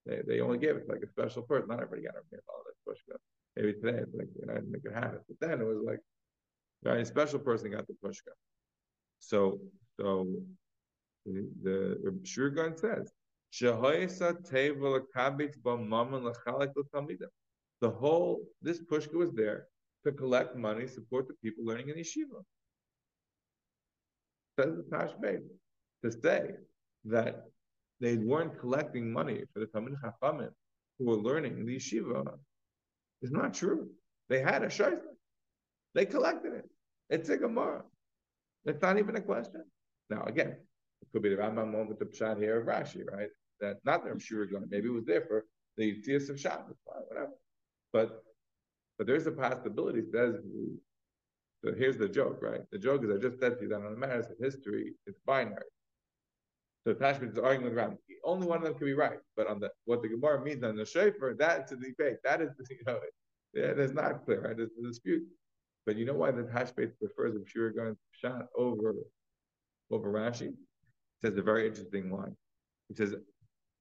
They, 0.06 0.22
they 0.26 0.40
only 0.40 0.58
gave 0.58 0.76
it 0.76 0.86
to 0.86 0.92
like 0.92 1.02
a 1.02 1.08
special 1.08 1.42
person. 1.42 1.68
Not 1.68 1.82
everybody 1.82 2.02
got 2.02 2.14
a 2.14 2.22
Meir 2.30 2.42
Baal 2.46 2.62
HaNes 2.64 2.96
pushka. 2.96 3.16
Maybe 3.56 3.72
today 3.74 4.00
like 4.12 4.28
you 4.38 4.46
know, 4.46 4.52
I 4.52 4.56
didn't 4.56 4.72
make 4.72 4.84
it 4.84 4.92
happen. 4.92 5.20
But 5.28 5.40
then 5.40 5.60
it 5.60 5.64
was 5.64 5.78
like 5.84 5.98
a 6.84 6.88
very 6.88 7.04
special 7.04 7.38
person 7.38 7.70
got 7.70 7.86
the 7.86 7.94
pushka. 8.04 8.32
So 9.20 9.60
so 9.98 10.26
the, 11.26 11.98
Sherira 12.24 12.54
Gaon 12.54 12.76
says 12.76 13.10
the 13.60 13.72
whole 17.90 18.40
this 18.62 18.80
pushka 18.82 19.14
was 19.14 19.32
there 19.32 19.66
to 20.04 20.12
collect 20.12 20.56
money, 20.56 20.86
support 20.86 21.26
the 21.28 21.34
people 21.42 21.64
learning 21.64 21.88
in 21.88 21.96
yeshiva. 21.96 22.42
Says 24.58 24.76
the 24.76 24.84
Tashbetz 24.90 25.48
to 26.04 26.12
say 26.12 26.50
that 27.04 27.44
they 28.00 28.16
weren't 28.16 28.58
collecting 28.58 29.10
money 29.10 29.44
for 29.52 29.60
the 29.60 29.66
Talmid 29.66 29.96
Chachamim 30.02 30.50
who 30.98 31.06
were 31.06 31.16
learning 31.16 31.58
in 31.58 31.66
the 31.66 31.76
yeshiva 31.76 32.24
it's 33.22 33.32
not 33.32 33.54
true. 33.54 33.90
They 34.28 34.40
had 34.40 34.62
a 34.62 34.70
shofar. 34.70 35.00
They 35.94 36.06
collected 36.06 36.52
it. 36.52 36.68
It's 37.08 37.28
a 37.28 37.36
Gemara. 37.36 37.82
It's 38.64 38.82
not 38.82 38.98
even 38.98 39.16
a 39.16 39.20
question. 39.20 39.64
Now, 40.10 40.22
again, 40.24 40.56
it 41.02 41.08
could 41.12 41.22
be 41.22 41.30
the 41.30 41.36
Rambam 41.36 41.72
moment 41.72 41.98
the 41.98 42.06
pshat 42.06 42.38
here 42.38 42.60
of 42.60 42.66
Rashi, 42.66 43.02
right? 43.10 43.28
That 43.60 43.78
not 43.84 44.04
that 44.04 44.10
I'm 44.10 44.18
sure 44.18 44.44
going 44.46 44.66
maybe 44.68 44.88
it 44.88 44.92
was 44.92 45.04
there 45.04 45.22
for 45.22 45.46
the 45.76 45.94
Yitzias 45.94 46.28
of 46.28 46.38
Shabbos, 46.38 46.76
whatever. 46.84 47.32
But 47.92 48.22
but 48.98 49.06
there's 49.06 49.26
a 49.26 49.32
possibility. 49.32 50.02
Says 50.12 50.36
so 51.64 51.72
here's 51.76 51.96
the 51.96 52.08
joke, 52.08 52.40
right? 52.42 52.60
The 52.70 52.78
joke 52.78 53.04
is 53.04 53.10
I 53.10 53.18
just 53.18 53.40
said 53.40 53.56
to 53.56 53.62
you 53.62 53.68
that 53.70 53.76
on 53.76 53.92
the 53.92 53.96
matters 53.96 54.26
of 54.26 54.36
history, 54.38 54.94
it's 55.06 55.18
binary. 55.26 55.64
So 56.86 56.94
Tashbetz 56.94 57.32
is 57.32 57.38
arguing 57.38 57.64
with 57.64 57.74
Ram. 57.74 57.98
Only 58.24 58.46
one 58.46 58.58
of 58.58 58.62
them 58.62 58.74
can 58.74 58.86
be 58.86 58.94
right, 58.94 59.18
but 59.36 59.48
on 59.48 59.58
the 59.58 59.70
what 59.86 60.02
the 60.02 60.08
Gemara 60.08 60.40
means 60.44 60.62
on 60.62 60.76
the 60.76 60.86
Shofar, 60.86 61.34
that's 61.34 61.72
a 61.72 61.76
debate. 61.76 62.18
That 62.22 62.40
is, 62.40 62.50
you 62.70 62.76
know, 62.86 63.00
yeah, 63.52 63.72
that's 63.72 63.92
not 63.92 64.24
clear. 64.24 64.42
Right? 64.42 64.56
There's 64.56 64.70
a 64.78 64.86
dispute. 64.86 65.24
But 65.84 65.96
you 65.96 66.04
know 66.04 66.14
why 66.14 66.30
the 66.30 66.42
Tashbetz 66.42 66.92
prefers 66.98 67.34
the 67.34 67.44
Sherira 67.44 67.74
Gaon 67.74 67.96
shot 68.12 68.46
over 68.56 68.94
over 69.90 70.12
Rashi? 70.12 70.52
He 70.52 71.26
says 71.26 71.36
a 71.36 71.42
very 71.42 71.66
interesting 71.66 72.08
line. 72.08 72.36
He 72.88 72.94
says, 72.94 73.16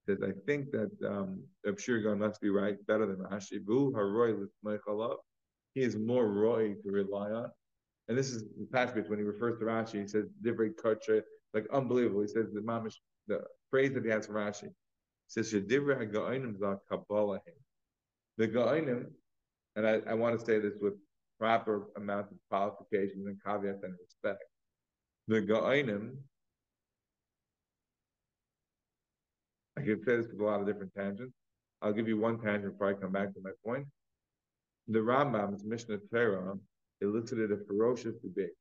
says 0.07 0.17
I 0.23 0.31
think 0.47 0.71
that 0.71 0.91
um, 1.07 1.43
Sherira 1.67 2.17
must 2.17 2.41
be 2.41 2.49
right 2.49 2.83
better 2.87 3.05
than 3.05 3.17
Rashi. 3.17 3.63
Bu 3.63 3.93
haroy 3.93 4.33
He 5.75 5.81
is 5.81 5.95
more 5.95 6.27
roy 6.27 6.73
to 6.73 6.91
rely 6.91 7.29
on. 7.29 7.51
And 8.07 8.17
this 8.17 8.31
is 8.31 8.43
the 8.43 8.65
Tashbetz 8.73 9.09
when 9.09 9.19
he 9.19 9.25
refers 9.25 9.59
to 9.59 9.65
Rashi. 9.65 10.01
He 10.01 10.07
says 10.07 10.25
divrei 10.43 10.71
kotche 10.73 11.21
like 11.55 11.65
unbelievable. 11.71 12.21
He 12.21 12.27
says 12.27 12.51
the 12.53 12.59
mamish, 12.59 12.95
the 13.27 13.41
phrase 13.71 13.93
that 13.93 14.03
he 14.03 14.11
has 14.11 14.27
Rashi. 14.27 14.69
Says 15.27 15.51
Shedivra 15.51 16.11
Ga'onim 16.13 16.59
Kabbalah. 16.87 17.39
The 18.37 18.47
Ga'onim, 18.47 19.05
and 19.75 19.87
I, 19.87 20.01
I 20.07 20.13
want 20.13 20.37
to 20.37 20.45
say 20.45 20.59
this 20.59 20.73
with 20.79 20.93
proper 21.39 21.87
amount 21.97 22.27
of 22.31 22.37
qualifications 22.49 23.25
and 23.25 23.37
caveats 23.43 23.83
and 23.83 23.93
respect. 23.99 24.43
The 25.27 25.41
Ga'onim, 25.41 26.17
I 29.77 29.81
can 29.81 30.03
say 30.03 30.17
this 30.17 30.27
with 30.27 30.41
a 30.41 30.43
lot 30.43 30.59
of 30.59 30.67
different 30.67 30.93
tangents. 30.93 31.33
I'll 31.81 31.93
give 31.93 32.07
you 32.07 32.19
one 32.19 32.39
tangent 32.39 32.73
before 32.73 32.89
I 32.89 32.93
come 32.93 33.11
back 33.11 33.33
to 33.33 33.41
my 33.41 33.51
point. 33.65 33.87
The 34.89 34.99
Rambam's 34.99 35.63
Mishnah 35.63 35.99
Torah 36.13 36.55
elicited 37.01 37.51
a 37.51 37.57
ferocious 37.65 38.15
debate 38.17 38.51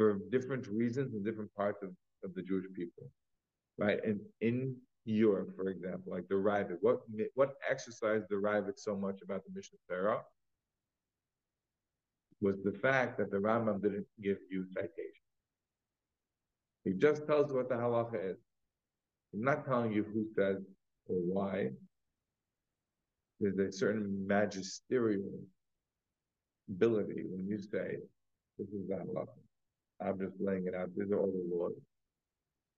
for 0.00 0.18
different 0.30 0.66
reasons 0.66 1.12
in 1.12 1.22
different 1.22 1.54
parts 1.54 1.82
of, 1.82 1.90
of 2.24 2.34
the 2.34 2.40
Jewish 2.40 2.64
people, 2.74 3.10
right? 3.76 3.98
And 4.02 4.18
in 4.40 4.74
Europe, 5.04 5.50
for 5.54 5.68
example, 5.68 6.10
like 6.10 6.26
the 6.26 6.36
Raavad, 6.36 6.78
what 6.80 7.00
what 7.34 7.50
exercised 7.70 8.24
the 8.30 8.36
Raavad 8.36 8.78
so 8.78 8.96
much 8.96 9.18
about 9.22 9.42
the 9.44 9.52
Mishnah 9.54 9.78
Torah 9.86 10.22
was 12.40 12.56
the 12.64 12.72
fact 12.72 13.18
that 13.18 13.30
the 13.30 13.36
Rambam 13.36 13.82
didn't 13.82 14.06
give 14.22 14.38
you 14.50 14.64
citation. 14.72 15.26
He 16.84 16.94
just 16.94 17.26
tells 17.26 17.52
what 17.52 17.68
the 17.68 17.74
halacha 17.74 18.30
is. 18.32 18.38
He's 19.32 19.42
not 19.42 19.66
telling 19.66 19.92
you 19.92 20.04
who 20.14 20.24
says 20.34 20.62
or 21.10 21.16
why. 21.34 21.72
There's 23.38 23.58
a 23.58 23.70
certain 23.70 24.26
magisterial 24.26 25.40
ability 26.70 27.24
when 27.28 27.46
you 27.46 27.58
say, 27.58 27.98
this 28.58 28.68
is 28.68 28.88
the 28.88 28.94
halacha. 28.94 29.39
I'm 30.04 30.18
just 30.18 30.32
laying 30.40 30.66
it 30.66 30.74
out. 30.74 30.90
These 30.96 31.10
are 31.10 31.18
all 31.18 31.32
the 31.32 31.54
laws. 31.54 31.72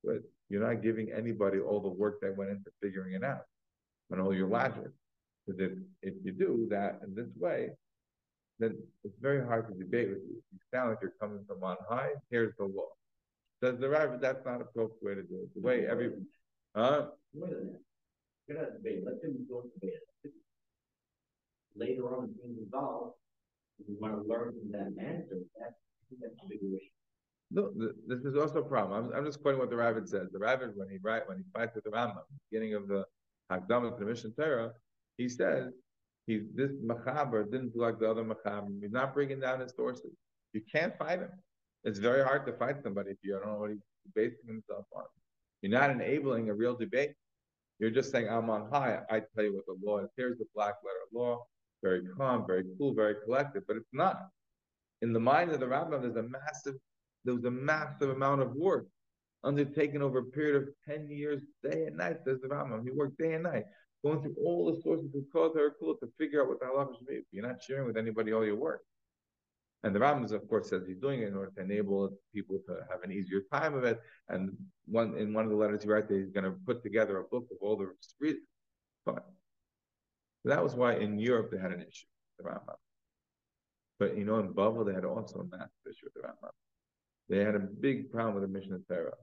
But 0.04 0.22
you're 0.48 0.66
not 0.66 0.82
giving 0.82 1.12
anybody 1.12 1.58
all 1.60 1.80
the 1.80 1.88
work 1.88 2.20
that 2.22 2.36
went 2.36 2.50
into 2.50 2.70
figuring 2.82 3.14
it 3.14 3.24
out 3.24 3.46
and 4.10 4.20
all 4.20 4.34
your 4.34 4.48
logic. 4.48 4.90
Because 5.46 5.60
if, 5.60 5.72
if 6.02 6.14
you 6.24 6.32
do 6.32 6.66
that 6.70 7.00
in 7.04 7.14
this 7.14 7.28
way, 7.38 7.70
then 8.58 8.76
it's 9.04 9.14
very 9.20 9.44
hard 9.44 9.68
to 9.68 9.74
debate 9.74 10.08
with 10.08 10.18
you. 10.18 10.42
You 10.52 10.58
sound 10.72 10.90
like 10.90 10.98
you're 11.00 11.14
coming 11.20 11.44
from 11.46 11.62
on 11.64 11.76
high. 11.88 12.10
Here's 12.30 12.54
the 12.58 12.64
law. 12.64 12.90
Does 13.60 13.78
the 13.78 13.88
rabbi? 13.88 14.16
That's 14.16 14.44
not 14.44 14.60
a 14.60 14.64
appropriate 14.64 15.02
way 15.02 15.14
to 15.14 15.22
do 15.22 15.34
it. 15.42 15.54
The 15.54 15.60
way 15.60 15.86
every, 15.86 16.10
huh? 16.74 17.06
Wait 17.32 17.52
a 17.52 17.54
minute. 17.54 17.82
You're 18.48 18.58
not 18.58 18.72
debate. 18.74 19.02
Let 19.06 19.22
them 19.22 19.46
go 19.48 19.62
debate. 19.74 19.94
Later 21.74 22.14
on, 22.14 22.34
being 22.36 22.58
involved, 22.60 23.14
you 23.78 23.96
want 24.00 24.14
to 24.14 24.28
learn 24.28 24.52
from 24.52 24.72
that 24.72 25.02
answer, 25.02 25.38
that's. 25.58 25.74
No, 27.52 27.72
this 28.08 28.20
is 28.24 28.36
also 28.36 28.60
a 28.60 28.64
problem. 28.64 29.06
I'm, 29.06 29.18
I'm 29.18 29.26
just 29.26 29.42
quoting 29.42 29.60
what 29.60 29.70
the 29.70 29.76
Raavad 29.76 30.08
says. 30.08 30.28
The 30.32 30.38
Raavad, 30.38 30.74
when 30.76 30.88
he 30.90 30.98
write, 31.02 31.28
when 31.28 31.38
he 31.38 31.44
fights 31.54 31.74
with 31.74 31.84
the 31.84 31.90
Rambam, 31.90 32.22
beginning 32.50 32.74
of 32.74 32.88
the 32.88 33.04
Hakdam 33.52 33.98
the 33.98 34.06
Mishnah 34.06 34.30
Torah, 34.30 34.72
he 35.18 35.28
says 35.28 35.72
he 36.26 36.42
this 36.54 36.72
Machaber 36.84 37.50
didn't 37.50 37.76
like 37.76 37.98
the 38.00 38.10
other 38.10 38.24
Machaber. 38.24 38.68
He's 38.82 38.92
not 38.92 39.14
bringing 39.14 39.40
down 39.40 39.60
his 39.60 39.74
sources. 39.76 40.12
You 40.54 40.62
can't 40.72 40.96
fight 40.98 41.20
him. 41.20 41.30
It's 41.84 41.98
very 41.98 42.24
hard 42.24 42.46
to 42.46 42.54
fight 42.54 42.82
somebody 42.82 43.10
if 43.12 43.18
you 43.22 43.32
don't 43.32 43.46
know 43.46 43.58
what 43.58 43.70
he's 43.70 43.80
basing 44.14 44.46
himself 44.46 44.86
on. 44.96 45.04
You're 45.62 45.72
not 45.72 45.90
enabling 45.90 46.50
a 46.50 46.54
real 46.54 46.76
debate. 46.76 47.12
You're 47.80 47.90
just 47.90 48.12
saying, 48.12 48.28
I'm 48.28 48.50
on 48.50 48.70
high. 48.70 49.00
I 49.10 49.22
tell 49.34 49.44
you 49.44 49.56
what 49.56 49.66
the 49.66 49.76
law 49.84 49.98
is. 50.00 50.10
Here's 50.16 50.38
the 50.38 50.46
black 50.54 50.74
letter 50.84 51.06
law. 51.12 51.44
Very 51.82 52.02
calm, 52.16 52.44
very 52.46 52.64
cool, 52.78 52.94
very 52.94 53.16
collected, 53.24 53.64
but 53.68 53.76
it's 53.76 53.90
not. 53.92 54.18
in 55.02 55.12
the 55.12 55.20
mind 55.20 55.50
of 55.52 55.60
the 55.60 55.66
Rambam, 55.66 56.02
there's 56.02 56.16
a 56.16 56.22
massive, 56.22 56.76
there 57.24 57.34
was 57.34 57.44
a 57.44 57.50
massive 57.50 58.10
amount 58.10 58.42
of 58.42 58.52
work 58.54 58.86
undertaken 59.44 60.02
over 60.02 60.18
a 60.18 60.24
period 60.24 60.56
of 60.56 60.68
10 60.88 61.08
years, 61.10 61.42
day 61.62 61.84
and 61.86 61.96
night, 61.96 62.18
says 62.24 62.40
the 62.40 62.48
Rambam. 62.48 62.84
He 62.84 62.90
worked 62.90 63.18
day 63.18 63.34
and 63.34 63.42
night, 63.42 63.64
going 64.04 64.22
through 64.22 64.36
all 64.44 64.72
the 64.72 64.80
sources 64.82 65.14
of 65.14 65.22
Kol 65.32 65.52
Terakula 65.52 65.98
to 66.00 66.08
figure 66.18 66.42
out 66.42 66.48
what 66.48 66.60
the 66.60 66.66
halacha 66.66 66.98
should 66.98 67.06
be. 67.06 67.22
You're 67.32 67.46
not 67.46 67.62
sharing 67.62 67.86
with 67.86 67.96
anybody 67.96 68.32
all 68.32 68.44
your 68.44 68.56
work. 68.56 68.82
And 69.84 69.94
the 69.94 69.98
Rambam, 69.98 70.30
of 70.30 70.48
course, 70.48 70.70
says 70.70 70.84
he's 70.86 70.98
doing 70.98 71.22
it 71.22 71.28
in 71.28 71.36
order 71.36 71.50
to 71.56 71.62
enable 71.62 72.16
people 72.32 72.58
to 72.68 72.76
have 72.88 73.02
an 73.02 73.10
easier 73.10 73.40
time 73.52 73.74
of 73.74 73.82
it. 73.82 74.00
And 74.28 74.52
one 74.86 75.16
in 75.16 75.34
one 75.34 75.44
of 75.44 75.50
the 75.50 75.56
letters 75.56 75.82
he 75.82 75.88
writes, 75.88 76.08
he's 76.08 76.30
going 76.30 76.44
to 76.44 76.54
put 76.64 76.84
together 76.84 77.18
a 77.18 77.24
book 77.24 77.46
of 77.50 77.56
all 77.60 77.76
the 77.76 77.88
reasons. 78.20 78.44
Fine. 79.04 79.22
That 80.44 80.62
was 80.62 80.76
why 80.76 80.94
in 80.94 81.18
Europe 81.18 81.50
they 81.50 81.58
had 81.58 81.72
an 81.72 81.80
issue 81.80 82.06
the. 82.38 82.74
But 83.98 84.16
you 84.16 84.24
know, 84.24 84.38
in 84.38 84.52
Bavel 84.52 84.86
they 84.86 84.94
had 84.94 85.04
also 85.04 85.40
a 85.40 85.44
massive 85.44 85.70
issue 85.86 86.06
with 86.06 86.14
the 86.14 86.20
Rambam. 86.20 86.50
They 87.32 87.42
had 87.42 87.54
a 87.54 87.60
big 87.60 88.12
problem 88.12 88.34
with 88.34 88.42
the 88.42 88.48
Mishnah 88.58 88.80
Torah. 88.86 89.14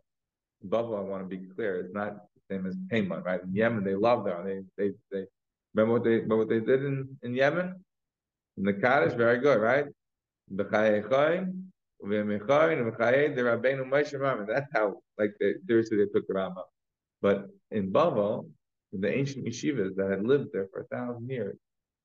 Bavel, 0.67 0.97
I 0.97 1.01
want 1.01 1.21
to 1.21 1.37
be 1.37 1.45
clear, 1.53 1.79
it's 1.79 1.93
not 1.93 2.15
the 2.33 2.41
same 2.49 2.65
as 2.65 2.75
Haman, 2.89 3.21
right? 3.21 3.39
In 3.43 3.53
Yemen, 3.53 3.83
they 3.83 3.93
love 3.93 4.25
that. 4.25 4.43
They, 4.43 4.61
they, 4.79 4.93
they 5.11 5.25
remember 5.75 5.93
what 5.93 6.03
they, 6.03 6.15
remember 6.15 6.37
what 6.37 6.49
they 6.49 6.59
did 6.59 6.83
in, 6.83 7.15
in 7.21 7.35
Yemen? 7.35 7.85
In 8.57 8.63
the 8.63 8.73
Kaddish, 8.73 9.13
very 9.13 9.37
good, 9.37 9.61
right? 9.61 9.85
That's 10.49 10.73
how, 14.73 14.95
like, 15.19 15.35
they, 15.39 15.53
seriously, 15.67 15.97
they 15.97 16.07
took 16.11 16.25
the 16.27 16.33
Rambam. 16.33 16.63
But 17.21 17.47
in 17.69 17.91
Bavel, 17.91 18.49
the 18.91 19.15
ancient 19.15 19.45
yeshivas 19.45 19.95
that 19.97 20.09
had 20.09 20.25
lived 20.25 20.47
there 20.51 20.67
for 20.73 20.79
a 20.81 20.85
thousand 20.87 21.29
years, 21.29 21.59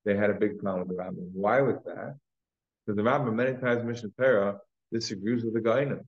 they 0.04 0.14
had 0.14 0.28
a 0.28 0.34
big 0.34 0.58
problem 0.58 0.86
with 0.86 0.98
the 0.98 1.02
Rambam. 1.02 1.30
Why 1.32 1.62
was 1.62 1.76
that? 1.86 2.18
Because 2.84 2.96
the 2.98 3.02
Rambam 3.02 3.32
many 3.32 3.56
times 3.56 3.82
Mishnah 3.82 4.10
Torah 4.20 4.60
disagrees 4.94 5.44
with 5.44 5.54
the 5.54 5.60
Ga'onim. 5.60 6.00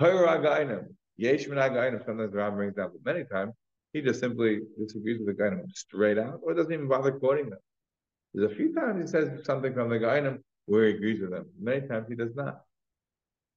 Hayra 0.00 0.42
Ga'onim. 0.42 0.86
Yesh 1.16 1.46
Ga'onim. 1.46 2.04
Sometimes 2.04 2.32
the 2.32 2.38
Rambam 2.38 2.56
brings 2.56 2.74
that, 2.76 2.90
but 2.92 3.04
many 3.04 3.24
times 3.24 3.52
he 3.92 4.00
just 4.00 4.18
simply 4.18 4.60
disagrees 4.78 5.20
with 5.20 5.36
the 5.36 5.40
Ga'onim 5.40 5.70
straight 5.72 6.18
out, 6.18 6.40
or 6.42 6.54
doesn't 6.54 6.72
even 6.72 6.88
bother 6.88 7.12
quoting 7.12 7.50
them. 7.50 7.60
There's 8.32 8.50
a 8.50 8.54
few 8.54 8.74
times 8.74 9.00
he 9.02 9.06
says 9.06 9.44
something 9.44 9.72
from 9.74 9.90
the 9.90 9.98
Ga'onim 9.98 10.38
where 10.66 10.88
he 10.88 10.94
agrees 10.94 11.20
with 11.20 11.30
them. 11.30 11.46
Many 11.60 11.86
times 11.86 12.06
he 12.08 12.16
does 12.16 12.34
not. 12.34 12.62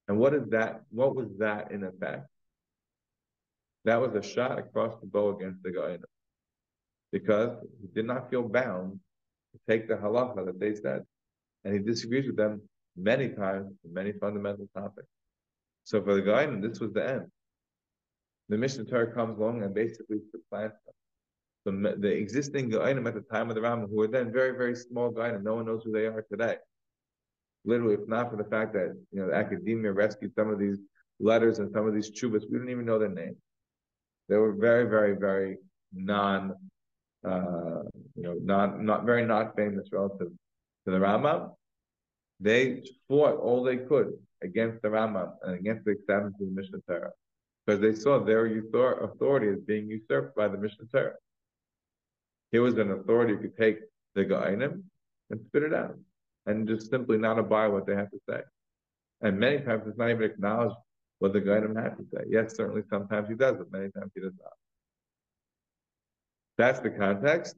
And 0.07 0.20
what 0.20 0.34
is 0.34 0.47
that? 0.49 0.82
What 0.91 1.15
was 1.15 1.30
that 1.39 1.72
in 1.72 1.84
effect? 1.84 2.28
That 3.86 4.01
was 4.01 4.13
a 4.13 4.22
shot 4.22 4.59
across 4.59 4.99
the 4.99 5.07
bow 5.07 5.36
against 5.36 5.63
the 5.63 5.70
Ga'onim 5.70 6.03
because 7.11 7.57
he 7.82 7.88
did 7.95 8.05
not 8.05 8.30
feel 8.30 8.43
bound 8.43 8.99
to 9.53 9.59
take 9.70 9.88
the 9.88 9.95
halacha 9.95 10.45
that 10.45 10.59
they 10.59 10.76
said. 10.76 11.03
And 11.63 11.74
he 11.74 11.80
disagrees 11.80 12.28
with 12.28 12.36
them 12.36 12.61
many 12.98 13.30
times 13.30 13.72
many 13.89 14.12
fundamental 14.12 14.68
topics. 14.76 15.08
So 15.84 16.04
for 16.04 16.16
the 16.16 16.22
Ga'onim, 16.22 16.62
this 16.62 16.80
was 16.80 16.91
the 16.93 17.08
end. 17.08 17.26
The 18.50 18.58
Mishnah 18.58 18.86
Torah 18.86 19.14
comes 19.14 19.38
along 19.38 19.64
and 19.64 19.74
basically 19.74 20.20
supplants 20.32 20.78
them. 21.66 21.82
The, 21.84 21.95
the 21.98 22.10
existing 22.10 22.72
Ga'onim 22.72 23.08
at 23.08 23.14
the 23.14 23.22
time 23.22 23.50
of 23.50 23.56
the 23.56 23.62
Rambam, 23.62 23.89
who 23.89 23.98
were 23.98 24.08
then 24.08 24.32
very, 24.32 24.52
very 24.52 24.76
small 24.76 25.12
Ga'onim, 25.12 25.43
no 25.43 25.56
one 25.56 25.66
knows 25.66 25.84
who 25.84 25.91
they 25.91 26.06
are 26.06 26.26
today. 26.30 26.58
Literally, 27.66 27.95
if 27.95 28.08
not 28.08 28.32
for 28.32 28.38
the 28.38 28.50
fact 28.50 28.74
that 28.74 28.98
you 29.12 29.26
know 29.26 29.32
academia 29.34 29.91
rescued 29.91 30.34
some 30.36 30.50
of 30.50 30.60
these 30.60 30.78
letters 31.20 31.60
and 31.60 31.72
some 31.74 31.88
of 31.88 31.93
these 31.93 32.12
chubas, 32.12 32.43
we 32.50 32.58
don't 32.58 32.70
even 32.70 32.86
know 32.86 33.00
their 33.00 33.10
names. 33.10 33.38
They 34.30 34.38
were 34.38 34.54
very, 34.54 34.89
very, 34.89 35.16
very 35.16 35.58
non 35.93 36.54
uh, 37.28 37.84
you 38.16 38.24
know, 38.24 38.36
not 38.41 38.82
not 38.82 39.06
very 39.06 39.26
not 39.26 39.56
famous 39.56 39.89
relative 39.91 40.30
to 40.86 40.91
the 40.91 40.98
Rambam. 40.98 41.52
They 42.40 42.84
fought 43.08 43.40
all 43.40 43.64
they 43.64 43.78
could 43.78 44.14
against 44.44 44.82
the 44.82 44.90
Rambam 44.90 45.34
and 45.44 45.56
against 45.56 45.86
the 45.86 45.92
acceptance 45.92 46.36
of 46.40 46.48
the 46.48 46.54
Mishnah 46.54 46.80
Torah 46.88 47.12
because 47.66 47.82
they 47.82 47.96
saw 47.96 48.20
their 48.20 48.46
authority 48.46 49.50
as 49.50 49.60
being 49.62 49.90
usurped 49.90 50.36
by 50.36 50.48
the 50.48 50.58
Mishnah 50.58 50.86
Torah. 50.92 51.16
Here 52.52 52.62
was 52.62 52.78
an 52.78 52.92
authority 52.92 53.34
who 53.34 53.40
could 53.40 53.58
take 53.58 53.80
the 54.16 54.24
Ga'onim 54.24 54.84
and 55.30 55.42
spit 55.48 55.64
it 55.64 55.74
out 55.74 55.98
and 56.46 56.68
just 56.68 56.90
simply 56.90 57.18
not 57.18 57.40
abide 57.40 57.68
what 57.68 57.86
they 57.86 57.96
have 57.96 58.10
to 58.12 58.20
say. 58.30 58.42
And 59.22 59.40
many 59.40 59.60
times 59.60 59.84
it's 59.88 59.98
not 59.98 60.10
even 60.12 60.24
acknowledged 60.24 60.76
what 61.20 61.34
the 61.34 61.42
Ga'onim 61.42 61.76
had 61.82 61.98
to 61.98 62.06
say. 62.14 62.24
Yes, 62.30 62.56
certainly 62.56 62.84
sometimes 62.90 63.28
he 63.28 63.36
does, 63.36 63.58
but 63.58 63.72
many 63.72 63.92
times 63.92 64.12
he 64.14 64.22
does 64.22 64.34
not. 64.42 64.54
That's 66.58 66.80
the 66.80 66.92
context. 66.92 67.56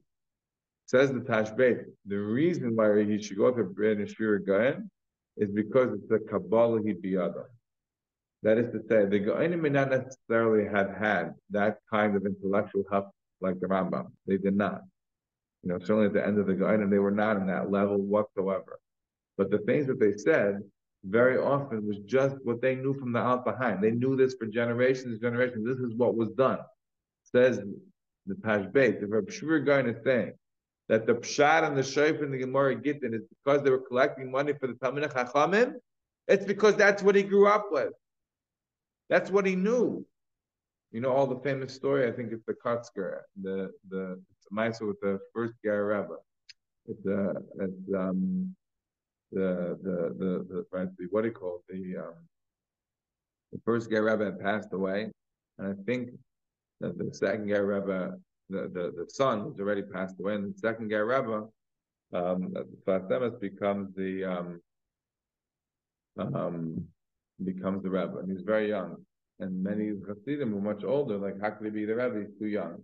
Says 0.89 1.11
the 1.11 1.19
Tashbetz, 1.19 1.85
the 2.07 2.17
reason 2.17 2.75
why 2.75 3.03
he 3.03 3.21
should 3.21 3.37
go 3.37 3.51
to 3.51 3.63
Ben 3.63 4.07
Sherira 4.07 4.43
Gaon 4.43 4.89
is 5.37 5.51
because 5.51 5.93
it's 5.93 6.09
the 6.09 6.17
Kabbalah 6.17 6.81
he 6.83 6.95
biyada. 6.95 7.43
That 8.41 8.57
is 8.57 8.71
to 8.71 8.79
say, 8.89 9.05
the 9.05 9.19
Ga'onim 9.19 9.61
may 9.61 9.69
not 9.69 9.91
necessarily 9.91 10.67
have 10.67 10.89
had 10.97 11.35
that 11.51 11.77
kind 11.93 12.15
of 12.15 12.25
intellectual 12.25 12.85
help 12.89 13.11
like 13.39 13.59
the 13.59 13.67
Rambam. 13.67 14.07
They 14.25 14.37
did 14.37 14.55
not. 14.55 14.81
You 15.61 15.69
know, 15.69 15.77
certainly 15.77 16.07
at 16.07 16.13
the 16.13 16.25
end 16.25 16.39
of 16.39 16.47
the 16.47 16.55
Ga'onim, 16.55 16.89
they 16.89 16.97
were 16.97 17.11
not 17.11 17.37
in 17.37 17.45
that 17.45 17.69
level 17.69 17.99
whatsoever. 17.99 18.79
But 19.37 19.51
the 19.51 19.59
things 19.59 19.85
that 19.85 19.99
they 19.99 20.13
said 20.17 20.63
very 21.03 21.37
often 21.37 21.85
was 21.85 21.99
just 21.99 22.35
what 22.43 22.63
they 22.63 22.73
knew 22.73 22.95
from 22.95 23.13
the 23.13 23.19
out 23.19 23.45
behind. 23.45 23.83
They 23.83 23.91
knew 23.91 24.15
this 24.15 24.33
for 24.39 24.47
generations 24.47 25.11
and 25.11 25.21
generations. 25.21 25.67
This 25.67 25.87
is 25.87 25.93
what 25.93 26.15
was 26.15 26.29
done. 26.29 26.57
Says 27.25 27.61
the 28.25 28.33
Tashbetz, 28.33 29.01
the 29.01 29.05
Reb 29.05 29.27
Sherira 29.27 29.63
Gaon 29.63 29.87
is 29.87 30.03
saying 30.03 30.33
that 30.89 31.05
the 31.05 31.13
Pshat 31.13 31.63
and 31.65 31.77
the 31.77 31.81
Shaif 31.81 32.21
in 32.21 32.31
the 32.31 32.37
Gemara 32.37 32.75
Gittin 32.75 33.13
is 33.13 33.21
because 33.29 33.63
they 33.63 33.69
were 33.69 33.85
collecting 33.87 34.29
money 34.29 34.53
for 34.53 34.67
the 34.67 34.73
Talmud 34.73 35.03
Chachamim. 35.03 35.75
It's 36.27 36.45
because 36.45 36.75
that's 36.75 37.01
what 37.01 37.15
he 37.15 37.23
grew 37.23 37.47
up 37.47 37.67
with. 37.71 37.93
That's 39.09 39.31
what 39.31 39.45
he 39.45 39.55
knew. 39.55 40.05
You 40.91 41.01
know 41.01 41.11
all 41.11 41.27
the 41.27 41.39
famous 41.39 41.73
story. 41.73 42.07
I 42.07 42.11
think 42.11 42.31
it's 42.31 42.45
the 42.45 42.53
Kotzker, 42.53 43.19
the 43.41 43.71
the 43.89 44.19
Maisa 44.51 44.87
with 44.87 44.99
the 45.01 45.19
first 45.33 45.53
Ger 45.63 45.85
Rebbe. 45.85 46.17
It's 46.87 47.05
uh, 47.05 47.39
it's 47.59 47.93
um, 47.95 48.55
the 49.31 49.77
the 49.83 50.15
the 50.17 50.45
the 50.49 50.65
right 50.71 50.87
the 50.97 51.07
what 51.11 51.21
do 51.21 51.27
you 51.27 51.33
call 51.33 51.61
it? 51.69 51.73
the 51.73 52.01
um, 52.01 52.15
the 53.51 53.59
first 53.65 53.91
Ger 53.91 54.03
Rebbe 54.03 54.25
had 54.25 54.39
passed 54.39 54.73
away, 54.73 55.11
and 55.59 55.67
I 55.79 55.83
think 55.83 56.09
that 56.81 56.97
the 56.97 57.13
second 57.13 57.47
Ger 57.47 57.65
Rebbe, 57.65 58.17
the, 58.49 58.69
the, 58.73 58.93
the 58.97 59.05
son 59.09 59.41
who's 59.41 59.59
already 59.59 59.83
passed 59.83 60.19
away, 60.19 60.35
and 60.35 60.53
the 60.53 60.57
second 60.57 60.89
Ger 60.89 61.05
Rebbe, 61.05 61.47
um, 62.13 62.53
Sfas 62.85 63.09
Emes 63.09 63.39
becomes 63.39 63.95
the 63.95 64.25
um, 64.25 64.61
um, 66.17 66.85
becomes 67.43 67.83
the 67.83 67.89
Rebbe, 67.89 68.17
and 68.19 68.31
he's 68.31 68.41
very 68.41 68.69
young. 68.69 68.97
And 69.39 69.63
many 69.63 69.93
Hasidim 70.07 70.51
were 70.51 70.73
much 70.73 70.83
older, 70.83 71.17
like 71.17 71.39
how 71.39 71.51
could 71.51 71.65
he 71.65 71.71
be 71.71 71.85
the 71.85 71.95
Rebbe? 71.95 72.25
He's 72.25 72.39
too 72.39 72.47
young. 72.47 72.81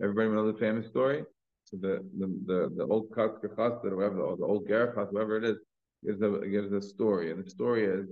Everybody 0.00 0.28
knows 0.28 0.54
the 0.54 0.60
famous 0.60 0.86
story. 0.86 1.24
So 1.64 1.76
the 1.76 2.04
the 2.18 2.26
the, 2.46 2.72
the 2.76 2.84
old 2.84 3.10
Kotzker 3.10 3.56
or 3.58 3.96
whatever, 3.96 4.20
or 4.20 4.36
the 4.36 4.44
old 4.44 4.68
Ger 4.68 4.92
whoever 5.10 5.36
it 5.38 5.44
is, 5.44 5.56
gives 6.04 6.22
a 6.22 6.46
gives 6.46 6.72
a 6.72 6.82
story, 6.82 7.30
and 7.30 7.44
the 7.44 7.50
story 7.50 7.84
is 7.84 8.06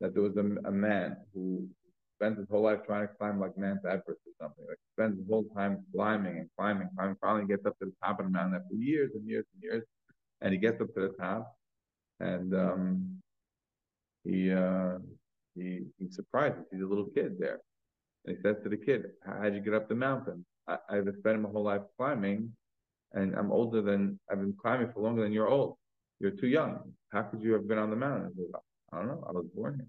that 0.00 0.14
there 0.14 0.22
was 0.22 0.36
a, 0.36 0.68
a 0.68 0.72
man 0.72 1.16
who 1.32 1.68
spends 2.24 2.38
his 2.38 2.48
whole 2.48 2.62
life 2.62 2.80
trying 2.86 3.06
to 3.06 3.14
climb 3.14 3.38
like 3.38 3.56
Mount 3.58 3.80
Everest 3.84 4.08
or 4.08 4.32
something. 4.40 4.64
Like 4.66 4.78
spends 4.94 5.18
his 5.18 5.28
whole 5.28 5.44
time 5.54 5.84
climbing 5.94 6.38
and 6.38 6.48
climbing, 6.56 6.88
climbing. 6.96 7.16
Finally 7.20 7.46
gets 7.46 7.66
up 7.66 7.78
to 7.80 7.86
the 7.86 7.92
top 8.02 8.18
of 8.18 8.26
the 8.26 8.32
mountain 8.32 8.54
after 8.54 8.74
years 8.74 9.10
and 9.14 9.28
years 9.28 9.44
and 9.52 9.62
years, 9.62 9.82
and 10.40 10.52
he 10.52 10.58
gets 10.58 10.80
up 10.80 10.88
to 10.94 11.00
the 11.00 11.14
top, 11.20 11.54
and 12.20 12.54
um, 12.54 13.22
he 14.24 14.50
uh, 14.52 14.98
he 15.54 15.82
he's 15.98 16.14
surprised. 16.14 16.56
He's 16.72 16.80
a 16.80 16.86
little 16.86 17.06
kid 17.06 17.38
there, 17.38 17.60
and 18.24 18.36
he 18.36 18.42
says 18.42 18.56
to 18.62 18.70
the 18.70 18.76
kid, 18.76 19.04
"How'd 19.26 19.54
you 19.54 19.60
get 19.60 19.74
up 19.74 19.88
the 19.88 19.94
mountain? 19.94 20.44
I, 20.66 20.78
I've 20.88 21.06
spending 21.18 21.42
my 21.42 21.50
whole 21.50 21.64
life 21.64 21.82
climbing, 21.98 22.50
and 23.12 23.34
I'm 23.34 23.52
older 23.52 23.82
than 23.82 24.18
I've 24.30 24.40
been 24.40 24.56
climbing 24.60 24.90
for 24.94 25.00
longer 25.00 25.22
than 25.22 25.32
you're 25.32 25.48
old. 25.48 25.76
You're 26.20 26.30
too 26.30 26.48
young. 26.48 26.92
How 27.10 27.22
could 27.22 27.42
you 27.42 27.52
have 27.52 27.68
been 27.68 27.78
on 27.78 27.90
the 27.90 27.96
mountain?" 27.96 28.32
Says, 28.34 28.46
I 28.92 28.98
don't 28.98 29.08
know. 29.08 29.24
I 29.28 29.32
was 29.32 29.46
born 29.54 29.74
here. 29.74 29.88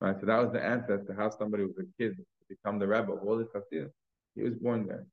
Right, 0.00 0.18
so 0.18 0.26
that 0.26 0.38
was 0.38 0.52
the 0.52 0.58
to 1.06 1.14
how 1.14 1.28
somebody 1.30 1.64
was 1.64 1.76
a 1.78 1.84
kid 1.98 2.16
to 2.16 2.24
become 2.48 2.78
the 2.78 2.86
rebbe 2.86 3.12
of 3.12 3.22
all 3.22 3.38
Hasidim. 3.38 3.90
He 4.34 4.42
was 4.42 4.54
born 4.54 4.86
there. 4.86 5.06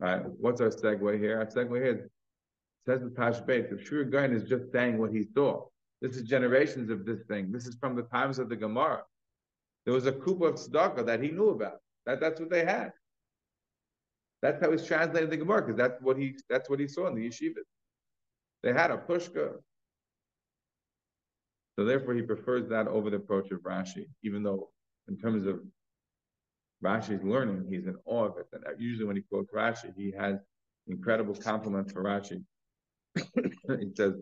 Right, 0.00 0.22
what's 0.40 0.60
our 0.60 0.70
segue 0.70 1.18
here? 1.20 1.38
Our 1.38 1.46
segue 1.46 1.76
here 1.76 1.94
is, 1.94 2.10
says 2.86 3.00
the 3.00 3.10
Tashbetz, 3.10 3.70
the 3.70 3.76
Sherira 3.76 4.10
Gaon 4.10 4.32
is 4.34 4.42
just 4.42 4.72
saying 4.72 4.98
what 4.98 5.12
he 5.12 5.22
saw. 5.22 5.66
This 6.02 6.16
is 6.16 6.22
generations 6.22 6.90
of 6.90 7.06
this 7.06 7.20
thing. 7.28 7.52
This 7.52 7.66
is 7.66 7.76
from 7.76 7.94
the 7.94 8.02
times 8.02 8.38
of 8.38 8.48
the 8.48 8.56
Gemara. 8.56 9.02
There 9.84 9.94
was 9.94 10.06
a 10.06 10.12
kupa 10.12 10.48
of 10.48 10.54
tzedakah 10.56 11.06
that 11.06 11.22
he 11.22 11.30
knew 11.30 11.50
about. 11.50 11.78
That, 12.06 12.20
that's 12.20 12.40
what 12.40 12.50
they 12.50 12.64
had. 12.64 12.92
That's 14.42 14.60
how 14.60 14.70
he's 14.72 14.84
translating 14.84 15.30
the 15.30 15.38
Gemara, 15.38 15.62
because 15.62 15.76
that's 15.76 16.02
what 16.02 16.18
he 16.18 16.36
that's 16.50 16.68
what 16.68 16.78
he 16.78 16.86
saw 16.88 17.06
in 17.06 17.14
the 17.14 17.26
yeshivas. 17.26 17.64
They 18.62 18.72
had 18.72 18.90
a 18.90 18.98
pushka, 18.98 19.54
so 21.76 21.84
therefore, 21.84 22.14
he 22.14 22.22
prefers 22.22 22.68
that 22.68 22.86
over 22.86 23.10
the 23.10 23.16
approach 23.16 23.50
of 23.50 23.60
Rashi, 23.60 24.06
even 24.22 24.42
though 24.42 24.70
in 25.08 25.16
terms 25.18 25.46
of 25.46 25.60
Rashi's 26.82 27.22
learning, 27.24 27.66
he's 27.68 27.86
in 27.86 27.96
awe 28.04 28.26
of 28.26 28.38
it. 28.38 28.46
And 28.52 28.80
usually 28.80 29.06
when 29.06 29.16
he 29.16 29.22
quotes 29.22 29.52
Rashi, 29.52 29.92
he 29.96 30.12
has 30.16 30.36
incredible 30.86 31.34
compliments 31.34 31.92
for 31.92 32.04
Rashi. 32.04 32.44
he 33.16 33.90
says, 33.96 34.14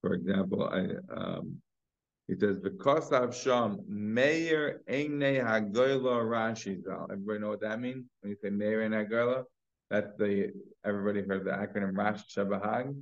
for 0.00 0.14
example, 0.14 0.68
I, 0.68 0.86
um, 1.14 1.56
he 2.28 2.36
says, 2.38 2.58
because 2.58 3.12
of 3.12 3.36
Sham, 3.36 3.80
Meir 3.88 4.82
Eine 4.88 5.40
Hagoyla 5.44 6.24
Rashi 6.24 6.82
Zal. 6.82 7.08
Everybody 7.10 7.38
know 7.40 7.50
what 7.50 7.60
that 7.60 7.80
means? 7.80 8.04
When 8.20 8.30
you 8.30 8.36
say 8.42 8.50
Meir 8.50 8.82
Eine 8.82 9.06
Hagoyla, 9.06 9.44
that's 9.90 10.16
the, 10.18 10.52
everybody 10.84 11.22
heard 11.22 11.44
the 11.44 11.50
acronym 11.50 11.96
Rash 11.96 12.22
Shabahag. 12.34 12.94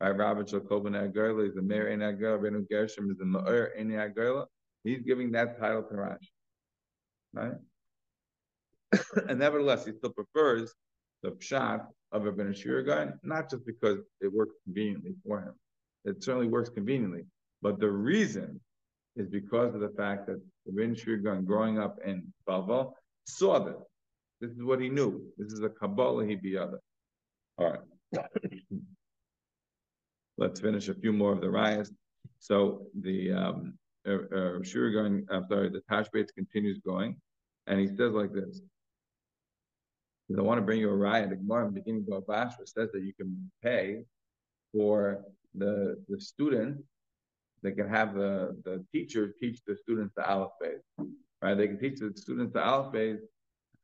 Right, 0.00 0.10
Rabbi 0.10 0.42
Shakobin 0.42 0.92
Hagoyla 0.92 1.48
is 1.48 1.54
the 1.54 1.62
mayor 1.62 1.88
in 1.88 2.00
Hagoyla, 2.00 2.40
Benu 2.40 2.68
Gershom 2.68 3.10
is 3.10 3.18
the 3.18 3.24
Meir 3.24 3.74
Eine 3.76 3.90
Hagoyla. 3.90 4.46
He's 4.84 5.02
giving 5.02 5.32
that 5.32 5.58
title 5.58 5.82
to 5.82 5.96
Rash. 5.96 6.32
Right? 7.32 7.54
and 9.28 9.38
nevertheless, 9.40 9.84
he 9.84 9.92
still 9.92 10.12
prefers 10.12 10.72
the 11.22 11.32
pshat 11.32 11.84
of 12.12 12.26
a 12.26 12.32
Ben 12.32 12.54
guy, 12.86 13.08
not 13.22 13.50
just 13.50 13.66
because 13.66 13.98
it 14.20 14.32
works 14.32 14.54
conveniently 14.64 15.14
for 15.26 15.40
him. 15.40 15.54
It 16.04 16.22
certainly 16.22 16.46
works 16.46 16.70
conveniently, 16.70 17.24
but 17.60 17.80
the 17.80 17.90
reason 17.90 18.60
is 19.16 19.28
because 19.28 19.74
of 19.74 19.80
the 19.80 19.90
fact 19.90 20.26
that 20.28 20.40
Ben 20.66 20.94
Sherira 20.94 21.24
Gaon 21.24 21.44
growing 21.44 21.78
up 21.78 21.98
in 22.06 22.32
Bavel 22.48 22.92
saw 23.24 23.58
this. 23.58 23.74
This 24.40 24.52
is 24.52 24.62
what 24.62 24.80
he 24.80 24.88
knew. 24.88 25.20
This 25.36 25.52
is 25.52 25.62
a 25.62 25.68
Kabbalah 25.68 26.24
he 26.24 26.36
be 26.36 26.56
other. 26.56 26.78
All 27.58 27.72
right. 27.72 28.24
Let's 30.38 30.60
finish 30.60 30.88
a 30.88 30.94
few 30.94 31.12
more 31.12 31.32
of 31.32 31.40
the 31.40 31.50
riots. 31.50 31.90
So 32.38 32.86
the 33.00 33.32
um, 33.32 33.74
uh, 34.06 34.12
uh, 34.12 34.58
Sherira 34.60 34.92
Gaon, 34.94 35.26
I'm 35.30 35.46
sorry, 35.48 35.68
the 35.68 35.82
Tashbetz 35.90 36.28
continues 36.34 36.78
going, 36.78 37.16
and 37.66 37.78
he 37.78 37.88
says 37.88 38.12
like 38.12 38.32
this. 38.32 38.62
I 40.36 40.40
want 40.40 40.58
to 40.58 40.62
bring 40.62 40.80
you 40.80 40.90
a 40.90 40.94
riot. 40.94 41.30
The 41.30 41.36
Gemara 41.36 41.66
in 41.66 41.74
the 41.74 41.80
beginning 41.80 42.06
of 42.12 42.26
Bashra 42.26 42.66
says 42.66 42.90
that 42.92 43.02
you 43.02 43.12
can 43.14 43.50
pay 43.62 44.04
for 44.72 45.24
the 45.54 46.02
the 46.08 46.20
student 46.20 46.84
they 47.62 47.72
can 47.72 47.88
have 47.88 48.14
the, 48.14 48.56
the 48.64 48.84
teacher 48.92 49.34
teach 49.38 49.60
the 49.66 49.76
students 49.76 50.14
the 50.16 50.28
alphabet, 50.28 50.80
right? 51.42 51.54
They 51.56 51.66
can 51.66 51.78
teach 51.78 51.98
the 51.98 52.12
students 52.14 52.52
the 52.52 52.64
alphabet. 52.64 53.18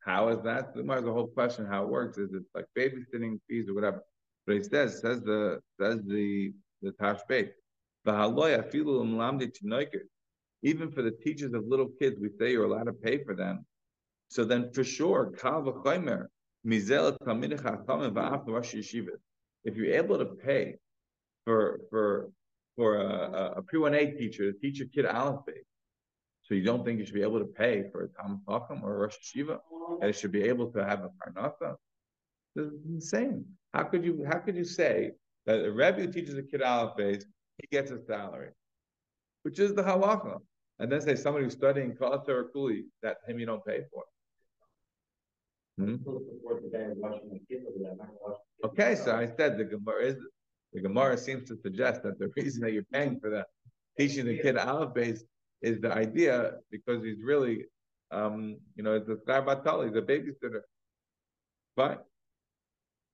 How 0.05 0.29
is 0.29 0.43
that? 0.45 0.75
the 0.75 0.83
There's 0.83 1.05
a 1.05 1.13
whole 1.13 1.27
question 1.27 1.67
how 1.67 1.83
it 1.85 1.89
works. 1.89 2.19
Is 2.19 2.33
it 2.35 2.43
like 2.55 2.67
babysitting 2.79 3.41
fees 3.49 3.69
or 3.69 3.75
whatever? 3.75 4.03
He 4.47 4.63
says, 4.63 5.01
says 5.01 5.23
the 5.23 5.61
says 5.81 6.01
the 6.07 6.53
the 6.83 6.93
Tashbetz. 6.93 7.53
Even 10.63 10.91
for 10.91 11.03
the 11.03 11.11
teachers 11.11 11.53
of 11.55 11.67
little 11.67 11.89
kids, 11.99 12.21
we 12.21 12.29
say 12.39 12.53
you're 12.53 12.65
allowed 12.65 12.85
to 12.85 12.93
pay 12.93 13.25
for 13.25 13.35
them. 13.35 13.65
So 14.29 14.45
then 14.45 14.71
for 14.73 14.85
sure, 14.85 15.33
if 19.65 19.77
you're 19.77 19.95
able 19.95 20.19
to 20.19 20.27
pay 20.27 20.77
for 21.45 21.81
for 21.91 22.31
for 22.77 22.97
a, 22.97 23.55
a 23.57 23.63
pre 23.63 23.79
one 23.79 23.95
A 23.95 24.11
teacher 24.13 24.53
to 24.53 24.59
teach 24.59 24.81
a 24.81 24.87
kid 24.87 25.07
alphabet, 25.07 25.63
so 26.43 26.55
you 26.55 26.65
don't 26.65 26.85
think 26.85 26.99
you 26.99 27.07
should 27.07 27.15
be 27.15 27.23
able 27.23 27.39
to 27.39 27.47
pay 27.47 27.85
for 27.91 28.03
a 28.03 28.09
Talmud 28.09 28.41
Chacham 28.49 28.83
or 28.83 28.95
a 28.95 28.99
Rosh 28.99 29.17
Yeshiva, 29.23 29.59
and 30.01 30.11
it 30.11 30.15
should 30.15 30.33
be 30.33 30.43
able 30.43 30.71
to 30.73 30.85
have 30.85 31.05
a 31.05 31.11
parnasa? 31.11 31.77
It's 32.57 32.75
insane. 32.89 33.45
How 33.73 33.85
could 33.85 34.05
you 34.05 34.25
how 34.31 34.39
could 34.39 34.57
you 34.57 34.65
say 34.65 35.13
that 35.47 35.65
a 35.65 35.73
Rebbe 35.73 36.03
who 36.03 36.13
teaches 36.13 36.37
a 36.37 36.43
kid 36.43 36.63
alphabet, 36.63 37.25
he 37.59 37.67
gets 37.71 37.91
a 37.91 37.99
salary, 38.05 38.51
which 39.43 39.59
is 39.59 39.75
the 39.75 39.83
halacha, 39.83 40.39
and 40.79 40.91
then 40.91 41.01
say 41.01 41.17
somebody 41.17 41.45
who's 41.45 41.55
studying 41.55 41.97
Kala 41.97 42.23
or 42.29 42.45
Kuli 42.53 42.85
that 43.03 43.19
him 43.27 43.39
you 43.39 43.47
don't 43.47 43.65
pay 43.65 43.83
for. 43.93 44.05
Hmm? 45.79 45.97
Okay, 48.65 48.95
so 48.95 49.17
I 49.17 49.27
said 49.37 49.59
the 49.59 49.65
Gemara 49.65 50.05
is 50.05 50.17
the 50.73 50.81
Gemara 50.81 51.19
seems 51.19 51.49
to 51.49 51.57
suggest 51.57 52.03
that 52.05 52.19
the 52.19 52.31
reason 52.37 52.63
that 52.63 52.73
you're 52.73 52.87
paying 52.93 53.19
for 53.21 53.31
the 53.31 53.45
teaching 53.99 54.27
the 54.27 54.39
kid 54.39 54.57
aleph 54.57 54.95
base 54.95 55.25
is 55.63 55.81
the 55.81 55.93
idea 55.93 56.55
because 56.71 57.03
he's 57.03 57.23
really, 57.23 57.65
um, 58.11 58.57
you 58.77 58.83
know, 58.83 58.95
it's 58.95 59.09
a 59.09 59.15
skarbatali, 59.15 59.89
he's 59.89 59.97
a 59.97 60.03
babysitter. 60.03 60.61
Fine, 61.77 61.99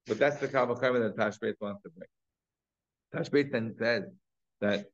but 0.06 0.18
that's 0.18 0.36
the 0.36 0.48
kal 0.48 0.66
vachomer 0.66 1.00
that 1.02 1.16
Tashbetz 1.16 1.54
wants 1.60 1.82
to 1.82 1.90
bring. 1.90 2.08
Tashbetz 3.14 3.52
then 3.52 3.74
says 3.78 4.04
that 4.60 4.86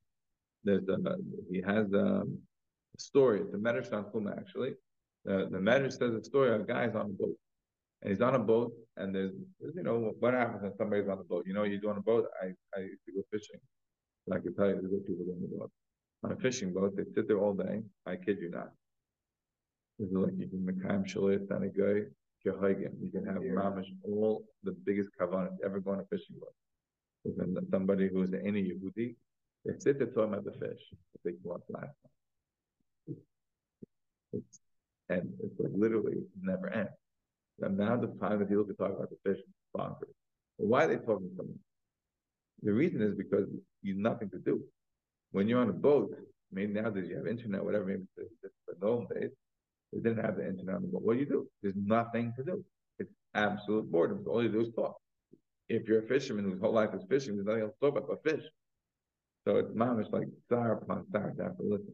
there's 0.65 0.89
a, 0.89 1.17
he 1.51 1.63
has 1.63 1.93
a 1.93 2.25
story. 2.99 3.41
It's 3.41 3.55
a 3.55 3.59
Medrash 3.59 3.91
Tanchuma 3.91 4.37
actually. 4.37 4.75
The, 5.25 5.49
the 5.51 5.59
Medrash 5.59 5.99
says 5.99 6.15
a 6.15 6.25
story 6.25 6.55
of 6.55 6.63
a 6.63 6.65
guy's 6.65 6.95
on 6.95 7.07
a 7.07 7.15
boat 7.15 7.37
and 8.03 8.11
he's 8.11 8.21
on 8.21 8.35
a 8.35 8.39
boat, 8.39 8.73
and 8.97 9.15
there's, 9.15 9.33
you 9.75 9.83
know, 9.83 10.15
what 10.21 10.35
happens 10.35 10.63
when 10.63 10.77
somebody's 10.77 11.09
on 11.09 11.19
a 11.19 11.25
boat? 11.25 11.45
You 11.47 11.55
know, 11.55 11.65
you 11.65 11.81
are 11.87 11.91
on 11.91 11.99
a 11.99 12.03
boat. 12.03 12.27
I, 12.43 12.47
I 12.77 12.83
used 12.83 13.05
to 13.07 13.13
go 13.13 13.23
fishing, 13.33 13.61
and 14.27 14.35
I 14.35 14.39
can 14.39 14.55
tell 14.55 14.69
you 14.69 14.75
there's 14.75 14.87
good 14.87 15.07
people 15.07 15.25
on 15.33 15.41
the 15.41 15.57
boat. 15.57 15.71
On 16.25 16.33
a 16.33 16.37
fishing 16.37 16.73
boat, 16.73 16.97
they 16.97 17.05
sit 17.15 17.27
there 17.27 17.39
all 17.39 17.55
day. 17.55 17.83
I 18.07 18.17
kid 18.17 18.39
you 18.41 18.51
not. 18.51 18.71
This 19.99 20.09
is 20.09 20.15
like 20.15 20.33
you 20.39 20.49
can 20.49 20.61
mekayim 20.61 21.07
shalit 21.07 21.49
You 22.47 23.11
can 23.12 23.26
have 23.26 23.42
mamish 23.42 23.88
all 24.05 24.44
the 24.62 24.72
biggest 24.72 25.11
kavanah 25.20 25.57
ever 25.64 25.80
go 25.80 25.90
on 25.92 26.01
a 26.01 26.05
fishing 26.05 26.36
boat. 26.40 26.55
With 27.24 27.70
somebody 27.70 28.09
who's 28.09 28.32
any 28.32 28.62
Yehudi, 28.62 29.16
they 29.64 29.72
sit 29.78 29.99
there 29.99 30.07
talking 30.07 30.34
about 30.34 30.44
the 30.44 30.53
fish. 30.53 30.80
They 31.24 31.32
up 31.53 31.62
last 31.68 31.90
It's, 34.32 34.61
and 35.09 35.32
it's 35.42 35.59
like 35.59 35.72
literally 35.74 36.18
never 36.40 36.70
ends. 36.70 36.92
The 37.59 37.66
amount 37.66 38.05
of 38.05 38.20
time 38.20 38.38
that 38.38 38.49
people 38.49 38.64
can 38.64 38.76
talk 38.76 38.92
about 38.92 39.11
the 39.11 39.16
fish 39.28 39.40
is 39.40 39.55
bonkers. 39.76 40.14
But 40.59 40.66
why 40.68 40.84
are 40.84 40.88
they 40.88 40.97
talking 40.99 41.30
so 41.36 41.42
much? 41.42 41.57
The 42.62 42.72
reason 42.72 43.03
is 43.03 43.14
because 43.14 43.49
you 43.82 43.94
have 43.94 44.03
nothing 44.03 44.30
to 44.30 44.38
do. 44.38 44.62
When 45.32 45.49
you're 45.49 45.61
on 45.61 45.70
a 45.70 45.72
boat, 45.72 46.16
maybe 46.53 46.74
now 46.74 46.90
that 46.90 47.07
you 47.07 47.16
have 47.16 47.26
internet, 47.26 47.64
whatever, 47.64 47.86
maybe 47.86 48.05
it's 48.16 48.55
the 48.80 48.86
old 48.86 49.09
days, 49.09 49.30
they 50.03 50.11
didn't 50.11 50.24
have 50.24 50.36
the 50.36 50.47
internet 50.47 50.76
on 50.76 50.82
the 50.82 50.88
boat. 50.88 51.03
What 51.03 51.14
do 51.14 51.20
you 51.20 51.26
do? 51.26 51.49
There's 51.62 51.74
nothing 51.76 52.32
to 52.36 52.44
do. 52.44 52.64
It's 52.99 53.12
absolute 53.34 53.90
boredom. 53.90 54.24
All 54.28 54.42
you 54.42 54.49
do 54.49 54.61
is 54.61 54.68
talk. 54.74 54.97
If 55.68 55.88
you're 55.88 56.01
a 56.01 56.07
fisherman 56.07 56.44
whose 56.44 56.61
whole 56.61 56.72
life 56.72 56.90
is 56.94 57.03
fishing, 57.09 57.34
there's 57.34 57.47
nothing 57.47 57.62
else 57.62 57.72
to 57.80 57.86
talk 57.86 57.97
about 57.97 58.09
but 58.09 58.30
fish. 58.30 58.44
So 59.47 59.57
it's 59.57 59.70
mamish 59.70 60.11
like 60.12 60.28
star 60.47 60.72
upon 60.72 61.07
star 61.09 61.32
to 61.36 61.42
have 61.42 61.57
to 61.57 61.62
listen. 61.62 61.92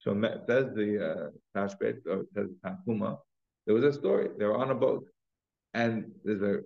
So 0.00 0.12
says 0.46 0.66
the 0.74 1.30
uh, 1.56 1.60
or 1.60 1.68
says 1.68 1.96
the 2.04 2.54
Tanhuma, 2.64 3.18
there 3.66 3.74
was 3.74 3.84
a 3.84 3.92
story. 3.92 4.28
They 4.38 4.44
were 4.44 4.56
on 4.56 4.70
a 4.70 4.74
boat, 4.74 5.06
and 5.72 6.12
there's 6.24 6.42
a 6.42 6.60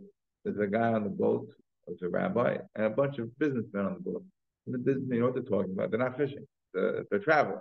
there's 0.44 0.58
a 0.58 0.66
guy 0.66 0.92
on 0.92 1.04
the 1.04 1.10
boat. 1.10 1.48
There's 1.86 2.02
a 2.02 2.08
rabbi 2.08 2.58
and 2.74 2.86
a 2.86 2.90
bunch 2.90 3.18
of 3.18 3.36
businessmen 3.38 3.86
on 3.86 3.94
the 3.94 4.10
boat. 4.10 4.24
And 4.66 4.74
the 4.74 4.78
business, 4.78 5.06
you 5.10 5.20
know 5.20 5.26
what 5.26 5.34
they're 5.34 5.42
talking 5.44 5.72
about? 5.72 5.90
They're 5.90 6.00
not 6.00 6.16
fishing. 6.18 6.46
They're, 6.74 7.04
they're 7.10 7.20
traveling. 7.20 7.60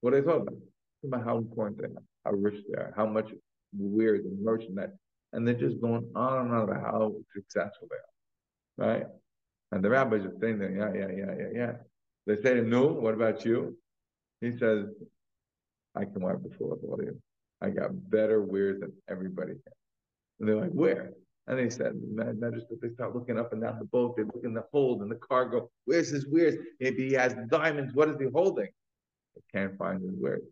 What 0.00 0.14
are 0.14 0.20
they 0.20 0.26
talking 0.26 0.42
about? 0.42 0.58
About 1.04 1.24
how 1.24 1.38
important 1.38 1.78
they 1.78 1.84
are, 1.86 2.02
how 2.24 2.32
rich 2.32 2.62
they 2.68 2.78
are, 2.78 2.92
how 2.96 3.06
much 3.06 3.30
weird 3.76 4.24
and 4.24 4.42
merchandise, 4.42 4.90
and 5.32 5.46
they're 5.46 5.54
just 5.54 5.80
going 5.80 6.08
on 6.14 6.46
and 6.46 6.54
on 6.54 6.62
about 6.62 6.80
how 6.80 7.12
successful 7.34 7.88
they 7.90 8.84
are, 8.84 8.88
right? 8.88 9.06
And 9.72 9.84
the 9.84 9.90
rabbis 9.90 10.24
are 10.24 10.34
saying 10.40 10.60
yeah, 10.60 10.92
yeah, 10.94 11.08
yeah, 11.08 11.34
yeah, 11.38 11.48
yeah. 11.54 11.72
They 12.26 12.36
say 12.42 12.54
to 12.54 12.62
no, 12.62 12.86
what 12.86 13.14
about 13.14 13.44
you? 13.44 13.76
He 14.40 14.56
says, 14.56 14.86
I 15.94 16.04
can 16.04 16.20
wipe 16.20 16.42
the 16.42 16.54
floor 16.56 16.70
with 16.70 16.84
all 16.84 17.00
of 17.00 17.04
you. 17.04 17.20
I 17.60 17.70
got 17.70 18.10
better 18.10 18.42
weird 18.42 18.82
than 18.82 18.92
everybody 19.08 19.52
can. 19.52 19.72
And 20.40 20.48
they're 20.48 20.56
like, 20.56 20.72
where? 20.72 21.12
And 21.46 21.58
they 21.58 21.70
said, 21.70 21.92
man, 22.12 22.40
just 22.54 22.66
they 22.82 22.90
start 22.90 23.14
looking 23.14 23.38
up 23.38 23.52
and 23.52 23.62
down 23.62 23.78
the 23.78 23.84
boat. 23.84 24.16
They 24.16 24.24
look 24.24 24.42
in 24.44 24.52
the 24.52 24.64
hold 24.72 25.02
and 25.02 25.10
the 25.10 25.16
cargo. 25.16 25.70
Where's 25.84 26.08
his 26.08 26.26
weird? 26.26 26.58
Maybe 26.80 27.08
he 27.08 27.14
has 27.14 27.34
diamonds. 27.50 27.94
What 27.94 28.08
is 28.08 28.16
he 28.18 28.26
holding? 28.32 28.68
They 29.34 29.42
can't 29.52 29.78
find 29.78 30.02
his 30.02 30.14
weird. 30.16 30.42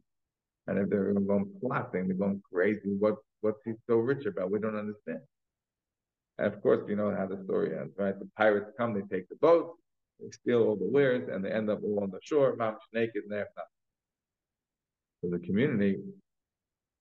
And 0.67 0.79
if 0.79 0.89
they're 0.89 1.13
going 1.13 1.51
plotting, 1.61 2.09
they're 2.09 2.17
going 2.17 2.43
crazy. 2.51 2.97
What 2.99 3.17
what's 3.43 3.61
he 3.65 3.73
so 3.87 3.97
rich 3.97 4.27
about? 4.27 4.51
We 4.51 4.59
don't 4.59 4.77
understand. 4.77 5.21
And 6.39 6.47
of 6.47 6.63
course, 6.63 6.81
you 6.89 6.97
know 6.97 7.15
how 7.15 7.27
the 7.27 7.43
story 7.45 7.77
ends, 7.79 7.93
right? 7.99 8.19
The 8.19 8.29
pirates 8.37 8.71
come, 8.79 8.95
they 8.95 9.03
take 9.15 9.29
the 9.29 9.37
boat, 9.37 9.77
they 10.19 10.31
steal 10.31 10.63
all 10.65 10.77
the 10.77 10.89
wares, 10.91 11.29
and 11.31 11.45
they 11.45 11.51
end 11.51 11.71
up 11.71 11.81
all 11.85 12.01
on 12.03 12.11
the 12.11 12.19
shore, 12.23 12.57
mountain 12.57 12.81
naked, 12.93 13.25
and 13.25 13.33
they 13.33 13.39
have 13.39 13.49
nothing. 13.57 13.71
So 15.23 15.31
the 15.31 15.47
community 15.47 15.99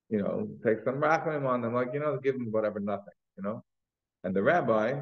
you 0.08 0.18
know, 0.18 0.48
take 0.64 0.78
some 0.84 1.00
rachamim 1.00 1.46
on 1.46 1.62
them, 1.62 1.74
like, 1.74 1.88
you 1.92 2.00
know, 2.00 2.18
give 2.22 2.34
them 2.34 2.50
whatever, 2.50 2.80
nothing, 2.80 3.14
you 3.36 3.42
know. 3.42 3.62
And 4.22 4.34
the 4.34 4.42
rabbi 4.42 5.00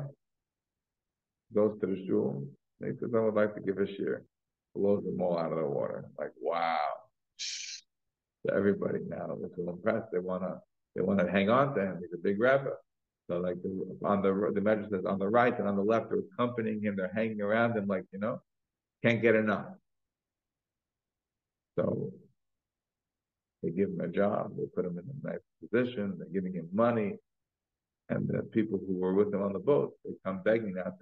goes 1.55 1.79
to 1.81 1.87
the 1.87 2.07
shul, 2.07 2.45
and 2.81 2.93
he 2.93 2.99
says, 2.99 3.11
I 3.15 3.21
would 3.21 3.35
like 3.35 3.55
to 3.55 3.61
give 3.61 3.79
a 3.79 3.87
shir. 3.87 4.23
Blows 4.75 5.05
them 5.05 5.21
all 5.21 5.39
out 5.39 5.53
of 5.53 5.59
the 5.59 5.67
water. 5.67 6.07
Like, 6.19 6.31
wow. 6.41 6.79
Everybody 8.51 9.01
now 9.07 9.37
is 9.45 9.53
so 9.57 9.71
impressed. 9.71 10.11
They 10.13 10.19
wanna 10.19 10.61
they 10.95 11.03
wanna 11.03 11.31
hang 11.31 11.49
on 11.49 11.75
to 11.75 11.81
him. 11.81 11.99
He's 12.01 12.13
a 12.13 12.23
big 12.23 12.41
rabbi. 12.41 12.71
So 13.31 13.39
like 13.39 13.63
the, 13.63 13.99
on 14.05 14.23
the 14.23 14.51
the 14.55 14.61
measure 14.61 14.87
says 14.91 15.05
on 15.07 15.19
the 15.19 15.29
right 15.29 15.57
and 15.57 15.69
on 15.69 15.77
the 15.77 15.83
left, 15.83 16.11
they're 16.11 16.21
accompanying 16.33 16.83
him. 16.83 16.97
They're 16.97 17.13
hanging 17.15 17.41
around 17.41 17.77
him 17.77 17.87
like 17.87 18.05
you 18.13 18.19
know, 18.19 18.41
can't 19.05 19.23
get 19.23 19.37
enough. 19.37 19.67
So 21.79 22.13
they 23.63 23.71
give 23.71 23.91
him 23.91 24.01
a 24.01 24.09
job. 24.09 24.57
They 24.57 24.67
put 24.75 24.85
him 24.85 24.99
in 24.99 25.05
a 25.05 25.29
nice 25.33 25.41
position. 25.61 26.15
They're 26.19 26.29
giving 26.29 26.55
him 26.55 26.69
money. 26.73 27.17
And 28.09 28.29
the 28.29 28.43
people 28.43 28.79
who 28.87 28.99
were 28.99 29.15
with 29.15 29.33
him 29.33 29.43
on 29.43 29.53
the 29.53 29.59
boat, 29.59 29.95
they 30.05 30.11
come 30.27 30.43
begging 30.45 30.75
to 30.75 30.83
him. 30.83 30.93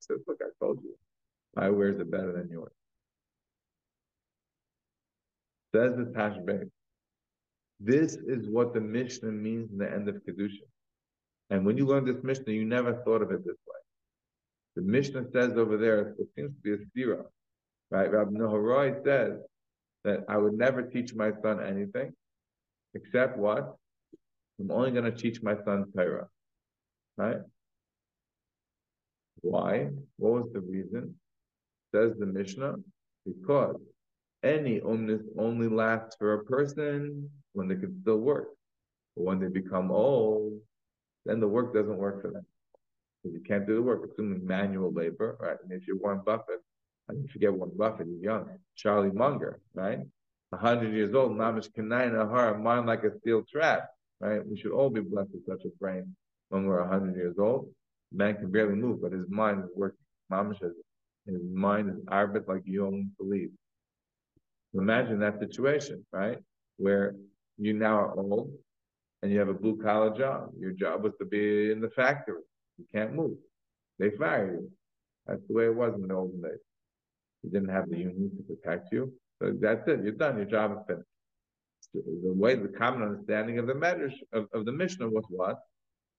Says, 0.00 0.18
look, 0.26 0.40
I 0.42 0.48
told 0.62 0.80
you. 0.82 0.94
My 1.54 1.68
is 1.68 2.00
it 2.00 2.10
better 2.10 2.32
than 2.32 2.48
yours? 2.50 2.72
Says 5.74 5.92
the 5.96 6.12
Tashbetz. 6.16 6.70
This 7.78 8.14
is 8.14 8.48
what 8.48 8.74
the 8.74 8.80
Mishnah 8.80 9.30
means 9.30 9.70
in 9.70 9.78
the 9.78 9.90
end 9.90 10.08
of 10.08 10.16
Kiddushin. 10.16 10.68
And 11.48 11.64
when 11.64 11.76
you 11.76 11.86
learn 11.86 12.04
this 12.04 12.22
Mishnah, 12.22 12.52
you 12.52 12.64
never 12.64 13.02
thought 13.04 13.22
of 13.22 13.30
it 13.30 13.44
this 13.44 13.56
way. 13.66 13.80
The 14.76 14.82
Mishnah 14.82 15.24
says 15.32 15.56
over 15.56 15.76
there, 15.76 16.14
it 16.18 16.28
seems 16.36 16.54
to 16.54 16.60
be 16.62 16.72
a 16.72 16.76
stira, 16.76 17.24
right? 17.90 18.10
Rabbi 18.10 18.32
Nehorai 18.32 19.02
says 19.04 19.38
that 20.04 20.24
I 20.28 20.36
would 20.36 20.54
never 20.54 20.82
teach 20.82 21.14
my 21.14 21.32
son 21.42 21.62
anything 21.62 22.12
except 22.94 23.38
what? 23.38 23.74
I'm 24.60 24.70
only 24.70 24.90
going 24.90 25.04
to 25.04 25.12
teach 25.12 25.42
my 25.42 25.56
son 25.64 25.86
Torah, 25.96 26.28
right? 27.16 27.38
Why? 29.40 29.88
What 30.18 30.32
was 30.32 30.52
the 30.52 30.60
reason? 30.60 31.14
Says 31.94 32.12
the 32.18 32.26
Mishnah, 32.26 32.74
because 33.26 33.76
any 34.42 34.80
omnis 34.80 35.22
only 35.38 35.68
lasts 35.68 36.16
for 36.18 36.34
a 36.34 36.44
person 36.44 37.30
when 37.52 37.68
they 37.68 37.76
can 37.76 38.00
still 38.02 38.18
work. 38.18 38.48
But 39.16 39.24
when 39.24 39.40
they 39.40 39.48
become 39.48 39.90
old, 39.90 40.60
then 41.26 41.40
the 41.40 41.48
work 41.48 41.74
doesn't 41.74 41.96
work 41.96 42.22
for 42.22 42.30
them. 42.30 42.46
You 43.24 43.40
can't 43.46 43.66
do 43.66 43.74
the 43.74 43.82
work, 43.82 44.08
assuming 44.10 44.46
manual 44.46 44.92
labor, 44.92 45.36
right? 45.40 45.56
And 45.62 45.72
if 45.72 45.86
you're 45.86 45.98
Warren 45.98 46.22
Buffett, 46.24 46.60
I 47.08 47.12
mean, 47.12 47.28
forget 47.28 47.52
Warren 47.52 47.76
Buffett, 47.76 48.06
he's 48.06 48.22
young. 48.22 48.48
Charlie 48.76 49.10
Munger, 49.10 49.60
right? 49.74 50.00
A 50.52 50.56
hundred 50.56 50.94
years 50.94 51.14
old, 51.14 51.32
Namish 51.32 51.70
Kanai 51.70 52.10
Nahar, 52.10 52.60
mind 52.60 52.86
like 52.86 53.04
a 53.04 53.16
steel 53.18 53.42
trap, 53.50 53.88
right? 54.20 54.44
We 54.46 54.56
should 54.58 54.72
all 54.72 54.90
be 54.90 55.00
blessed 55.00 55.30
with 55.34 55.46
such 55.46 55.66
a 55.66 55.76
brain 55.78 56.16
when 56.48 56.64
we're 56.64 56.80
a 56.80 56.88
hundred 56.88 57.16
years 57.16 57.36
old. 57.38 57.68
Man 58.10 58.36
can 58.36 58.50
barely 58.50 58.74
move, 58.74 59.02
but 59.02 59.12
his 59.12 59.28
mind 59.28 59.64
is 59.64 59.70
working. 59.76 59.98
Mamish 60.32 60.60
has 60.62 60.72
his 61.26 61.42
mind 61.52 61.90
is 61.90 61.96
arbit 62.06 62.48
like 62.48 62.62
you 62.64 62.80
don't 62.80 63.12
believe. 63.18 63.50
Imagine 64.74 65.18
that 65.20 65.38
situation, 65.40 66.04
right? 66.12 66.38
Where 66.76 67.14
you 67.58 67.72
now 67.74 67.96
are 67.96 68.18
old 68.18 68.52
and 69.22 69.32
you 69.32 69.38
have 69.38 69.48
a 69.48 69.54
blue 69.54 69.76
collar 69.82 70.16
job. 70.16 70.50
Your 70.58 70.72
job 70.72 71.02
was 71.02 71.12
to 71.18 71.26
be 71.26 71.70
in 71.70 71.80
the 71.80 71.90
factory. 71.90 72.42
You 72.78 72.84
can't 72.92 73.14
move. 73.14 73.36
They 73.98 74.10
fire 74.10 74.54
you. 74.54 74.70
That's 75.26 75.42
the 75.48 75.54
way 75.54 75.66
it 75.66 75.74
was 75.74 75.94
in 75.94 76.06
the 76.06 76.14
olden 76.14 76.40
days. 76.40 76.58
You 77.42 77.50
didn't 77.50 77.68
have 77.68 77.88
the 77.90 77.98
union 77.98 78.30
to 78.36 78.54
protect 78.54 78.92
you. 78.92 79.12
So 79.40 79.52
that's 79.60 79.86
it. 79.88 80.02
You're 80.02 80.12
done. 80.12 80.36
Your 80.36 80.46
job 80.46 80.72
is 80.72 80.78
finished. 80.86 81.06
The 81.92 82.32
way 82.32 82.54
the 82.54 82.68
common 82.68 83.02
understanding 83.02 83.58
of 83.58 83.66
the 83.66 83.74
Medrash 83.74 84.14
of, 84.32 84.46
of 84.52 84.64
the 84.64 84.72
Mishnah 84.72 85.08
was 85.08 85.24
what? 85.28 85.58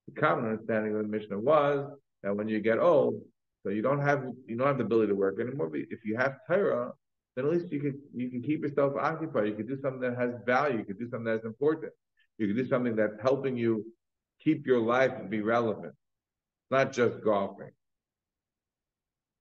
The 0.08 0.20
common 0.20 0.45
understanding 0.45 0.95
of 0.95 1.04
the 1.04 1.08
Mishnah 1.08 1.39
was 1.39 1.89
that 2.24 2.36
when 2.36 2.47
you 2.47 2.60
get 2.60 2.80
old, 2.80 3.22
so 3.64 3.70
you 3.70 3.82
don't 3.82 4.02
have 4.02 4.26
you 4.47 4.58
don't 4.58 4.68
have 4.68 4.80
the 4.80 4.84
ability 4.84 5.10
to 5.10 5.16
work 5.16 5.39
anymore. 5.39 5.70
But 5.70 5.82
if 5.89 6.04
you 6.04 6.18
have 6.18 6.38
Torah, 6.47 6.91
then 7.36 7.46
at 7.46 7.52
least 7.52 7.72
you 7.72 7.80
can 7.80 8.00
you 8.14 8.30
can 8.30 8.42
keep 8.42 8.62
yourself 8.62 8.94
occupied. 9.00 9.48
You 9.48 9.56
can 9.56 9.68
do 9.68 9.80
something 9.82 10.02
that 10.02 10.18
has 10.18 10.32
value. 10.46 10.80
You 10.80 10.86
can 10.86 10.98
do 10.98 11.10
something 11.10 11.32
that's 11.32 11.46
important. 11.46 11.94
You 12.38 12.48
can 12.48 12.56
do 12.56 12.68
something 12.68 12.96
that's 12.96 13.16
helping 13.22 13.56
you 13.56 13.86
keep 14.44 14.66
your 14.66 14.80
life 14.80 15.12
and 15.20 15.30
be 15.30 15.42
relevant, 15.42 15.94
not 16.70 16.92
just 16.92 17.24
golfing. 17.24 17.72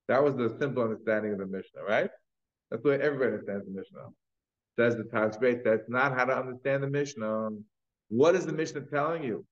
That 0.08 0.22
was 0.22 0.36
the 0.36 0.56
simple 0.60 0.82
understanding 0.82 1.32
of 1.32 1.38
the 1.38 1.46
Mishnah, 1.46 1.82
right? 1.82 2.10
That's 2.70 2.82
the 2.82 2.90
way 2.90 3.00
everybody 3.00 3.32
understands 3.32 3.64
the 3.64 3.72
Mishnah. 3.72 4.08
Says 4.76 4.96
the 4.96 5.04
Tashbetz, 5.04 5.64
that's 5.64 5.88
not 5.88 6.14
how 6.14 6.24
to 6.24 6.36
understand 6.36 6.82
the 6.82 6.88
Mishnah. 6.88 7.50
What 8.08 8.34
is 8.34 8.46
the 8.46 8.52
Mishnah 8.52 8.82
telling 8.82 9.24
you? 9.24 9.44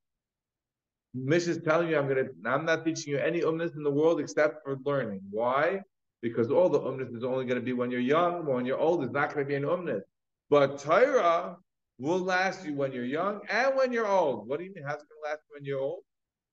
Mishnah 1.14 1.52
is 1.52 1.62
telling 1.62 1.88
you 1.88 1.98
I'm 1.98 2.08
gonna 2.08 2.28
I'm 2.44 2.64
not 2.64 2.84
teaching 2.84 3.12
you 3.12 3.18
any 3.18 3.40
umness 3.40 3.74
in 3.76 3.82
the 3.82 3.90
world 3.90 4.20
except 4.20 4.62
for 4.62 4.76
learning. 4.84 5.20
Why? 5.30 5.80
Because 6.20 6.50
all 6.50 6.68
the 6.68 6.80
umnus 6.80 7.16
is 7.16 7.22
only 7.22 7.44
going 7.44 7.60
to 7.60 7.64
be 7.64 7.72
when 7.72 7.90
you're 7.90 8.00
young, 8.00 8.44
when 8.44 8.64
you're 8.64 8.78
old, 8.78 9.04
it's 9.04 9.12
not 9.12 9.32
going 9.32 9.46
to 9.46 9.48
be 9.48 9.54
an 9.54 9.62
umnus. 9.62 10.02
But 10.50 10.78
Torah 10.78 11.56
will 11.98 12.18
last 12.18 12.64
you 12.64 12.74
when 12.74 12.92
you're 12.92 13.04
young 13.04 13.40
and 13.48 13.76
when 13.76 13.92
you're 13.92 14.06
old. 14.06 14.48
What 14.48 14.58
do 14.58 14.64
you 14.64 14.72
mean? 14.74 14.84
How's 14.84 15.00
it 15.00 15.08
going 15.08 15.22
to 15.22 15.30
last 15.30 15.42
when 15.50 15.64
you're 15.64 15.80
old? 15.80 16.02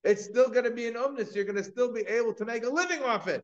It's 0.03 0.23
still 0.23 0.49
going 0.49 0.65
to 0.65 0.71
be 0.71 0.87
an 0.87 0.93
umnus. 0.93 1.33
You're 1.33 1.45
going 1.45 1.55
to 1.55 1.63
still 1.63 1.91
be 1.91 2.01
able 2.01 2.33
to 2.35 2.45
make 2.45 2.63
a 2.63 2.69
living 2.69 3.01
off 3.03 3.27
it. 3.27 3.43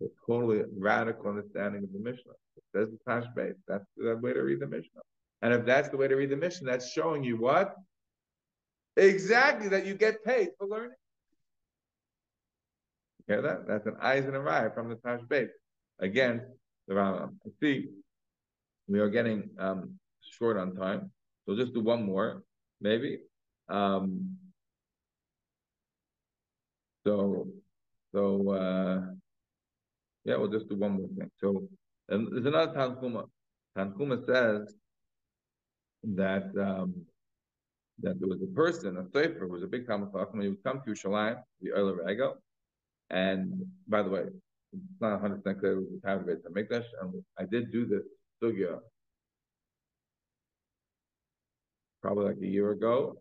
It's 0.00 0.12
a 0.12 0.26
totally 0.30 0.62
radical 0.76 1.28
understanding 1.28 1.84
of 1.84 1.92
the 1.92 1.98
Mishnah. 1.98 2.32
It 2.56 2.64
says 2.74 2.88
the 2.90 2.98
Tashbetz. 3.10 3.54
That's 3.68 3.84
the 3.96 4.16
way 4.16 4.32
to 4.32 4.42
read 4.42 4.60
the 4.60 4.66
Mishnah. 4.66 5.02
And 5.42 5.54
if 5.54 5.64
that's 5.64 5.88
the 5.88 5.96
way 5.96 6.08
to 6.08 6.16
read 6.16 6.30
the 6.30 6.36
Mishnah, 6.36 6.68
that's 6.68 6.90
showing 6.90 7.22
you 7.22 7.36
what? 7.36 7.76
Exactly 8.96 9.68
that 9.68 9.86
you 9.86 9.94
get 9.94 10.24
paid 10.24 10.48
for 10.58 10.66
learning. 10.66 10.96
Hear 13.28 13.42
that? 13.42 13.68
That's 13.68 13.86
an 13.86 13.96
eyes 14.00 14.24
and 14.24 14.34
a 14.34 14.40
rye 14.40 14.70
from 14.70 14.88
the 14.88 14.96
Tashbetz 14.96 15.50
against 16.00 16.46
the 16.86 16.94
Rambam. 16.94 17.34
See, 17.60 17.88
we 18.88 19.00
are 19.00 19.10
getting 19.10 19.50
um, 19.58 19.98
short 20.22 20.56
on 20.56 20.74
time, 20.74 21.10
so 21.44 21.54
just 21.54 21.74
do 21.74 21.82
one 21.82 22.04
more, 22.04 22.42
maybe. 22.80 23.18
Um, 23.68 24.38
so, 27.06 27.48
so 28.14 28.50
uh, 28.50 29.00
yeah, 30.24 30.36
we'll 30.36 30.48
just 30.48 30.70
do 30.70 30.76
one 30.76 30.92
more 30.92 31.08
thing. 31.08 31.30
So, 31.38 31.68
and 32.08 32.28
there's 32.32 32.46
another 32.46 32.72
Tanhuma. 32.72 33.24
Tanhuma 33.76 34.24
says 34.24 34.74
that 36.02 36.50
um, 36.58 36.94
that 38.00 38.18
there 38.20 38.28
was 38.28 38.40
a 38.42 38.54
person, 38.54 38.96
a 38.96 39.04
sefer, 39.12 39.40
who 39.40 39.52
was 39.52 39.62
a 39.62 39.66
big 39.66 39.86
Talmud 39.86 40.12
when 40.12 40.42
he 40.42 40.48
would 40.48 40.64
come 40.64 40.80
to 40.84 40.90
Yerushalayim, 40.90 41.42
the 41.60 41.72
Oil 41.76 41.88
of 41.90 41.98
and 43.10 43.66
by 43.88 44.02
the 44.02 44.10
way, 44.10 44.24
it's 44.72 45.00
not 45.00 45.22
100% 45.22 45.60
clear 45.60 45.76
was 45.76 45.86
the 45.90 46.06
time 46.06 46.20
of 46.20 46.26
Beit 46.26 46.44
HaMikdash, 46.44 46.84
and 47.00 47.24
I 47.38 47.44
did 47.44 47.72
do 47.72 47.86
this 47.86 48.02
sugya 48.42 48.78
probably 52.02 52.26
like 52.26 52.36
a 52.42 52.46
year 52.46 52.70
ago 52.70 53.18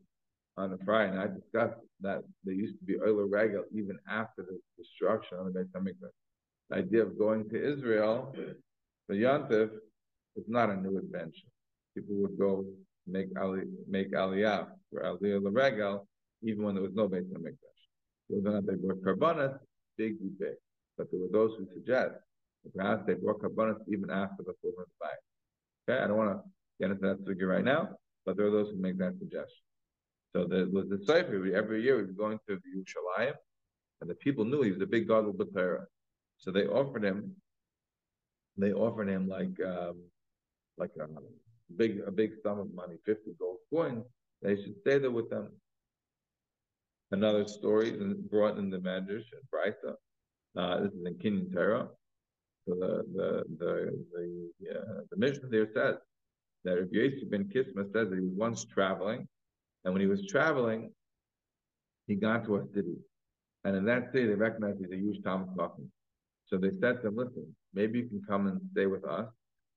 on 0.58 0.74
a 0.74 0.78
Friday, 0.86 1.12
and 1.12 1.20
I 1.20 1.28
discussed 1.28 1.80
that 2.02 2.22
there 2.44 2.54
used 2.54 2.78
to 2.80 2.86
be 2.86 2.98
oil 3.00 3.28
regal 3.28 3.64
even 3.74 3.98
after 4.10 4.44
the 4.44 4.60
destruction 4.78 5.38
of 5.40 5.46
the 5.46 5.52
Beit 5.52 5.74
HaMikdash. 5.74 6.12
The 6.70 6.76
idea 6.78 7.04
of 7.04 7.18
going 7.18 7.50
to 7.50 7.74
Israel 7.74 8.36
for 9.06 9.16
Yontif 9.16 9.70
is 10.36 10.46
not 10.48 10.70
a 10.70 10.76
new 10.76 10.98
invention. 10.98 11.48
People 11.96 12.16
would 12.18 12.38
go 12.38 12.66
make 13.08 13.28
Ali, 13.40 13.62
make 13.88 14.12
Aliyah 14.12 14.68
for 14.92 15.02
Aliyah 15.02 15.42
Regal 15.56 16.08
even 16.44 16.64
when 16.64 16.76
there 16.76 16.84
was 16.84 16.94
no 16.94 17.08
Beit 17.08 17.32
HaMikdash. 17.34 17.58
Whether 18.28 18.50
or 18.50 18.54
not 18.54 18.66
they 18.68 18.76
brought 18.76 19.02
karbanas, 19.02 19.58
big, 19.98 20.18
big. 20.40 20.56
But 20.98 21.12
there 21.12 21.20
were 21.20 21.32
those 21.32 21.56
who 21.58 21.68
suggest 21.74 22.16
that 22.64 22.76
perhaps 22.76 23.04
they 23.06 23.14
brought 23.14 23.42
karbanos 23.42 23.80
even 23.88 24.10
after 24.10 24.44
the 24.44 24.54
full 24.62 24.72
moon 24.78 24.86
fire. 25.00 25.10
Okay, 25.90 26.04
I 26.04 26.08
don't 26.08 26.18
want 26.18 26.32
to 26.38 26.44
get 26.80 26.92
into 26.92 27.08
that 27.08 27.26
figure 27.26 27.48
right 27.48 27.64
now, 27.64 27.90
but 28.26 28.38
there 28.38 28.48
are 28.48 28.52
those 28.52 28.70
who 28.70 28.78
make 28.78 28.98
that 28.98 29.18
suggestion. 29.20 29.64
So 30.34 30.46
there 30.46 30.68
was 30.68 30.90
the 30.90 31.00
Sefer, 31.06 31.56
every 31.56 31.84
year 31.84 31.98
we 31.98 32.04
were 32.04 32.12
going 32.12 32.40
to 32.48 32.56
Yerushalayim, 32.56 33.34
and 34.02 34.10
the 34.10 34.16
people 34.16 34.46
knew 34.46 34.62
he 34.62 34.72
was 34.72 34.82
a 34.82 34.86
big 34.86 35.08
God 35.08 35.28
of 35.28 35.36
B'Torah. 35.36 35.86
So 36.38 36.52
they 36.52 36.66
offered 36.66 37.04
him, 37.04 37.36
they 38.58 38.74
offered 38.74 39.10
him 39.10 39.28
like 39.28 39.60
um, 39.66 40.02
like 40.78 40.92
a 41.00 41.08
big 41.76 42.02
a 42.06 42.12
big 42.12 42.34
sum 42.44 42.60
of 42.60 42.74
money, 42.74 42.98
50 43.06 43.32
gold 43.40 43.58
coins. 43.74 44.04
They 44.42 44.56
should 44.56 44.76
stay 44.82 45.00
there 45.00 45.12
with 45.12 45.30
them 45.30 45.50
another 47.12 47.48
story 47.48 47.92
brought 48.30 48.58
in 48.58 48.70
the 48.70 48.78
Medrash 48.78 49.26
and 49.34 49.44
Brisa. 49.54 49.94
Uh, 50.58 50.82
this 50.82 50.92
is 50.92 51.06
in 51.06 51.14
Kinyan 51.16 51.54
Torah. 51.54 51.88
So 52.68 52.76
the 52.76 53.04
the 53.16 53.44
the 53.60 53.92
the, 54.14 54.80
uh, 54.80 55.02
the 55.10 55.18
Mishnah 55.18 55.50
there 55.50 55.68
says 55.74 55.96
that 56.66 56.78
if 56.78 56.92
Yosef 56.92 57.30
ben 57.30 57.46
Kisma 57.46 57.86
says 57.94 58.10
that 58.10 58.16
he 58.16 58.22
was 58.22 58.34
once 58.34 58.66
traveling, 58.66 59.28
and 59.86 59.94
when 59.94 60.02
he 60.02 60.08
was 60.08 60.26
traveling, 60.28 60.92
he 62.08 62.16
got 62.16 62.44
to 62.46 62.58
a 62.58 62.64
city, 62.74 62.98
and 63.64 63.76
in 63.76 63.86
that 63.86 64.12
city 64.12 64.26
they 64.28 64.34
recognized 64.34 64.80
he's 64.80 64.92
a 64.92 64.98
huge 64.98 65.24
Talmud 65.24 65.50
Chacham. 65.58 65.90
So 66.48 66.58
they 66.58 66.72
said 66.82 67.02
to 67.02 67.08
him, 67.08 67.16
"Listen, 67.16 67.56
maybe 67.74 68.00
you 68.00 68.08
can 68.08 68.22
come 68.28 68.48
and 68.48 68.60
stay 68.72 68.86
with 68.86 69.06
us, 69.06 69.28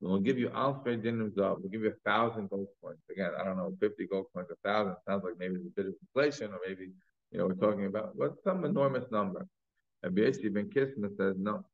and 0.01 0.11
we'll 0.11 0.21
give 0.21 0.39
you 0.39 0.49
alfei 0.49 1.01
dinim 1.01 1.31
We'll 1.37 1.71
give 1.71 1.83
you 1.83 1.91
a 1.91 2.11
thousand 2.11 2.51
gold 2.51 2.69
coins. 2.83 2.99
Again, 3.11 3.33
I 3.39 3.45
don't 3.45 3.57
know, 3.57 3.77
fifty 3.79 4.07
gold 4.07 4.27
coins, 4.35 4.49
a 4.51 4.69
thousand. 4.69 4.97
Sounds 5.07 5.23
like 5.23 5.39
maybe 5.39 5.57
a 5.57 5.71
bit 5.77 5.87
of 5.87 5.95
inflation, 6.03 6.53
or 6.53 6.59
maybe 6.67 6.91
you 7.31 7.39
know, 7.39 7.47
we're 7.47 7.55
talking 7.55 7.87
about 7.87 8.17
what's 8.17 8.43
some 8.45 8.65
enormous 8.65 9.05
number. 9.11 9.47
And 10.03 10.17
Yossi 10.17 10.53
ben 10.53 10.71
Kisma 10.71 11.09
says, 11.17 11.35
no. 11.39 11.65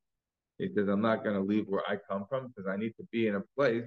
He 0.59 0.69
says, 0.75 0.89
I'm 0.89 1.03
not 1.03 1.23
going 1.23 1.37
to 1.37 1.43
leave 1.43 1.67
where 1.69 1.83
I 1.89 1.97
come 2.11 2.27
from 2.29 2.49
because 2.49 2.69
I 2.69 2.77
need 2.77 2.95
to 2.99 3.07
be 3.13 3.29
in 3.29 3.37
a 3.37 3.43
place 3.57 3.85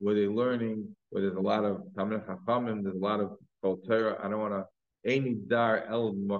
where 0.00 0.14
they're 0.14 0.30
learning, 0.30 0.88
where 1.10 1.22
there's 1.22 1.36
a 1.36 1.40
lot 1.40 1.64
of 1.64 1.82
Talmid 1.96 2.24
Chachamim, 2.26 2.82
there's 2.82 2.96
a 2.96 2.98
lot 2.98 3.20
of 3.20 3.38
Torah. 3.62 4.18
I 4.22 4.28
don't 4.28 4.40
want 4.40 4.54
to 4.54 4.64
any 5.04 5.34
dar 5.34 5.84
el. 5.88 6.08
I'm 6.08 6.38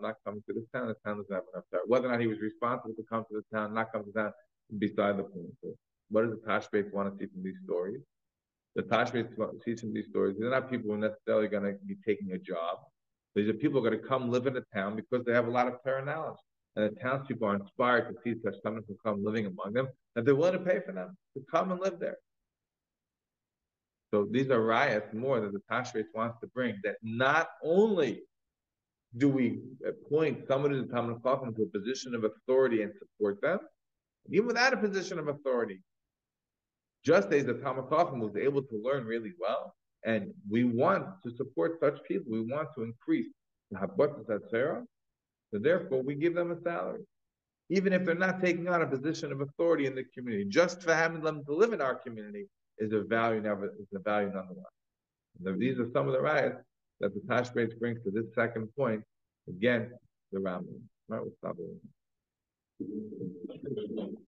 not 0.00 0.16
coming 0.24 0.42
to 0.46 0.54
this 0.54 0.64
town. 0.74 0.88
This 0.88 0.96
town 1.04 1.16
doesn't 1.16 1.34
have 1.34 1.44
enough 1.52 1.64
Torah. 1.70 1.82
Whether 1.86 2.08
or 2.08 2.12
not 2.12 2.20
he 2.20 2.26
was 2.26 2.40
responsible 2.40 2.94
to 2.94 3.02
come 3.10 3.24
to 3.30 3.36
this 3.36 3.44
town, 3.52 3.74
not 3.74 3.92
come 3.92 4.04
to 4.04 4.12
town, 4.12 4.32
beside 4.78 5.18
the 5.18 5.24
point. 5.24 5.52
So 5.62 5.74
what 6.10 6.22
does 6.22 6.32
the 6.32 6.46
Tashbetz 6.46 6.92
want 6.92 7.12
to 7.12 7.18
see 7.18 7.30
from 7.32 7.42
these 7.42 7.56
stories? 7.64 8.00
The 8.76 8.82
Tashbetz 8.82 9.28
see 9.64 9.74
from 9.76 9.92
these 9.94 10.06
stories. 10.10 10.36
They're 10.38 10.50
not 10.50 10.70
people 10.70 10.90
who 10.90 10.96
are 10.96 11.08
necessarily 11.08 11.48
going 11.48 11.64
to 11.64 11.78
be 11.86 11.96
taking 12.06 12.32
a 12.32 12.38
job. 12.38 12.78
These 13.34 13.48
are 13.48 13.54
people 13.54 13.80
who 13.80 13.86
are 13.86 13.90
going 13.90 14.00
to 14.02 14.08
come 14.08 14.30
live 14.30 14.46
in 14.46 14.56
a 14.56 14.62
town 14.74 14.96
because 14.96 15.24
they 15.24 15.32
have 15.32 15.48
a 15.48 15.50
lot 15.50 15.66
of 15.66 15.82
Torah 15.82 16.04
knowledge. 16.04 16.38
and 16.76 16.90
the 16.90 17.00
townspeople 17.00 17.46
are 17.46 17.56
inspired 17.56 18.08
to 18.08 18.14
see 18.22 18.40
such 18.42 18.54
someone 18.62 18.84
who 18.86 18.96
come 19.04 19.24
living 19.24 19.46
among 19.46 19.72
them, 19.72 19.88
and 20.14 20.26
they're 20.26 20.34
willing 20.34 20.58
to 20.58 20.64
pay 20.64 20.80
for 20.84 20.92
them 20.92 21.16
to 21.36 21.44
come 21.50 21.72
and 21.72 21.80
live 21.80 21.98
there. 21.98 22.16
So 24.12 24.28
these 24.30 24.50
are 24.50 24.60
riots 24.60 25.12
more 25.12 25.40
that 25.40 25.52
the 25.52 25.60
Tashbetz 25.70 26.06
wants 26.14 26.38
to 26.40 26.46
bring, 26.48 26.80
that 26.84 26.96
not 27.02 27.48
only 27.64 28.22
do 29.16 29.28
we 29.28 29.60
appoint 29.86 30.46
someone 30.46 30.72
in 30.72 30.86
the 30.86 30.92
Talmud 30.92 31.20
Chacham 31.24 31.54
to 31.54 31.62
a 31.62 31.78
position 31.78 32.14
of 32.14 32.24
authority 32.24 32.82
and 32.82 32.92
support 32.98 33.40
them, 33.40 33.58
even 34.30 34.46
without 34.46 34.72
a 34.72 34.76
position 34.76 35.18
of 35.18 35.28
authority, 35.28 35.80
just 37.04 37.32
as 37.32 37.44
the 37.44 37.54
Talmud 37.54 37.90
Chacham 37.90 38.20
was 38.20 38.36
able 38.36 38.62
to 38.62 38.82
learn 38.82 39.04
really 39.04 39.32
well, 39.38 39.74
and 40.04 40.32
we 40.50 40.64
want 40.64 41.06
to 41.22 41.36
support 41.36 41.78
such 41.80 42.02
people, 42.04 42.32
we 42.32 42.40
want 42.40 42.68
to 42.76 42.82
increase 42.82 43.28
so 43.72 45.52
therefore 45.52 46.02
we 46.02 46.14
give 46.14 46.34
them 46.34 46.52
a 46.52 46.60
salary. 46.62 47.02
Even 47.70 47.92
if 47.92 48.04
they're 48.04 48.14
not 48.14 48.42
taking 48.42 48.68
on 48.68 48.82
a 48.82 48.86
position 48.86 49.32
of 49.32 49.40
authority 49.40 49.86
in 49.86 49.94
the 49.94 50.04
community, 50.16 50.44
just 50.48 50.82
for 50.82 50.94
having 50.94 51.22
them 51.22 51.44
to 51.46 51.54
live 51.54 51.72
in 51.72 51.80
our 51.80 51.94
community 51.94 52.46
is 52.78 52.92
a 52.92 53.02
value 53.02 53.40
never 53.40 53.66
is 53.66 53.86
a 53.94 54.00
value 54.00 54.30
nonetheless. 54.32 54.66
These 55.58 55.78
are 55.78 55.90
some 55.92 56.06
of 56.06 56.12
the 56.12 56.20
riots 56.20 56.60
that 57.00 57.14
the 57.14 57.20
Tashbetz 57.20 57.78
brings 57.78 58.02
to 58.04 58.10
this 58.10 58.26
second 58.34 58.68
point 58.76 59.02
against 59.48 59.94
the 60.32 60.40
Rambam. 60.40 60.80
Right, 61.08 61.22
we'll 61.22 61.32
stop 61.38 61.56
it. 61.58 61.64